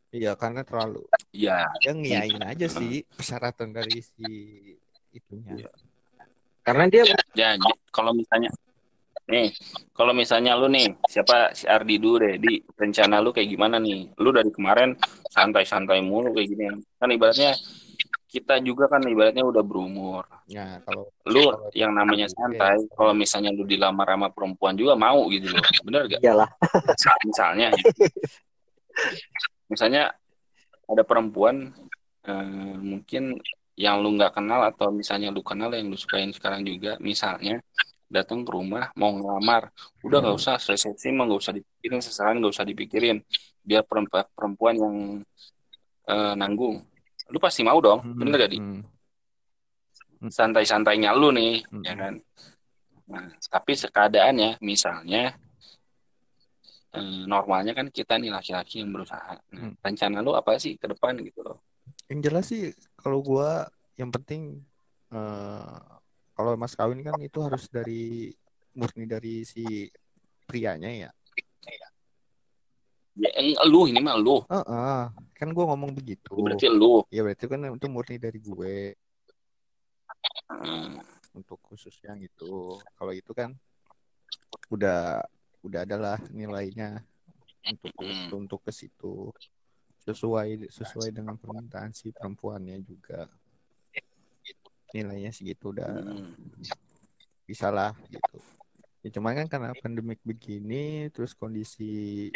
iya 0.07 0.31
karena 0.39 0.63
terlalu 0.63 1.03
Iya 1.29 1.67
dia 1.77 1.91
ngiyain 1.93 2.39
aja 2.41 2.67
sih 2.71 3.03
persyaratan 3.11 3.75
dari 3.75 3.99
si 4.01 4.25
itunya 5.11 5.61
Iya. 5.61 5.69
Karena 6.67 6.83
dia 6.91 7.03
ya 7.31 7.55
j- 7.55 7.79
kalau 7.95 8.11
misalnya 8.11 8.51
nih 9.27 9.55
kalau 9.95 10.11
misalnya 10.11 10.55
lu 10.59 10.67
nih 10.67 10.99
siapa 11.07 11.55
si 11.55 11.63
Ardi 11.63 11.95
dulu 11.95 12.19
deh 12.19 12.35
di 12.35 12.59
rencana 12.75 13.23
lu 13.23 13.31
kayak 13.31 13.47
gimana 13.47 13.79
nih? 13.79 14.11
Lu 14.19 14.35
dari 14.35 14.51
kemarin 14.51 14.99
santai-santai 15.31 16.03
mulu 16.03 16.35
kayak 16.35 16.47
gini. 16.51 16.63
Kan 16.99 17.07
ibaratnya 17.15 17.55
kita 18.27 18.59
juga 18.59 18.91
kan 18.91 18.99
ibaratnya 19.07 19.47
udah 19.47 19.63
berumur. 19.63 20.27
Nah, 20.51 20.83
kalau 20.83 21.07
lu 21.31 21.43
kalau 21.47 21.71
yang 21.71 21.95
namanya 21.95 22.27
santai 22.27 22.75
kalau 22.91 23.15
misalnya 23.15 23.55
lu 23.55 23.63
dilamar 23.63 24.07
sama 24.11 24.27
perempuan 24.27 24.75
juga 24.75 24.99
mau 24.99 25.23
gitu 25.31 25.55
loh. 25.55 25.63
Bener 25.87 26.11
gak? 26.11 26.19
Iyalah. 26.19 26.49
misalnya 27.23 27.71
ya. 27.71 27.79
misalnya 29.71 30.03
ada 30.87 31.03
perempuan 31.03 31.71
eh, 32.27 32.75
mungkin 32.79 33.39
yang 33.77 34.01
lu 34.01 34.17
nggak 34.17 34.33
kenal 34.33 34.65
atau 34.65 34.89
misalnya 34.89 35.29
lu 35.29 35.45
kenal 35.45 35.69
yang 35.69 35.85
lu 35.87 35.97
sukain 35.97 36.33
sekarang 36.33 36.65
juga 36.65 36.97
misalnya 36.97 37.61
datang 38.09 38.41
ke 38.41 38.49
rumah 38.49 38.89
mau 38.97 39.13
ngelamar 39.13 39.69
udah 40.01 40.17
nggak 40.23 40.35
usah 40.39 40.55
resepsi 40.57 41.13
mah 41.13 41.29
nggak 41.29 41.41
usah 41.43 41.53
dipikirin 41.53 42.01
sesaran 42.01 42.41
nggak 42.41 42.53
usah 42.57 42.65
dipikirin 42.65 43.17
biar 43.61 43.83
perempuan 43.85 44.25
perempuan 44.33 44.75
yang 44.79 44.95
eh, 46.09 46.33
nanggung 46.33 46.81
lu 47.27 47.37
pasti 47.37 47.61
mau 47.61 47.77
dong 47.77 47.99
Hmm, 48.01 48.17
bener 48.17 48.47
gak 48.47 48.51
di 48.55 48.59
hmm. 48.63 48.81
santai-santainya 50.31 51.13
lu 51.13 51.29
nih 51.35 51.61
Hmm. 51.69 51.83
ya 51.85 51.93
kan 51.93 52.13
nah 53.07 53.23
tapi 53.51 53.71
keadaannya 53.77 54.59
misalnya 54.63 55.35
eh, 56.95 57.21
normalnya 57.27 57.75
kan 57.75 57.87
kita 57.91 58.15
nih 58.17 58.31
laki-laki 58.33 58.81
yang 58.81 58.89
berusaha 58.95 59.37
nah, 59.53 59.59
Hmm. 59.67 59.75
rencana 59.83 60.23
lu 60.23 60.31
apa 60.33 60.55
sih 60.57 60.79
ke 60.79 60.87
depan 60.87 61.19
gitu 61.21 61.43
loh 61.43 61.59
yang 62.07 62.23
jelas 62.23 62.47
sih 62.47 62.71
kalau 63.07 63.23
gua 63.23 63.71
yang 63.95 64.11
penting 64.11 64.59
eh, 65.15 65.79
kalau 66.35 66.59
mas 66.59 66.75
kawin 66.75 66.99
kan 66.99 67.15
itu 67.23 67.39
harus 67.39 67.71
dari 67.71 68.35
murni 68.75 69.07
dari 69.07 69.47
si 69.47 69.87
prianya 70.43 70.91
ya? 70.91 71.09
Ya 73.15 73.31
eh, 73.31 73.55
lu 73.71 73.87
ini 73.87 74.03
mah 74.03 74.19
lu. 74.19 74.43
Heeh, 74.51 74.99
kan 75.31 75.49
gua 75.55 75.71
ngomong 75.71 75.95
begitu. 75.95 76.35
Berarti 76.35 76.67
lu. 76.67 77.07
Ya 77.07 77.23
berarti 77.23 77.47
kan 77.47 77.63
itu 77.63 77.87
murni 77.87 78.19
dari 78.19 78.43
gue. 78.43 78.91
Eh, 80.51 80.91
untuk 81.31 81.63
khususnya 81.63 82.11
gitu. 82.19 82.75
Kalau 82.99 83.15
itu 83.15 83.31
kan 83.31 83.55
udah 84.67 85.23
udah 85.63 85.79
adalah 85.87 86.19
nilainya. 86.35 86.99
Untuk 87.63 87.95
Hmm. 88.03 88.35
untuk 88.35 88.59
ke 88.67 88.71
situ 88.75 89.31
sesuai 90.07 90.71
sesuai 90.71 91.11
dengan 91.11 91.35
permintaan 91.35 91.91
si 91.91 92.15
perempuannya 92.15 92.79
juga. 92.79 93.27
Nilainya 94.95 95.35
segitu 95.35 95.75
udah 95.75 95.91
hmm. 95.99 96.63
bisa 97.43 97.67
lah 97.67 97.91
gitu. 98.07 98.39
Ya 99.03 99.11
cuman 99.11 99.43
kan 99.43 99.47
karena 99.51 99.75
pandemik 99.75 100.23
begini 100.23 101.11
terus 101.11 101.35
kondisi 101.35 102.31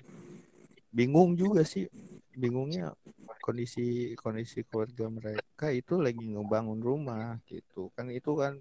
bingung 0.91 1.39
juga 1.39 1.63
sih. 1.63 1.87
Bingungnya 2.35 2.91
kondisi 3.39 4.15
kondisi 4.19 4.67
keluarga 4.67 5.07
mereka 5.07 5.71
itu 5.71 5.95
lagi 6.03 6.27
ngebangun 6.27 6.83
rumah 6.83 7.39
gitu. 7.47 7.87
Kan 7.95 8.11
itu 8.11 8.35
kan 8.35 8.59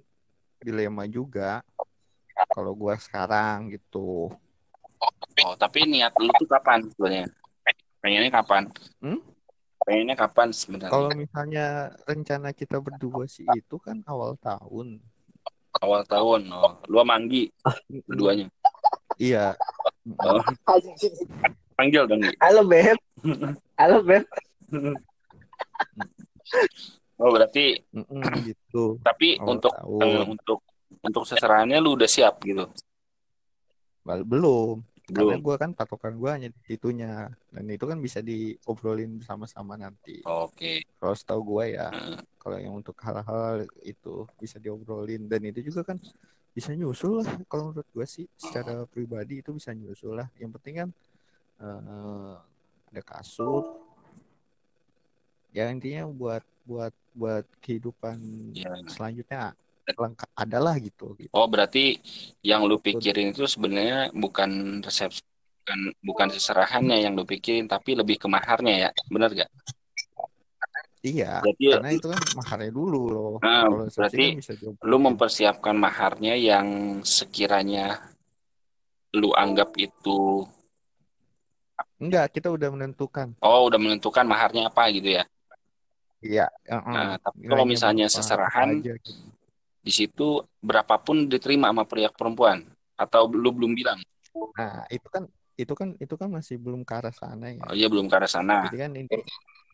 dilema 0.63 1.11
juga 1.11 1.67
kalau 2.55 2.79
gua 2.79 2.95
sekarang 2.95 3.75
gitu. 3.75 4.31
Oh 5.43 5.55
tapi 5.59 5.83
niat 5.83 6.15
lu 6.15 6.31
tuh 6.39 6.47
kapan 6.47 6.87
sebenarnya 6.95 7.27
pengennya 8.01 8.33
kapan 8.33 8.65
Hmm? 8.99 9.21
pengennya 9.81 10.13
kapan 10.15 10.49
sebenarnya 10.51 10.93
kalau 10.93 11.11
misalnya 11.13 11.67
rencana 12.05 12.53
kita 12.53 12.77
berdua 12.79 13.25
sih 13.25 13.49
itu 13.51 13.77
kan 13.77 14.01
awal 14.05 14.37
tahun 14.37 15.01
awal 15.79 16.05
tahun 16.05 16.49
oh 16.51 16.81
lu 16.85 16.99
sama 16.99 17.17
Anggi 17.17 17.49
keduanya 18.07 18.47
iya 19.17 19.53
Oh. 20.17 20.41
panggil 21.77 22.09
dong. 22.09 22.25
Halo 22.41 22.65
Beb. 22.65 22.97
Halo 23.77 24.01
Beb. 24.03 24.25
oh 27.21 27.31
berarti 27.31 27.85
Mm-mm, 27.93 28.21
gitu 28.43 28.97
tapi 29.05 29.37
awal 29.37 29.55
untuk 29.55 29.73
tahun 29.77 30.01
eh, 30.03 30.25
untuk 30.25 30.59
untuk 31.05 31.23
seserahannya 31.29 31.79
lu 31.79 31.95
udah 31.95 32.09
siap 32.09 32.41
gitu 32.43 32.65
Bal- 34.03 34.25
belum. 35.11 35.19
karena 35.19 35.37
gue 35.43 35.57
kan 35.59 35.71
patokan 35.75 36.15
gue 36.17 36.31
hanya 36.31 36.49
di 36.49 36.75
itunya 36.79 37.29
dan 37.51 37.65
itu 37.67 37.85
kan 37.85 37.99
bisa 37.99 38.23
diobrolin 38.23 39.19
bersama-sama 39.19 39.75
nanti. 39.77 40.23
Oke. 40.25 40.87
Kalau 40.97 41.15
setahu 41.15 41.41
gue 41.57 41.77
ya 41.77 41.91
Heeh. 41.91 42.19
kalau 42.39 42.57
yang 42.57 42.75
untuk 42.79 42.95
hal-hal 43.03 43.67
itu 43.83 44.25
bisa 44.39 44.57
diobrolin. 44.63 45.27
Dan 45.27 45.45
itu 45.51 45.61
juga 45.67 45.93
kan 45.93 45.99
bisa 46.51 46.75
nyusul 46.75 47.23
lah 47.23 47.29
kalau 47.51 47.71
menurut 47.75 47.89
gue 47.91 48.07
sih. 48.07 48.27
Secara 48.39 48.87
pribadi 48.87 49.43
itu 49.43 49.51
bisa 49.51 49.75
nyusul 49.75 50.17
lah. 50.19 50.31
Yang 50.39 50.51
penting 50.59 50.75
kan 50.87 50.89
eh, 51.61 52.35
ada 52.91 53.03
kasur 53.07 53.79
ya 55.51 55.67
intinya 55.71 56.07
buat 56.07 56.43
buat 56.63 56.95
buat 57.15 57.43
kehidupan 57.63 58.19
Ya. 58.55 58.71
selanjutnya 58.87 59.55
lengkap 59.97 60.31
adalah 60.37 60.75
gitu 60.79 61.17
gitu 61.19 61.33
Oh, 61.33 61.47
berarti 61.51 61.99
yang 62.45 62.67
lu 62.69 62.77
pikirin 62.79 63.33
itu 63.35 63.47
sebenarnya 63.47 64.15
bukan 64.15 64.83
resepsi, 64.85 65.23
bukan 65.63 65.79
bukan 66.03 66.29
seserahannya 66.35 66.97
yang 67.07 67.13
lu 67.19 67.25
pikirin, 67.25 67.67
tapi 67.71 67.95
lebih 67.95 68.21
ke 68.21 68.27
maharnya 68.27 68.89
ya, 68.89 68.91
benar 69.11 69.31
gak? 69.35 69.51
iya 71.01 71.41
Berarti 71.41 71.65
karena 71.73 71.91
itu 71.97 72.07
kan 72.13 72.21
maharnya 72.37 72.71
dulu 72.71 73.01
loh 73.09 73.33
Nah, 73.41 73.65
kalau 73.65 73.89
berarti 73.89 74.25
kan 74.37 74.89
lu 74.91 74.97
mempersiapkan 75.01 75.77
maharnya 75.77 76.37
yang 76.37 77.01
sekiranya 77.01 78.05
lu 79.17 79.33
anggap 79.35 79.75
itu, 79.81 80.45
enggak 81.99 82.37
kita 82.37 82.53
udah 82.53 82.69
menentukan 82.71 83.33
oh 83.41 83.67
udah 83.67 83.81
menentukan 83.81 84.29
maharnya 84.29 84.69
apa 84.69 84.93
gitu 84.93 85.19
ya. 85.19 85.25
iya 86.21 86.47
heeh. 86.69 86.85
Nah, 86.93 87.17
tapi 87.17 87.49
kalau 87.49 87.65
misalnya 87.65 88.07
seserahan, 88.13 88.77
aja 88.77 88.93
gitu. 89.01 89.25
Di 89.87 89.93
situ 89.99 90.45
berapapun 90.61 91.27
diterima 91.33 91.69
sama 91.73 91.85
pria 91.91 92.09
perempuan, 92.13 92.59
atau 92.97 93.23
lu 93.33 93.51
belum 93.57 93.73
bilang? 93.79 94.01
Nah, 94.59 94.85
itu 94.95 95.09
kan 95.15 95.25
itu 95.61 95.73
kan 95.81 95.89
itu 96.05 96.15
kan 96.21 96.29
masih 96.37 96.57
belum 96.65 96.81
ke 96.89 96.93
arah 96.99 97.15
sana 97.15 97.47
ya 97.53 97.69
Oh 97.69 97.75
iya 97.79 97.87
belum 97.93 98.07
ke 98.11 98.17
arah 98.19 98.31
sana. 98.31 98.55
jadi 98.63 98.77
kan 98.87 98.91
inti 99.01 99.17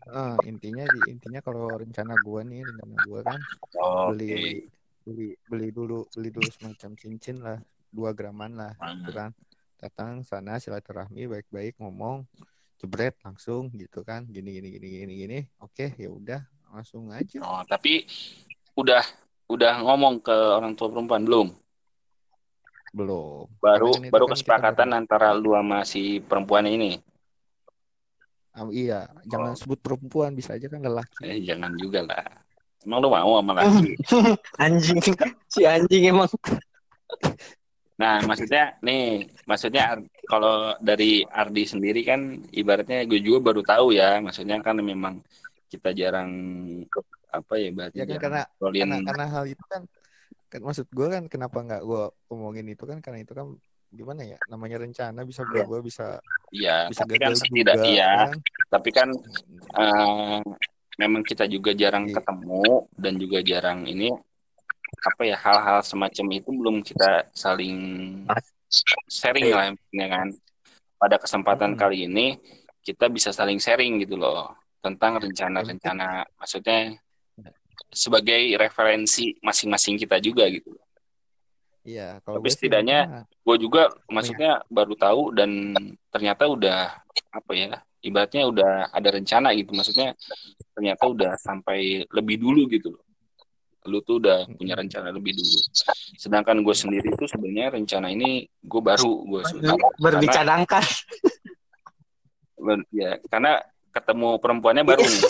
eh, 0.09 0.34
intinya 0.50 0.84
di 0.94 1.00
intinya 1.12 1.40
kalau 1.46 1.78
rencana 1.82 2.14
gua 2.20 2.40
nih 2.50 2.61
rencana 2.70 2.96
gua 3.07 3.20
kan 3.30 3.40
Oh, 3.78 4.11
Oke. 4.14 4.34
beli 4.34 4.66
beli 5.07 5.34
beli 5.50 5.68
dulu 5.74 6.07
beli 6.14 6.28
dulu 6.34 6.48
semacam 6.52 6.90
cincin 7.00 7.36
lah 7.46 7.59
dua 7.92 8.11
graman 8.18 8.52
lah 8.61 8.74
gitu 8.94 9.09
Hmm. 9.09 9.16
kan 9.18 9.30
datang 9.80 10.22
sana 10.26 10.59
silaturahmi 10.62 11.28
baik-baik 11.32 11.74
ngomong 11.82 12.26
jebret 12.80 13.14
langsung 13.26 13.70
gitu 13.76 14.02
kan 14.09 14.26
gini 14.34 14.50
gini 14.59 14.68
gini 14.76 14.86
gini 15.02 15.14
gini 15.22 15.38
oke 15.64 15.86
ya 15.98 16.09
udah 16.12 16.40
langsung 16.72 17.11
aja 17.14 17.42
Oh, 17.44 17.61
tapi 17.68 18.04
udah 18.76 19.02
udah 19.47 19.72
ngomong 19.82 20.18
ke 20.20 20.34
orang 20.34 20.74
tua 20.74 20.90
perempuan 20.90 21.22
belum? 21.22 21.49
belum 22.97 23.61
Baru 23.61 23.92
kan 23.92 24.09
baru 24.09 24.24
kan 24.24 24.32
kita 24.32 24.32
kesepakatan 24.32 24.88
baru- 24.88 24.99
antara 25.05 25.28
lu 25.36 25.53
sama 25.53 25.84
si 25.84 26.18
perempuan 26.18 26.64
ini. 26.64 26.97
Ah, 28.57 28.64
iya 28.72 29.05
jangan 29.28 29.53
Oh. 29.53 29.59
sebut 29.59 29.76
perempuan 29.84 30.32
bisa 30.32 30.57
aja 30.57 30.64
kan 30.64 30.80
lelaki 30.80 31.20
Eh, 31.20 31.44
jangan 31.44 31.76
juga 31.76 32.01
lah. 32.03 32.24
Emang 32.80 33.05
lu 33.05 33.12
mau 33.12 33.36
sama 33.36 33.53
laki? 33.53 33.92
Anjing. 34.64 35.03
si 35.44 35.68
anjing 35.68 36.09
emang. 36.09 36.30
Nah, 37.97 38.20
maksudnya 38.24 38.76
nih, 38.80 39.24
maksudnya 39.44 40.01
kalau 40.24 40.76
dari 40.78 41.24
Ardi 41.24 41.64
sendiri 41.64 42.01
kan 42.01 42.20
ibaratnya 42.53 43.05
gue 43.05 43.20
juga 43.20 43.53
baru 43.53 43.61
tahu 43.61 43.92
ya, 43.92 44.20
maksudnya 44.20 44.61
kan 44.61 44.76
memang 44.80 45.20
kita 45.67 45.91
jarang 45.93 46.31
apa 47.31 47.55
ya, 47.59 47.69
berarti 47.75 47.99
ya 48.01 48.05
kan 48.07 48.19
karena 48.23 48.43
karena 48.62 48.97
karena 49.03 49.25
hal 49.29 49.45
itu 49.51 49.64
kan 49.67 49.83
kan 50.47 50.61
maksud 50.62 50.87
gue 50.89 51.07
kan 51.11 51.25
kenapa 51.27 51.59
nggak 51.61 51.83
gue 51.83 52.03
omongin 52.31 52.67
itu 52.71 52.85
kan 52.87 53.03
karena 53.03 53.19
itu 53.27 53.35
kan 53.35 53.51
gimana 53.91 54.23
ya 54.27 54.39
namanya 54.47 54.83
rencana 54.83 55.23
bisa 55.27 55.43
berubah 55.43 55.83
bisa 55.83 56.23
Iya, 56.55 56.87
bisa 56.87 57.03
tapi 57.03 57.19
kan 57.19 57.35
setidak 57.35 57.75
juga 57.75 57.91
iya, 57.91 58.11
kan 58.31 58.39
tapi 58.71 58.91
kan 58.95 59.09
eh, 59.75 60.41
memang 60.97 61.23
kita 61.27 61.45
juga 61.51 61.75
jarang 61.75 62.07
Iya. 62.07 62.23
ketemu 62.23 62.87
dan 62.95 63.14
juga 63.19 63.39
jarang 63.43 63.83
ini 63.85 64.14
apa 65.03 65.23
ya 65.27 65.37
hal-hal 65.39 65.83
semacam 65.83 66.27
itu 66.39 66.51
belum 66.55 66.77
kita 66.87 67.31
saling 67.35 67.79
sharing 69.11 69.51
lah 69.51 69.75
ya 69.91 70.07
kan. 70.07 70.29
Pada 70.97 71.17
kesempatan 71.21 71.75
Hmm. 71.75 71.79
kali 71.79 72.07
ini 72.09 72.39
kita 72.81 73.11
bisa 73.11 73.35
saling 73.35 73.59
sharing 73.59 73.99
gitu 74.07 74.17
loh 74.17 74.55
tentang 74.87 75.18
rencana-rencana 75.18 76.22
maksudnya 76.39 76.95
sebagai 77.91 78.55
referensi 78.55 79.34
masing-masing 79.43 79.99
kita 79.99 80.22
juga 80.22 80.47
gitu. 80.47 80.70
iya 81.82 82.22
kalau 82.22 82.39
Tapi 82.39 82.49
setidaknya 82.51 83.01
rencana. 83.07 83.24
Gue 83.47 83.57
juga 83.62 83.82
maksudnya 84.11 84.62
baru 84.66 84.95
tahu 84.99 85.22
dan 85.34 85.74
ternyata 86.11 86.51
udah 86.51 86.99
apa 87.30 87.53
ya 87.55 87.78
ibaratnya 88.03 88.43
udah 88.47 88.72
ada 88.91 89.09
rencana 89.11 89.55
gitu 89.55 89.74
maksudnya 89.74 90.14
ternyata 90.74 91.03
udah 91.07 91.32
sampai 91.39 92.07
lebih 92.11 92.43
dulu 92.43 92.70
gitu 92.70 92.95
loh 92.95 93.07
lu 93.87 94.03
tuh 94.03 94.18
udah 94.18 94.51
punya 94.59 94.74
rencana 94.74 95.14
lebih 95.14 95.39
dulu 95.39 95.59
sedangkan 96.18 96.59
gue 96.59 96.74
sendiri 96.74 97.14
tuh 97.14 97.30
sebenarnya 97.30 97.78
rencana 97.78 98.11
ini 98.11 98.43
gue 98.59 98.82
baru 98.82 99.12
gue 99.22 99.43
karena, 100.03 100.18
dicadangkan. 100.18 100.84
ya 102.91 103.14
karena 103.30 103.62
ketemu 103.97 104.36
perempuannya 104.36 104.84
baru 104.84 105.01
nih. 105.01 105.22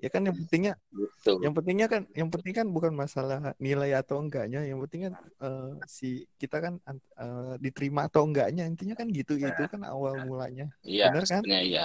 Ya 0.00 0.08
kan 0.08 0.24
yang 0.24 0.32
pentingnya 0.32 0.74
gitu. 0.96 1.44
yang 1.44 1.52
pentingnya 1.52 1.84
kan 1.84 2.02
yang 2.16 2.32
penting 2.32 2.54
kan 2.56 2.66
bukan 2.72 2.96
masalah 2.96 3.52
nilai 3.60 3.92
atau 3.92 4.16
enggaknya 4.24 4.64
yang 4.64 4.80
penting 4.88 5.12
kan 5.12 5.14
eh, 5.20 5.70
si 5.84 6.24
kita 6.40 6.56
kan 6.56 6.80
eh, 6.88 7.54
diterima 7.60 8.08
atau 8.08 8.24
enggaknya 8.24 8.64
intinya 8.64 8.96
kan 8.96 9.12
gitu 9.12 9.36
itu 9.36 9.62
kan 9.68 9.84
awal 9.84 10.16
mulanya. 10.24 10.72
Iya 10.80 11.12
bener 11.12 11.28
kan? 11.28 11.44
sebenarnya 11.44 11.62
iya 11.68 11.84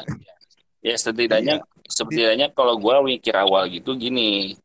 ya 0.80 0.96
setidaknya 0.96 1.56
Iya. 1.60 1.92
setidaknya 1.92 2.48
kalau 2.56 2.80
gue 2.80 2.96
mikir 3.20 3.36
awal 3.36 3.68
gitu 3.68 4.00
gini. 4.00 4.56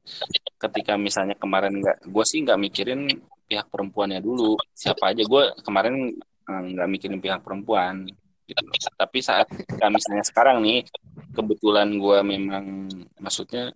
Ketika 0.60 0.94
misalnya 0.94 1.34
kemarin 1.34 1.74
nggak 1.82 2.06
gue 2.06 2.24
sih 2.28 2.46
nggak 2.46 2.60
mikirin 2.60 3.10
pihak 3.50 3.66
perempuannya 3.66 4.22
dulu. 4.22 4.54
Siapa 4.70 5.10
aja. 5.10 5.26
Gue 5.26 5.50
kemarin 5.66 6.14
eh, 6.22 6.62
nggak 6.70 6.86
mikirin 6.86 7.18
pihak 7.18 7.42
perempuan 7.42 8.06
gitu 8.50 8.66
tapi 8.98 9.22
saat 9.22 9.46
ketika 9.46 9.86
misalnya 9.86 10.26
sekarang 10.26 10.58
nih 10.66 10.82
kebetulan 11.30 11.86
gue 11.94 12.18
memang 12.26 12.90
maksudnya 13.22 13.74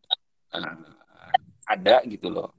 eh, 0.55 0.77
ada 1.67 2.03
gitu 2.07 2.31
loh. 2.31 2.51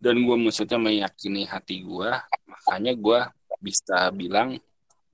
Dan 0.00 0.24
gue 0.24 0.36
maksudnya 0.40 0.80
meyakini 0.80 1.44
hati 1.44 1.84
gue 1.84 2.10
makanya 2.48 2.92
gue 2.96 3.20
bisa 3.60 4.08
bilang 4.16 4.56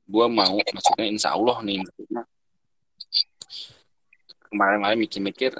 gue 0.06 0.26
mau 0.30 0.54
maksudnya 0.62 1.06
insya 1.10 1.34
Allah 1.34 1.58
nih 1.66 1.82
maksudnya 1.82 2.22
kemarin-kemarin 4.46 4.98
mikir-mikir 5.02 5.52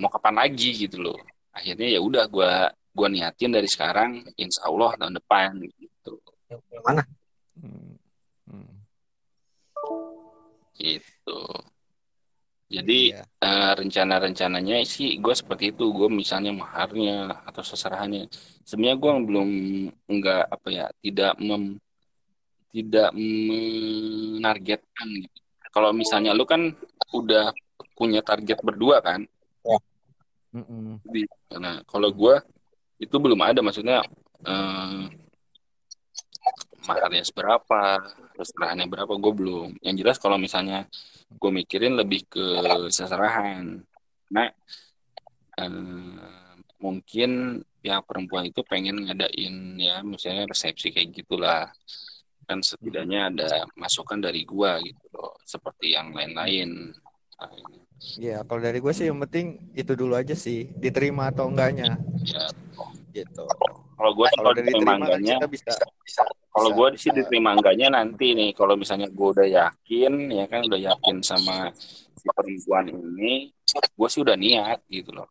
mau 0.00 0.08
kapan 0.08 0.40
lagi 0.40 0.88
gitu 0.88 1.00
loh. 1.00 1.18
Akhirnya 1.52 1.88
ya 1.88 2.00
udah 2.00 2.24
gue 2.28 2.52
gue 2.96 3.08
niatin 3.12 3.52
dari 3.52 3.68
sekarang 3.68 4.24
insya 4.40 4.64
Allah 4.64 4.96
tahun 4.96 5.20
depan 5.20 5.60
gitu 5.60 6.16
Yang 6.48 6.82
mana? 6.88 7.02
Hmm. 7.60 7.94
Hmm. 8.48 8.74
gitu 10.80 11.40
jadi 12.66 13.14
Iya. 13.14 13.22
eh, 13.22 13.72
rencana-rencananya 13.78 14.82
sih 14.82 15.22
gue 15.22 15.34
seperti 15.36 15.70
itu 15.70 15.86
gue 15.94 16.08
misalnya 16.10 16.50
maharnya 16.50 17.46
atau 17.46 17.62
seserahannya 17.62 18.26
sebenarnya 18.66 18.98
gue 18.98 19.12
belum 19.22 19.48
nggak 20.10 20.42
apa 20.50 20.68
ya 20.74 20.86
tidak 20.98 21.38
mem 21.38 21.78
tidak 22.74 23.14
menargetkan 24.36 25.08
gitu 25.24 25.38
kalau 25.70 25.94
misalnya 25.94 26.34
lu 26.34 26.42
kan 26.42 26.74
udah 27.14 27.54
punya 27.94 28.20
target 28.20 28.58
berdua 28.60 28.98
kan 29.00 29.22
di 31.06 31.22
nah 31.56 31.80
kalau 31.86 32.10
gue 32.10 32.34
itu 32.96 33.16
belum 33.16 33.40
ada 33.44 33.60
maksudnya 33.60 34.00
eh, 34.44 35.02
maharnya 36.86 37.22
seberapa 37.26 37.98
seserahannya 38.38 38.86
berapa 38.86 39.12
gue 39.18 39.32
belum. 39.34 39.68
Yang 39.82 39.96
jelas 40.04 40.16
kalau 40.22 40.38
misalnya 40.38 40.86
gue 41.28 41.50
mikirin 41.50 41.98
lebih 41.98 42.24
ke 42.30 42.46
seserahan. 42.88 43.82
Nah 44.32 44.48
eh, 45.58 46.16
mungkin 46.80 47.62
pihak 47.82 48.02
perempuan 48.02 48.50
itu 48.50 48.60
pengen 48.66 49.06
ngadain 49.06 49.78
ya 49.78 50.02
misalnya 50.02 50.48
resepsi 50.50 50.94
kayak 50.94 51.12
gitulah. 51.12 51.70
Kan 52.46 52.62
setidaknya 52.62 53.34
ada 53.34 53.66
masukan 53.74 54.22
dari 54.22 54.46
gua 54.46 54.78
gitu 54.78 55.02
loh 55.10 55.34
seperti 55.42 55.98
yang 55.98 56.14
lain-lain 56.14 56.94
Iya, 58.16 58.44
kalau 58.44 58.60
dari 58.60 58.78
gue 58.80 58.92
sih 58.92 59.08
yang 59.08 59.20
penting 59.24 59.72
itu 59.76 59.92
dulu 59.96 60.16
aja 60.16 60.32
sih, 60.36 60.68
diterima 60.76 61.32
atau 61.32 61.48
enggaknya, 61.48 61.96
ya 62.24 62.44
gitu. 63.12 63.44
kalau 63.96 64.12
gue 64.12 64.26
Kalau 64.36 64.52
diterima 64.52 64.92
kan 64.92 64.98
enggaknya 65.00 65.36
kita 65.40 65.48
bisa, 65.48 65.72
bisa 66.04 66.22
Kalau 66.52 66.70
gue 66.72 66.88
sih 67.00 67.12
diterima 67.12 67.56
enggaknya 67.56 67.88
nanti 67.92 68.36
nih. 68.36 68.52
Kalau 68.52 68.76
misalnya 68.76 69.08
gue 69.08 69.28
udah 69.36 69.48
yakin, 69.48 70.12
ya 70.32 70.44
kan 70.48 70.64
udah 70.68 70.80
yakin 70.92 71.16
sama 71.24 71.72
si 72.16 72.28
perempuan 72.32 72.92
ini, 72.92 73.52
gue 73.72 74.08
sih 74.08 74.20
udah 74.24 74.36
niat 74.36 74.80
gitu 74.88 75.12
loh. 75.16 75.28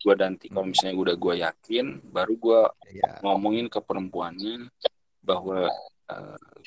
Gue 0.00 0.14
nanti 0.16 0.48
kalau 0.48 0.68
misalnya 0.68 0.96
udah 0.96 1.14
gue 1.16 1.34
yakin, 1.44 1.84
baru 2.08 2.32
gue 2.36 2.60
ya, 2.96 3.20
ngomongin 3.24 3.68
ke 3.68 3.80
perempuannya 3.80 4.68
bahwa 5.20 5.68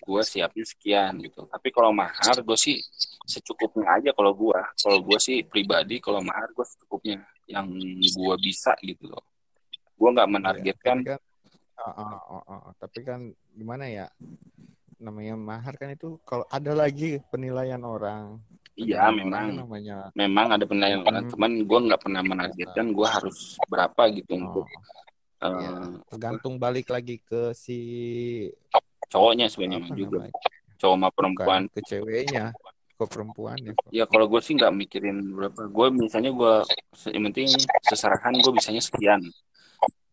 gue 0.02 0.22
siapnya 0.22 0.66
sekian 0.66 1.18
gitu. 1.22 1.50
Tapi 1.50 1.70
kalau 1.74 1.90
mahar, 1.90 2.38
gue 2.42 2.58
sih 2.58 2.78
secukupnya 3.26 3.98
aja 3.98 4.10
kalau 4.14 4.34
gue. 4.38 4.60
Kalau 4.78 5.00
gue 5.02 5.18
sih 5.18 5.42
pribadi, 5.46 5.98
kalau 5.98 6.22
mahar 6.22 6.50
gue 6.54 6.66
secukupnya 6.66 7.26
yang 7.50 7.68
gue 7.98 8.36
bisa 8.42 8.78
gitu 8.86 9.10
loh. 9.10 9.26
Gue 9.98 10.10
nggak 10.14 10.30
menargetkan 10.30 10.98
Tapi 11.06 11.10
kan, 11.18 11.20
oh, 11.82 11.94
oh, 11.98 12.44
oh, 12.46 12.60
oh. 12.70 12.74
tapi 12.78 13.00
kan 13.02 13.20
gimana 13.54 13.90
ya? 13.90 14.08
Namanya 15.02 15.34
mahar 15.34 15.74
kan 15.82 15.90
itu 15.90 16.22
kalau 16.22 16.46
ada 16.50 16.78
lagi 16.78 17.18
penilaian 17.34 17.82
orang. 17.82 18.38
Iya, 18.78 19.12
orang 19.12 19.18
memang. 19.20 19.48
namanya. 19.68 19.98
memang 20.16 20.48
ada 20.56 20.64
penilaian 20.64 21.04
orang 21.04 21.28
Hmm. 21.28 21.32
cuman 21.36 21.52
gue 21.68 21.80
nggak 21.92 22.02
pernah 22.02 22.22
menargetkan 22.24 22.96
gue 22.96 23.04
harus 23.04 23.60
berapa 23.68 24.02
gitu 24.16 24.40
untuk 24.40 24.66
Oh, 25.42 25.50
eh, 25.50 25.58
iya. 25.58 25.74
Tergantung 26.06 26.62
balik 26.62 26.94
lagi 26.94 27.18
ke 27.18 27.50
si 27.58 27.82
cowoknya 29.12 29.46
sebenarnya 29.52 29.80
apa 29.86 29.94
juga. 30.00 30.18
namanya? 30.24 30.60
cowok 30.82 30.96
sama 30.98 31.08
Bukan 31.08 31.14
perempuan. 31.14 31.62
ke 31.70 31.80
ceweknya, 31.86 32.46
ke 32.98 33.06
perempuan 33.06 33.58
ya. 33.62 33.74
ya 33.94 34.06
kalau 34.10 34.26
gue 34.26 34.42
sih 34.42 34.58
nggak 34.58 34.74
mikirin 34.74 35.18
berapa. 35.38 35.70
Gue 35.70 35.88
misalnya 35.94 36.32
gue 36.34 36.54
yang 37.14 37.24
penting 37.30 37.48
seserahan 37.86 38.34
gue 38.42 38.52
bisanya 38.56 38.82
sekian. 38.82 39.22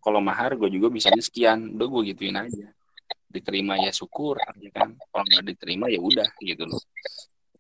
Kalau 0.04 0.20
mahar 0.20 0.52
gue 0.60 0.68
juga 0.68 0.92
bisanya 0.92 1.24
sekian. 1.24 1.72
Udah 1.72 1.86
gue 1.88 2.00
gituin 2.12 2.36
aja. 2.36 2.68
Diterima 3.32 3.80
ya 3.80 3.92
syukur 3.92 4.36
ya 4.60 4.68
kan? 4.76 4.92
Kalau 4.92 5.24
nggak 5.24 5.44
diterima 5.56 5.88
ya 5.88 6.00
udah 6.04 6.28
gitu 6.44 6.68
loh. 6.68 6.80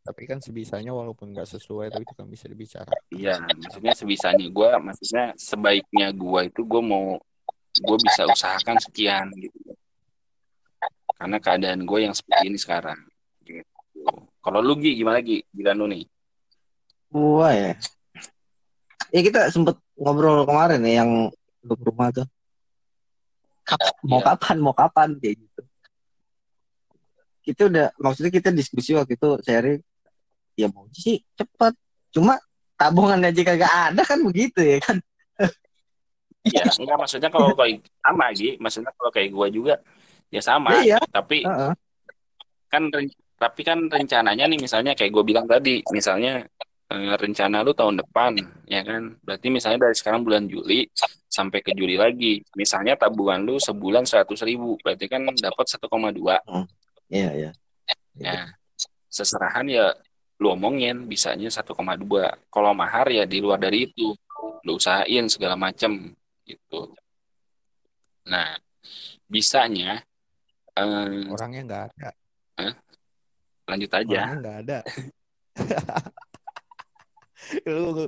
Tapi 0.04 0.24
kan 0.24 0.40
sebisanya 0.40 0.92
walaupun 0.92 1.32
nggak 1.36 1.48
sesuai 1.48 1.92
tapi 1.92 2.04
itu 2.04 2.12
kan 2.16 2.28
bisa 2.28 2.44
dibicarakan. 2.48 2.96
iya 3.12 3.40
maksudnya 3.56 3.92
sebisanya. 3.96 4.46
Gue 4.52 4.68
maksudnya 4.80 5.32
sebaiknya 5.36 6.12
gue 6.12 6.40
itu 6.48 6.60
gue 6.60 6.82
mau 6.84 7.16
gue 7.78 7.98
bisa 8.04 8.28
usahakan 8.28 8.76
sekian 8.84 9.32
gitu 9.36 9.77
karena 11.18 11.36
keadaan 11.42 11.82
gue 11.82 11.98
yang 11.98 12.14
seperti 12.14 12.46
ini 12.46 12.58
sekarang 12.58 12.98
gitu. 13.42 13.66
kalau 14.38 14.62
lu 14.62 14.78
Gi 14.78 14.94
gimana 14.94 15.18
Gi 15.18 15.42
gila 15.50 15.74
lu 15.74 15.90
nih 15.90 16.06
Gua 17.08 17.48
ya. 17.56 17.72
Ya 19.08 19.20
kita 19.24 19.48
sempet 19.48 19.80
ngobrol 19.96 20.44
kemarin 20.44 20.84
ya 20.84 21.00
yang 21.00 21.32
lu 21.64 21.72
ke 21.72 21.84
rumah 21.88 22.12
tuh. 22.12 22.28
Kap- 23.64 23.96
mau 24.04 24.20
Iya. 24.20 24.36
kapan, 24.36 24.56
mau 24.60 24.76
kapan 24.76 25.16
kayak 25.16 25.40
gitu. 25.40 25.62
Kita 27.48 27.72
udah 27.72 27.88
maksudnya 27.96 28.28
kita 28.28 28.52
diskusi 28.52 28.92
waktu 28.92 29.16
itu 29.16 29.40
seri 29.40 29.80
ya 30.52 30.68
mau 30.68 30.84
sih 30.92 31.24
cepet. 31.32 31.72
Cuma 32.12 32.36
tabungan 32.76 33.24
aja 33.24 33.40
kagak 33.40 33.72
ada 33.72 34.02
kan 34.04 34.20
begitu 34.20 34.60
ya 34.60 34.76
kan. 34.84 35.00
ya 36.44 36.64
enggak 36.76 36.96
maksudnya 37.00 37.32
kalau 37.32 37.56
kayak 37.56 37.88
sama 38.04 38.28
Gi 38.36 38.60
maksudnya 38.60 38.92
kalau 39.00 39.08
kayak 39.08 39.32
gue 39.32 39.46
juga 39.48 39.74
ya 40.28 40.40
sama 40.40 40.76
Iya. 40.80 41.00
tapi 41.08 41.44
Heeh. 41.44 41.72
kan 42.68 42.82
ren- 42.92 43.16
tapi 43.38 43.60
kan 43.62 43.78
rencananya 43.86 44.44
nih 44.44 44.58
misalnya 44.58 44.92
kayak 44.92 45.14
gue 45.14 45.24
bilang 45.24 45.46
tadi 45.46 45.80
misalnya 45.88 46.42
eh, 46.88 47.14
rencana 47.14 47.62
lu 47.62 47.72
tahun 47.72 48.00
depan 48.00 48.34
ya 48.66 48.82
kan 48.82 49.14
berarti 49.20 49.46
misalnya 49.48 49.88
dari 49.88 49.96
sekarang 49.96 50.24
bulan 50.24 50.44
Juli 50.44 50.88
sampai 51.28 51.60
ke 51.60 51.72
Juli 51.72 51.94
lagi 51.94 52.40
misalnya 52.54 52.96
tabungan 52.96 53.44
lu 53.44 53.56
sebulan 53.56 54.04
seratus 54.04 54.42
ribu 54.42 54.74
berarti 54.80 55.06
kan 55.06 55.22
dapat 55.32 55.64
1,2 55.64 56.40
Iya, 57.08 57.30
iya. 57.32 57.50
ya 58.18 58.52
seserahan 59.08 59.64
ya 59.64 59.96
lu 60.38 60.52
omongin 60.52 61.06
bisanya 61.06 61.48
1,2 61.48 61.72
kalau 62.48 62.70
mahar 62.72 63.08
ya 63.08 63.24
di 63.24 63.40
luar 63.40 63.56
dari 63.56 63.88
itu 63.88 64.12
lu 64.62 64.76
usahain 64.76 65.24
segala 65.26 65.56
macem 65.56 66.12
gitu 66.44 66.92
nah 68.24 68.56
bisanya 69.24 70.04
eh, 70.78 71.32
Orangnya 71.32 71.62
nggak 71.66 71.82
ada. 71.94 72.10
lanjut 73.68 73.90
aja 73.92 74.16
Orangnya 74.16 74.36
nggak 74.40 74.58
ada. 74.64 74.78
lu 77.68 78.06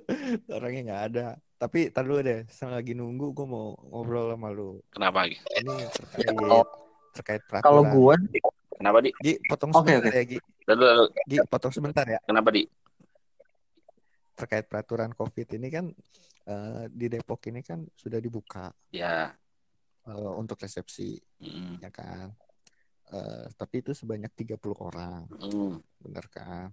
orangnya 0.51 0.83
nggak 0.91 1.03
ada. 1.13 1.27
Tapi 1.61 1.93
tar 1.93 2.09
dulu 2.09 2.25
deh, 2.25 2.49
saya 2.49 2.81
lagi 2.81 2.97
nunggu 2.97 3.37
gue 3.37 3.47
mau 3.47 3.77
ngobrol 3.93 4.33
sama 4.33 4.49
lu. 4.49 4.81
kenapa? 4.89 5.29
Ini 5.29 5.75
terkait 5.93 6.33
terkait 7.13 7.43
peraturan. 7.45 7.65
Kalau 7.69 7.83
gua 7.93 8.15
kenapa 8.81 8.99
di 9.05 9.11
Gi, 9.21 9.35
potong 9.45 9.71
sebentar 9.77 10.09
oke. 10.09 10.17
ya 10.17 10.25
Gi. 10.25 10.39
Lalu, 10.73 10.83
lalu, 10.89 11.05
Gi, 11.29 11.37
potong 11.45 11.73
sebentar 11.75 12.05
ya. 12.09 12.19
kenapa 12.25 12.49
di 12.49 12.65
Terkait 14.41 14.65
peraturan 14.65 15.13
COVID 15.13 15.61
ini 15.61 15.69
kan 15.69 15.85
eh, 16.49 16.85
di 16.89 17.13
Depok 17.13 17.45
ini 17.53 17.61
kan 17.61 17.85
sudah 17.93 18.17
dibuka 18.17 18.73
ya 18.89 19.29
eh, 20.09 20.33
untuk 20.41 20.57
resepsi, 20.57 21.21
mm, 21.45 21.85
ya 21.85 21.91
kan. 21.93 22.33
Eh, 23.11 23.47
tapi 23.59 23.83
itu 23.83 23.91
sebanyak 23.91 24.31
30 24.39 24.79
orang, 24.79 25.27
mm, 25.35 25.83
bener 25.99 26.27
kan? 26.31 26.71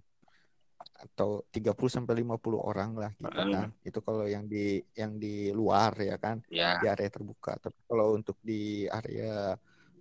Atau 0.94 1.42
30 1.50 1.90
sampai 1.90 2.22
50 2.22 2.62
orang 2.62 2.94
lah 2.94 3.10
gitu 3.18 3.42
Mm. 3.42 3.50
kan. 3.50 3.68
Itu 3.82 3.98
kalau 4.06 4.22
yang 4.22 4.46
di 4.46 4.78
yang 4.94 5.18
di 5.18 5.50
luar 5.50 5.98
ya 5.98 6.14
kan, 6.14 6.38
ya 6.46 6.78
di 6.78 6.86
area 6.86 7.10
terbuka. 7.10 7.58
Tapi 7.58 7.78
kalau 7.90 8.14
untuk 8.14 8.38
di 8.38 8.86
area 8.86 9.58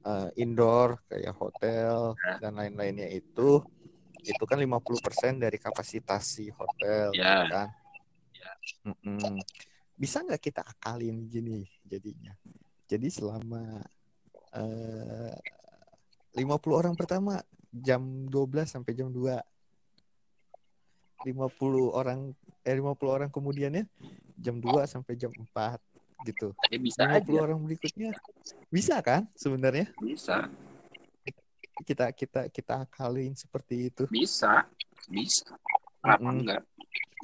eh, 0.07 0.29
indoor 0.38 1.01
kayak 1.09 1.33
hotel 1.41 2.13
Ya. 2.21 2.38
dan 2.38 2.53
lain-lainnya 2.53 3.09
itu 3.09 3.59
itu 4.21 4.43
kan 4.45 4.59
50% 4.61 5.41
dari 5.41 5.57
kapasitas 5.57 6.38
si 6.38 6.53
hotel 6.53 7.17
Ya. 7.17 7.49
kan. 7.49 7.69
Mm-mm. 8.85 9.41
Bisa 9.97 10.21
nggak 10.21 10.41
kita 10.41 10.61
akalin 10.61 11.25
gini 11.25 11.65
jadinya? 11.81 12.38
Jadi 12.85 13.09
selama 13.09 13.81
eh, 14.53 15.33
50 16.38 16.45
orang 16.71 16.93
pertama 16.93 17.41
jam 17.73 17.99
12 18.29 18.69
sampai 18.69 18.93
jam 18.93 19.09
2. 19.09 19.41
50 21.25 21.33
orang 21.91 22.29
eh 22.61 22.77
50 22.77 22.93
orang 23.09 23.29
kemudiannya 23.33 23.89
jam 24.38 24.61
2 24.61 24.85
sampai 24.85 25.17
jam 25.17 25.33
4 25.33 25.81
gitu. 26.23 26.53
ya 26.69 26.77
bisa 26.77 27.01
50 27.09 27.17
aja 27.17 27.33
orang 27.41 27.59
berikutnya 27.65 28.11
bisa 28.69 29.01
kan 29.01 29.25
sebenarnya 29.33 29.89
bisa 29.97 30.45
kita 31.81 32.13
kita 32.13 32.41
kita 32.53 32.73
akalin 32.85 33.33
seperti 33.33 33.89
itu. 33.89 34.05
bisa 34.09 34.65
bisa 35.09 35.49
kenapa 36.01 36.21
Mm-mm. 36.21 36.38
enggak 36.41 36.61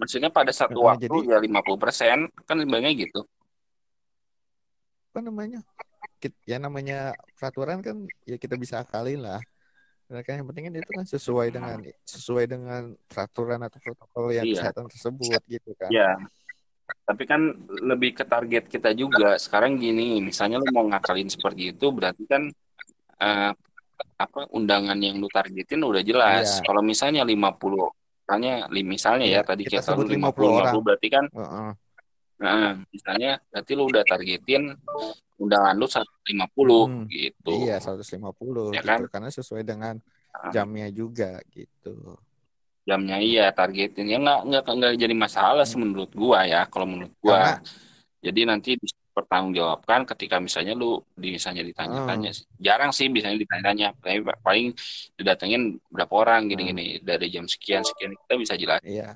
maksudnya 0.02 0.30
pada 0.34 0.50
satu 0.50 0.78
Heeh, 0.82 0.90
waktu 0.90 1.06
jadi- 1.06 1.30
ya 1.30 1.38
50% 1.38 2.34
kan 2.50 2.56
lebihnya 2.58 2.92
gitu 2.98 3.22
Apa 5.14 5.22
namanya? 5.22 5.62
Ya 6.48 6.58
namanya 6.60 7.14
peraturan 7.36 7.84
kan 7.84 8.08
ya 8.24 8.40
kita 8.40 8.56
bisa 8.56 8.84
akalin 8.84 9.20
lah. 9.24 9.42
Kan 10.08 10.40
yang 10.44 10.48
penting 10.52 10.70
kan 10.70 10.74
itu 10.78 10.92
kan 10.94 11.06
sesuai 11.10 11.48
dengan 11.50 11.80
sesuai 12.06 12.46
dengan 12.46 12.82
peraturan 13.10 13.60
atau 13.66 13.80
protokol 13.82 14.32
yang 14.32 14.46
Iya. 14.46 14.70
kesehatan 14.70 14.86
tersebut 14.92 15.42
gitu 15.50 15.72
kan. 15.80 15.90
ya 15.90 16.16
tapi 17.08 17.24
kan 17.24 17.40
lebih 17.84 18.12
ke 18.16 18.24
target 18.28 18.68
kita 18.68 18.92
juga 18.92 19.40
sekarang 19.40 19.80
gini 19.80 20.20
misalnya 20.20 20.60
lu 20.60 20.68
mau 20.72 20.84
ngakalin 20.88 21.32
seperti 21.32 21.72
itu 21.76 21.92
berarti 21.96 22.24
kan 22.28 22.44
eh, 23.24 23.52
apa 24.20 24.40
undangan 24.52 24.96
yang 25.00 25.20
lu 25.20 25.28
targetin 25.32 25.80
udah 25.84 26.04
jelas 26.04 26.60
Iya. 26.60 26.64
kalau 26.68 26.84
misalnya 26.84 27.24
50 27.24 27.88
misalnya 28.24 28.68
misalnya 28.72 29.26
ya 29.28 29.40
Iya, 29.40 29.48
tadi 29.48 29.62
kita 29.68 29.80
kita, 29.80 29.88
sebut 29.96 30.06
lu 30.08 30.16
50 30.16 30.28
50 30.28 30.48
orang. 30.48 30.74
50 30.76 30.86
berarti 30.86 31.08
kan 31.12 31.26
Heeh. 31.32 31.70
Nah, 32.44 32.76
misalnya 32.92 33.40
berarti 33.48 33.72
lu 33.72 33.84
udah 33.88 34.04
targetin 34.04 34.76
undangan 35.40 35.74
lu 35.80 35.88
150 35.88 36.84
Hmm, 36.92 37.08
gitu. 37.08 37.52
Iya 37.64 37.80
150 37.80 38.76
Ya 38.76 38.84
gitu 38.84 38.88
kan? 38.92 39.00
karena 39.08 39.30
sesuai 39.32 39.64
dengan 39.64 39.96
Nah, 40.34 40.50
jamnya 40.52 40.90
juga 40.92 41.40
gitu. 41.54 42.20
jamnya 42.84 43.16
iya 43.24 43.48
targetin 43.56 44.12
ya 44.12 44.20
nggak 44.20 44.40
nggak 44.44 44.62
nggak 44.76 44.92
jadi 45.00 45.16
masalah 45.16 45.64
sih 45.64 45.80
menurut 45.80 46.12
gua 46.12 46.44
ya 46.44 46.68
kalau 46.68 46.84
menurut 46.84 47.16
gua. 47.24 47.62
Karena 47.62 47.82
Jadi 48.24 48.42
nanti 48.48 48.72
pertanggungjawabkan 49.14 50.08
ketika 50.16 50.40
misalnya 50.40 50.74
lu 50.74 51.00
di 51.14 51.36
misalnya 51.36 51.64
ditanya-tanya 51.64 52.32
Hmm. 52.34 52.56
Jarang 52.60 52.92
sih 52.96 53.08
misalnya 53.12 53.40
ditanya 53.40 53.88
tapi 54.00 54.24
paling 54.42 54.72
didatengin 55.20 55.76
berapa 55.92 56.12
orang 56.12 56.48
gini-gini 56.50 56.98
dari 57.04 57.28
jam 57.30 57.46
sekian 57.48 57.84
sekian 57.84 58.16
kita 58.16 58.34
bisa 58.40 58.54
jelas. 58.58 58.80
iya. 58.84 59.16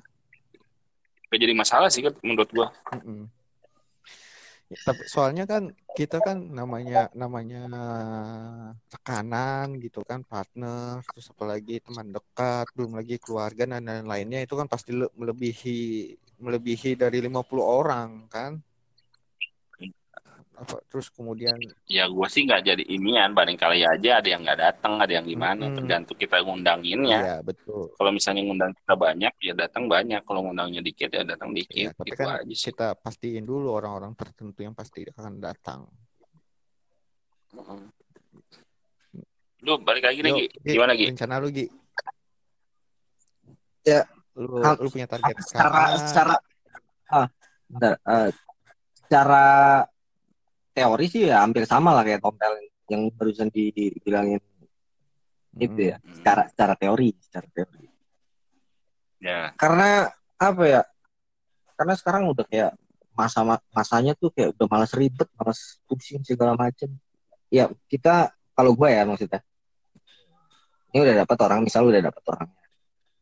Nggak 1.28 1.40
jadi 1.44 1.54
masalah 1.54 1.88
sih 1.92 2.02
menurut 2.24 2.48
gua. 2.52 2.68
Mm-mm. 2.96 3.28
Ya, 4.68 4.76
tapi 4.84 5.08
soalnya 5.08 5.48
kan 5.48 5.72
kita 5.96 6.20
kan 6.20 6.36
namanya 6.52 7.08
namanya 7.16 7.64
rekanan 8.92 9.80
gitu 9.80 10.04
kan 10.04 10.20
partner 10.28 11.00
terus 11.08 11.32
apalagi 11.32 11.80
teman 11.80 12.12
dekat 12.12 12.68
belum 12.76 13.00
lagi 13.00 13.16
keluarga 13.16 13.64
dan 13.64 13.88
lain-lainnya 13.88 14.44
itu 14.44 14.52
kan 14.60 14.68
pasti 14.68 14.92
le- 14.92 15.08
melebihi 15.16 16.12
melebihi 16.36 17.00
dari 17.00 17.24
50 17.24 17.64
orang 17.64 18.28
kan 18.28 18.60
apa 20.58 20.82
terus 20.90 21.06
kemudian 21.14 21.54
Ya 21.86 22.10
gua 22.10 22.26
sih 22.26 22.42
nggak 22.42 22.62
jadi 22.66 22.84
inian. 22.84 23.30
Barangkali 23.30 23.86
aja 23.86 24.18
ada 24.18 24.28
yang 24.28 24.42
nggak 24.42 24.58
datang 24.58 24.98
ada 24.98 25.12
yang 25.14 25.26
gimana. 25.26 25.70
Mm-mm. 25.70 25.76
tergantung 25.78 26.18
kita 26.18 26.42
ngundanginnya. 26.42 27.18
iya 27.22 27.36
betul. 27.46 27.94
Kalau 27.94 28.10
misalnya 28.10 28.42
ngundang 28.42 28.74
kita 28.74 28.94
banyak 28.98 29.32
ya 29.38 29.54
datang 29.54 29.86
banyak. 29.86 30.20
Kalau 30.26 30.40
ngundangnya 30.42 30.82
dikit 30.82 31.14
ya 31.14 31.22
datang 31.22 31.54
ya 31.54 31.62
dikit. 31.62 31.88
tapi 31.94 32.10
gitu 32.10 32.18
kan 32.18 32.26
aja 32.42 32.54
sih. 32.54 32.64
kita 32.74 32.86
pastiin 32.98 33.44
dulu 33.46 33.70
orang-orang 33.70 34.12
tertentu 34.18 34.60
yang 34.66 34.74
pasti 34.74 35.06
akan 35.06 35.34
datang. 35.38 35.86
Lu 39.62 39.78
balik 39.82 40.04
lagi 40.06 40.20
nih 40.22 40.30
Yo, 40.30 40.38
Gi. 40.38 40.46
Gi, 40.52 40.72
gimana 40.74 40.92
Gi? 40.94 41.06
rencana 41.14 41.34
lu 41.42 41.48
Gi? 41.50 41.66
Ya, 43.86 44.04
lu 44.36 44.60
hal- 44.60 44.78
lu 44.78 44.88
punya 44.92 45.08
target 45.08 45.34
secara 45.40 45.96
secara 45.96 46.34
ah, 47.08 47.26
bentar, 47.66 47.94
eh, 48.04 48.28
secara 49.00 49.44
teori 50.78 51.06
sih 51.10 51.22
ya 51.26 51.42
hampir 51.42 51.66
sama 51.66 51.90
lah 51.90 52.06
kayak 52.06 52.22
Tompel 52.22 52.70
yang 52.88 53.10
barusan 53.12 53.50
di- 53.50 53.74
dibilangin 53.74 54.40
itu 55.58 55.80
ya. 55.90 55.98
Mm. 55.98 56.14
Secara 56.14 56.42
secara 56.46 56.74
teori, 56.78 57.10
secara 57.18 57.46
teori. 57.50 57.84
ya 59.18 59.50
Karena 59.58 60.06
apa 60.38 60.62
ya? 60.64 60.82
Karena 61.74 61.94
sekarang 61.98 62.30
udah 62.30 62.46
kayak 62.46 62.78
masa 63.18 63.42
masanya 63.74 64.14
tuh 64.14 64.30
kayak 64.30 64.54
udah 64.54 64.66
malas 64.70 64.94
ribet, 64.94 65.26
malas 65.34 65.82
pusing 65.90 66.22
segala 66.22 66.54
macem. 66.54 66.94
Ya 67.50 67.66
kita 67.90 68.30
kalau 68.54 68.74
gue 68.78 68.88
ya 68.90 69.02
maksudnya, 69.02 69.42
ini 70.94 70.98
udah 71.02 71.14
dapat 71.26 71.38
orang, 71.42 71.60
misal 71.66 71.86
udah 71.86 72.02
dapat 72.02 72.22
orangnya, 72.26 72.66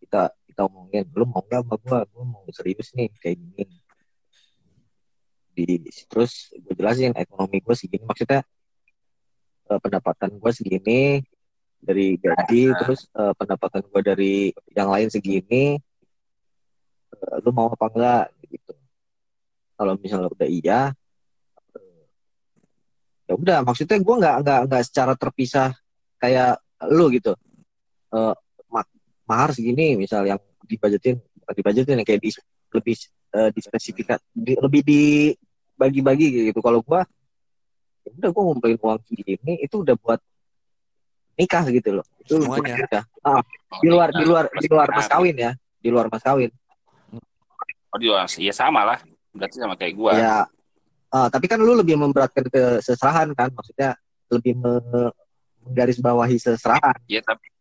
kita 0.00 0.22
kita 0.48 0.60
omongin, 0.68 1.04
lu 1.12 1.24
mau 1.28 1.44
nggak 1.44 1.60
sama 1.64 1.76
gue, 1.76 1.98
gue 2.08 2.24
mau 2.24 2.44
serius 2.52 2.88
nih 2.96 3.12
kayak 3.20 3.36
gini. 3.56 3.76
Di 5.56 5.80
terus 6.04 6.52
gue 6.52 6.76
jelasin 6.76 7.16
ekonomi 7.16 7.64
gue 7.64 7.72
segini, 7.72 8.04
maksudnya 8.04 8.44
eh, 9.72 9.78
pendapatan 9.80 10.36
gue 10.36 10.52
segini 10.52 11.24
dari 11.80 12.20
gaji, 12.20 12.62
Nah. 12.68 12.76
terus 12.84 13.08
eh, 13.08 13.32
pendapatan 13.32 13.80
gue 13.88 14.00
dari 14.04 14.34
yang 14.76 14.92
lain 14.92 15.08
segini, 15.08 15.80
eh, 17.16 17.36
lu 17.40 17.50
mau 17.56 17.72
apa 17.72 17.88
enggak 17.88 18.24
gitu. 18.52 18.72
Kalau 19.76 19.92
misalnya 19.96 20.28
udah 20.28 20.48
iya, 20.48 20.80
ya 23.26 23.34
udah 23.34 23.58
maksudnya 23.66 23.98
gue 23.98 24.14
nggak 24.22 24.36
nggak 24.46 24.60
nggak 24.70 24.82
secara 24.86 25.12
terpisah 25.18 25.74
kayak 26.22 26.62
lu 26.94 27.10
gitu 27.10 27.34
Eh 28.06 28.34
ma- 28.70 28.86
mahar 29.26 29.50
segini 29.50 29.98
misal 29.98 30.22
yang 30.22 30.38
dibajetin 30.62 31.18
dibajetin 31.58 31.98
yang 31.98 32.06
kayak 32.06 32.22
di, 32.22 32.30
lebih 32.70 32.94
eh, 33.34 33.50
dispesifikan 33.50 34.18
di- 34.30 34.54
lebih 34.54 34.82
dibagi-bagi 35.76 36.48
gitu 36.48 36.60
kalau 36.64 36.80
gue 36.80 37.00
ya 38.08 38.10
udah 38.16 38.30
gue 38.32 38.42
ngumpulin 38.48 38.78
uang 38.80 39.00
segini 39.04 39.60
itu 39.60 39.76
udah 39.84 39.92
buat 40.00 40.20
nikah 41.36 41.68
gitu 41.68 42.00
loh 42.00 42.06
itu 42.24 42.40
buat 42.40 42.64
Semuanya. 42.64 42.76
nikah. 42.80 43.04
Ah, 43.20 43.44
di 43.84 43.88
luar 43.92 44.08
di 44.08 44.24
luar 44.24 44.44
di 44.48 44.66
luar 44.72 44.88
mas 44.88 45.04
kawin 45.04 45.36
ya 45.36 45.52
di 45.76 45.88
luar 45.92 46.08
mas 46.08 46.24
kawin 46.24 46.48
Oh, 47.92 47.98
di 48.00 48.08
luar. 48.08 48.24
Ya 48.36 48.52
sama 48.52 48.84
lah. 48.84 48.98
Berarti 49.32 49.56
sama 49.56 49.72
kayak 49.76 49.94
gua. 49.96 50.12
ya 50.16 50.34
ah, 51.12 51.28
tapi 51.28 51.44
kan 51.44 51.60
lu 51.60 51.76
lebih 51.76 51.96
memberatkan 52.00 52.48
ke 52.48 52.80
seserahan 52.80 53.36
kan 53.36 53.52
maksudnya 53.52 53.96
lebih 54.32 54.56
me- 54.56 55.12
menggarisbawahi 55.68 56.40
seserahan 56.40 56.96
Ya 57.04 57.20
tapi 57.20 57.52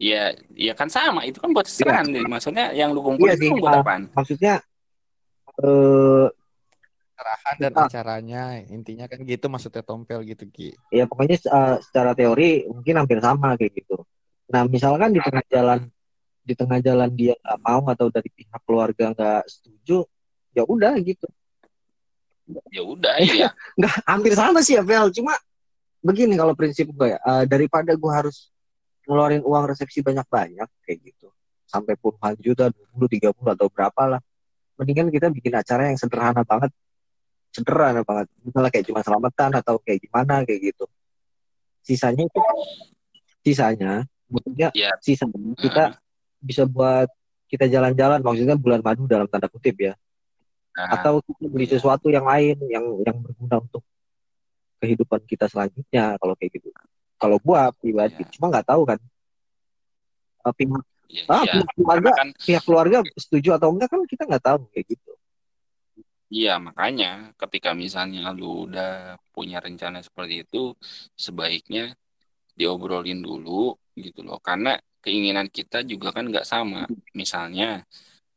Ya, 0.00 0.32
ya 0.56 0.72
kan 0.72 0.88
sama. 0.88 1.28
Itu 1.28 1.44
kan 1.44 1.52
buat 1.52 1.68
serahan. 1.68 2.08
Maksudnya 2.24 2.72
yang 2.72 2.96
lu 2.96 3.04
kumpulin 3.04 3.36
Iya 3.36 3.36
sih, 3.36 3.48
itu 3.52 3.60
buat 3.60 3.76
ah. 3.76 3.84
apaan? 3.84 4.08
maksudnya 4.16 4.54
eh 5.60 6.26
Arahan 7.20 7.54
dan 7.60 7.72
Ah. 7.76 7.84
acaranya 7.84 8.42
intinya 8.66 9.04
kan 9.04 9.20
gitu 9.22 9.46
maksudnya 9.46 9.84
tompel 9.84 10.24
gitu 10.24 10.48
Ki. 10.48 10.72
ya 10.88 11.04
pokoknya 11.04 11.36
eh, 11.36 11.76
secara 11.84 12.16
teori 12.16 12.64
mungkin 12.66 12.94
hampir 12.96 13.20
sama 13.20 13.54
kayak 13.54 13.76
gitu 13.76 14.00
nah 14.48 14.64
misalkan 14.64 15.12
di 15.12 15.20
tengah 15.20 15.44
jalan 15.46 15.80
di 16.40 16.54
tengah 16.56 16.80
jalan 16.80 17.10
dia 17.12 17.36
nggak 17.38 17.58
mau 17.60 17.84
atau 17.86 18.08
dari 18.08 18.26
pihak 18.32 18.60
keluarga 18.64 19.12
nggak 19.12 19.42
setuju 19.46 20.08
ya 20.50 20.64
udah 20.64 20.96
gitu 21.04 21.28
Ya 22.74 22.82
udah 22.82 23.14
ya. 23.22 23.48
nggak 23.78 23.94
hampir 24.08 24.32
sama 24.34 24.58
sih 24.58 24.74
ya 24.74 24.82
Vel 24.82 25.14
cuma 25.14 25.38
begini 26.02 26.34
kalau 26.34 26.56
prinsip 26.56 26.90
gue 26.90 27.14
ya 27.14 27.18
eh, 27.20 27.44
daripada 27.46 27.94
gue 27.94 28.10
harus 28.10 28.50
ngeluarin 29.06 29.44
uang 29.44 29.64
resepsi 29.70 30.00
banyak-banyak 30.02 30.66
kayak 30.82 30.98
gitu 31.04 31.28
sampai 31.70 31.94
puluhan 31.94 32.34
juta 32.42 32.66
20 32.98 33.06
30 33.22 33.54
atau 33.54 33.66
berapa 33.70 34.02
lah 34.16 34.20
mendingan 34.74 35.12
kita 35.12 35.30
bikin 35.30 35.54
acara 35.54 35.86
yang 35.92 35.98
sederhana 36.00 36.42
banget 36.42 36.72
sederhana 37.50 38.06
banget 38.06 38.26
misalnya 38.46 38.70
kayak 38.70 38.86
cuma 38.86 39.00
selamatan 39.02 39.50
atau 39.58 39.74
kayak 39.82 39.98
gimana 40.06 40.46
kayak 40.46 40.72
gitu. 40.72 40.84
Sisanya 41.82 42.24
itu 42.26 42.40
sisanya 43.42 43.92
maksudnya 44.30 44.68
Ya. 44.76 44.94
sisanya 45.02 45.54
kita 45.58 45.98
bisa 46.38 46.62
buat 46.64 47.10
kita 47.50 47.66
jalan-jalan 47.66 48.22
maksudnya 48.22 48.54
bulan 48.54 48.80
madu 48.80 49.10
dalam 49.10 49.26
tanda 49.26 49.50
kutip 49.50 49.74
ya. 49.78 49.94
Nah, 50.78 50.86
atau 50.94 51.18
kita 51.18 51.50
beli 51.50 51.66
sesuatu 51.66 52.06
yang 52.08 52.22
lain 52.24 52.56
yang 52.70 52.86
yang 53.02 53.16
berguna 53.18 53.58
untuk 53.58 53.82
kehidupan 54.78 55.26
kita 55.26 55.50
selanjutnya 55.50 56.14
kalau 56.22 56.38
kayak 56.38 56.62
gitu. 56.62 56.70
Kalau 57.20 57.36
gua 57.42 57.74
pribadi 57.74 58.22
Ya. 58.22 58.30
cuma 58.38 58.48
nggak 58.48 58.70
tahu 58.70 58.86
kan. 58.86 58.98
Pihak 60.40 60.82
ya, 61.10 61.22
ah, 61.28 61.42
ya. 61.44 61.52
pihak 61.52 61.68
keluarga 61.76 62.10
kan 62.16 62.28
pihak 62.32 62.62
keluarga 62.64 62.98
setuju 63.18 63.58
atau 63.60 63.68
enggak 63.74 63.92
kan 63.92 64.00
kita 64.08 64.22
nggak 64.24 64.40
tahu 64.46 64.64
kayak 64.72 64.86
gitu 64.94 65.12
Iya, 66.30 66.62
makanya 66.62 67.34
ketika 67.34 67.74
misalnya 67.74 68.30
lu 68.30 68.70
udah 68.70 69.18
punya 69.34 69.58
rencana 69.58 69.98
seperti 69.98 70.46
itu, 70.46 70.78
sebaiknya 71.18 71.90
diobrolin 72.54 73.18
dulu 73.18 73.74
gitu 73.98 74.22
loh. 74.22 74.38
Karena 74.38 74.78
keinginan 75.02 75.50
kita 75.50 75.82
juga 75.82 76.14
kan 76.14 76.30
nggak 76.30 76.46
sama. 76.46 76.86
Misalnya, 77.18 77.82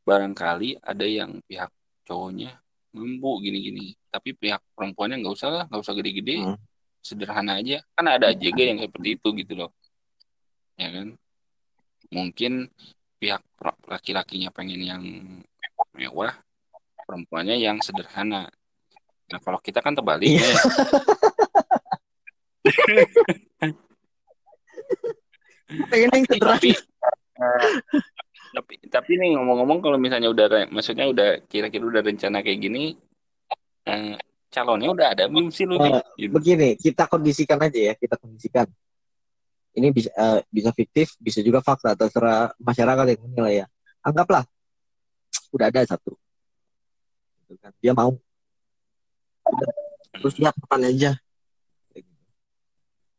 barangkali 0.10 0.82
ada 0.82 1.06
yang 1.06 1.38
pihak 1.46 1.70
cowoknya 2.10 2.58
mampu 2.98 3.30
gini-gini, 3.46 3.94
tapi 4.10 4.34
pihak 4.34 4.62
perempuannya 4.74 5.22
nggak 5.22 5.36
usah 5.38 5.50
lah, 5.54 5.64
nggak 5.70 5.82
usah 5.82 5.94
gede-gede, 5.94 6.36
Hmm. 6.46 6.58
sederhana 7.06 7.62
aja. 7.62 7.78
Kan 7.94 8.10
ada 8.10 8.34
aja 8.34 8.50
yang 8.50 8.82
seperti 8.82 9.22
itu 9.22 9.28
gitu 9.38 9.54
loh. 9.54 9.70
Ya 10.82 10.90
kan? 10.90 11.14
Mungkin 12.10 12.74
pihak 13.22 13.42
laki-lakinya 13.86 14.50
pengen 14.50 14.82
yang 14.82 15.04
mewah, 15.94 16.34
perempuannya 17.04 17.60
yang 17.60 17.78
sederhana. 17.84 18.48
Nah, 19.32 19.40
kalau 19.40 19.60
kita 19.60 19.80
kan 19.80 19.96
terbalik 19.96 20.28
Iya. 20.28 20.40
nih. 20.40 20.56
pengen 25.90 26.10
yang 26.14 26.26
sederhana 26.28 26.58
Tapi 26.60 26.72
eh, 27.34 27.70
tapi 28.54 28.74
tapi 28.88 29.12
nih 29.18 29.34
ngomong-ngomong 29.34 29.82
kalau 29.82 29.98
misalnya 29.98 30.30
udah 30.30 30.70
maksudnya 30.70 31.10
udah 31.10 31.42
kira-kira 31.50 31.84
udah 31.84 32.02
rencana 32.06 32.46
kayak 32.46 32.60
gini 32.62 32.94
eh, 33.90 34.16
calonnya 34.54 34.94
udah 34.94 35.08
ada 35.18 35.26
belum 35.26 35.50
sih 35.50 35.66
lu? 35.66 35.82
Gitu. 36.14 36.30
begini 36.30 36.78
kita 36.78 37.10
kondisikan 37.10 37.58
aja 37.58 37.80
ya 37.90 37.94
kita 37.98 38.22
kondisikan 38.22 38.70
ini 39.74 39.90
bisa 39.90 40.14
eh, 40.14 40.46
bisa 40.54 40.70
fiktif 40.70 41.18
bisa 41.18 41.42
juga 41.42 41.66
fakta 41.66 41.98
terserah 41.98 42.54
masyarakat 42.62 43.18
yang 43.18 43.22
menilai 43.26 43.54
ya 43.58 43.68
anggaplah 44.06 44.46
udah 45.50 45.66
ada 45.74 45.82
satu 45.90 46.14
Gitu 47.54 47.62
kan. 47.62 47.70
dia 47.78 47.94
mau 47.94 48.18
terus 50.18 50.34
dia 50.34 50.50
kapan 50.50 50.82
aja 50.90 51.12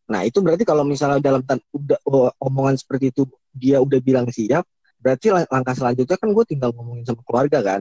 nah 0.05 0.21
itu 0.27 0.43
berarti 0.43 0.67
kalau 0.67 0.83
misalnya 0.85 1.17
dalam 1.23 1.41
udah 1.73 1.97
omongan 2.37 2.77
seperti 2.77 3.09
itu 3.15 3.25
dia 3.55 3.79
udah 3.79 3.97
bilang 4.03 4.27
siap 4.29 4.67
berarti 4.99 5.31
lang- 5.33 5.49
langkah 5.49 5.73
selanjutnya 5.73 6.19
kan 6.19 6.29
gue 6.29 6.45
tinggal 6.45 6.75
ngomongin 6.75 7.07
sama 7.07 7.23
keluarga 7.23 7.61
kan 7.63 7.81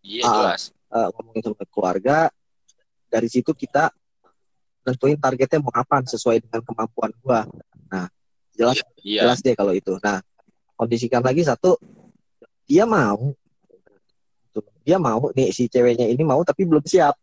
Iya 0.00 0.22
Ah. 0.22 0.34
jelas. 0.54 0.70
Eh, 0.86 1.08
ngomongin 1.18 1.42
sama 1.44 1.64
keluarga 1.66 2.16
dari 3.10 3.26
situ 3.26 3.50
kita 3.50 3.90
tentuin 4.80 5.18
targetnya 5.18 5.58
mau 5.58 5.74
kapan 5.74 6.06
sesuai 6.06 6.46
dengan 6.46 6.62
kemampuan 6.62 7.10
gua 7.20 7.42
nah 7.86 8.06
jelas 8.54 8.80
Iya. 9.02 9.26
jelas 9.26 9.42
deh 9.42 9.54
kalau 9.54 9.74
itu 9.74 9.98
nah 9.98 10.22
kondisikan 10.74 11.22
lagi 11.22 11.42
satu 11.42 11.74
dia 12.66 12.86
mau 12.86 13.34
dia 14.86 14.96
mau 14.96 15.34
nih 15.34 15.50
si 15.50 15.66
ceweknya 15.66 16.06
ini 16.06 16.22
mau 16.22 16.38
tapi 16.40 16.62
belum 16.62 16.86
siap 16.86 17.18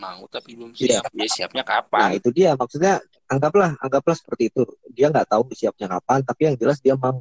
Mau 0.00 0.24
tapi 0.32 0.56
belum 0.56 0.72
Iya. 0.72 1.02
siap. 1.04 1.12
Ya 1.12 1.26
siapnya 1.28 1.60
nah 1.60 1.70
kapan? 1.82 2.16
itu 2.16 2.28
dia 2.32 2.56
maksudnya 2.56 2.98
anggaplah 3.28 3.76
anggaplah 3.78 4.16
seperti 4.16 4.48
itu 4.48 4.62
dia 4.88 5.12
nggak 5.12 5.28
tahu 5.28 5.44
siapnya 5.52 5.92
kapan 5.92 6.24
tapi 6.24 6.40
yang 6.48 6.56
jelas 6.56 6.80
dia 6.80 6.96
mau 6.96 7.20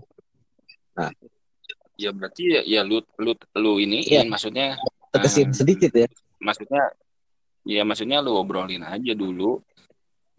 Ya 1.99 2.15
berarti 2.15 2.55
ya, 2.55 2.61
ya 2.63 2.81
lu 2.87 3.03
lu 3.19 3.35
lu 3.59 3.71
ini 3.83 4.07
Iya. 4.07 4.23
maksudnya 4.23 4.79
tegesin 5.11 5.51
Hmm. 5.51 5.57
sedikit 5.59 5.91
ya 5.91 6.07
maksudnya 6.39 6.83
ya 7.67 7.83
maksudnya 7.83 8.23
lu 8.23 8.39
obrolin 8.39 8.85
aja 8.87 9.11
dulu 9.11 9.59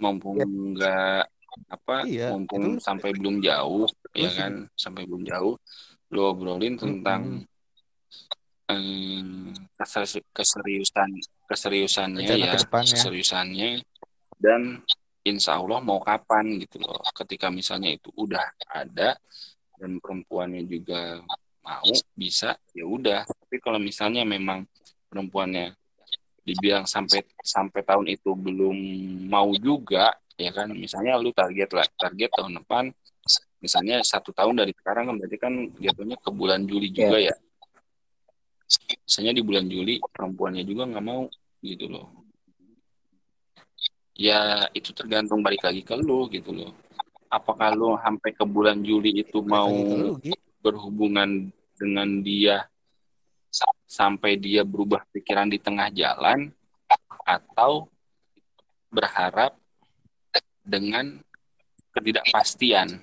mumpung 0.00 0.40
Iya. 0.40 0.46
nggak 0.48 1.20
apa 1.68 1.96
Iya, 2.08 2.32
mumpung 2.32 2.78
itu- 2.78 2.80
sampai 2.80 3.10
belum 3.12 3.44
jauh 3.44 3.84
ya 4.16 4.30
kan 4.32 4.64
sampai 4.72 5.04
belum 5.04 5.28
jauh 5.28 5.60
lu 6.10 6.20
obrolin 6.26 6.74
tentang 6.74 7.46
em, 8.66 9.50
keser- 9.78 10.26
keseriusan 10.30 11.10
keseriusannya 11.46 12.22
Rencana 12.26 12.46
ya 12.46 12.52
depannya. 12.58 12.94
keseriusannya. 12.94 13.68
Dan 14.40 14.82
insya 15.26 15.58
Allah 15.58 15.78
mau 15.82 15.98
kapan 16.00 16.58
gitu 16.62 16.78
loh. 16.80 17.02
Ketika 17.12 17.50
misalnya 17.50 17.90
itu 17.94 18.10
udah 18.14 18.42
ada 18.70 19.18
dan 19.76 19.98
perempuannya 19.98 20.64
juga 20.66 21.20
mau 21.60 21.90
bisa 22.14 22.54
ya 22.72 22.86
udah. 22.86 23.26
Tapi 23.26 23.56
kalau 23.58 23.78
misalnya 23.82 24.22
memang 24.24 24.64
perempuannya 25.10 25.74
dibilang 26.40 26.88
sampai 26.88 27.20
sampai 27.44 27.82
tahun 27.84 28.06
itu 28.08 28.32
belum 28.32 28.76
mau 29.28 29.50
juga 29.58 30.14
ya 30.40 30.50
kan. 30.54 30.72
Misalnya 30.72 31.18
lu 31.20 31.34
target 31.34 31.70
lah 31.74 31.86
target 31.98 32.30
tahun 32.32 32.62
depan 32.64 32.84
misalnya 33.60 34.00
satu 34.00 34.32
tahun 34.32 34.64
dari 34.64 34.72
sekarang 34.72 35.12
kan 35.12 35.14
berarti 35.20 35.38
kan 35.38 35.52
jatuhnya 35.76 36.16
ke 36.16 36.30
bulan 36.32 36.64
Juli 36.64 36.88
juga 36.90 37.20
ya. 37.20 37.36
Misalnya 39.04 39.32
di 39.36 39.42
bulan 39.44 39.66
Juli 39.68 40.00
perempuannya 40.00 40.64
juga 40.64 40.88
nggak 40.88 41.04
mau 41.04 41.28
gitu 41.60 41.86
loh. 41.86 42.08
Ya 44.16 44.68
itu 44.76 44.92
tergantung 44.92 45.40
balik 45.40 45.64
lagi 45.64 45.80
ke 45.84 45.96
lu 45.96 46.28
gitu 46.32 46.52
loh. 46.52 46.72
Apakah 47.30 47.72
lu 47.76 47.94
sampai 48.00 48.34
ke 48.34 48.44
bulan 48.44 48.80
Juli 48.82 49.22
itu 49.22 49.40
mau 49.44 49.70
berhubungan 50.60 51.48
dengan 51.78 52.08
dia 52.20 52.68
sa- 53.48 53.80
sampai 53.88 54.36
dia 54.36 54.62
berubah 54.62 55.02
pikiran 55.10 55.48
di 55.48 55.56
tengah 55.56 55.88
jalan 55.90 56.52
atau 57.24 57.88
berharap 58.90 59.56
dengan 60.62 61.18
ketidakpastian 61.94 63.02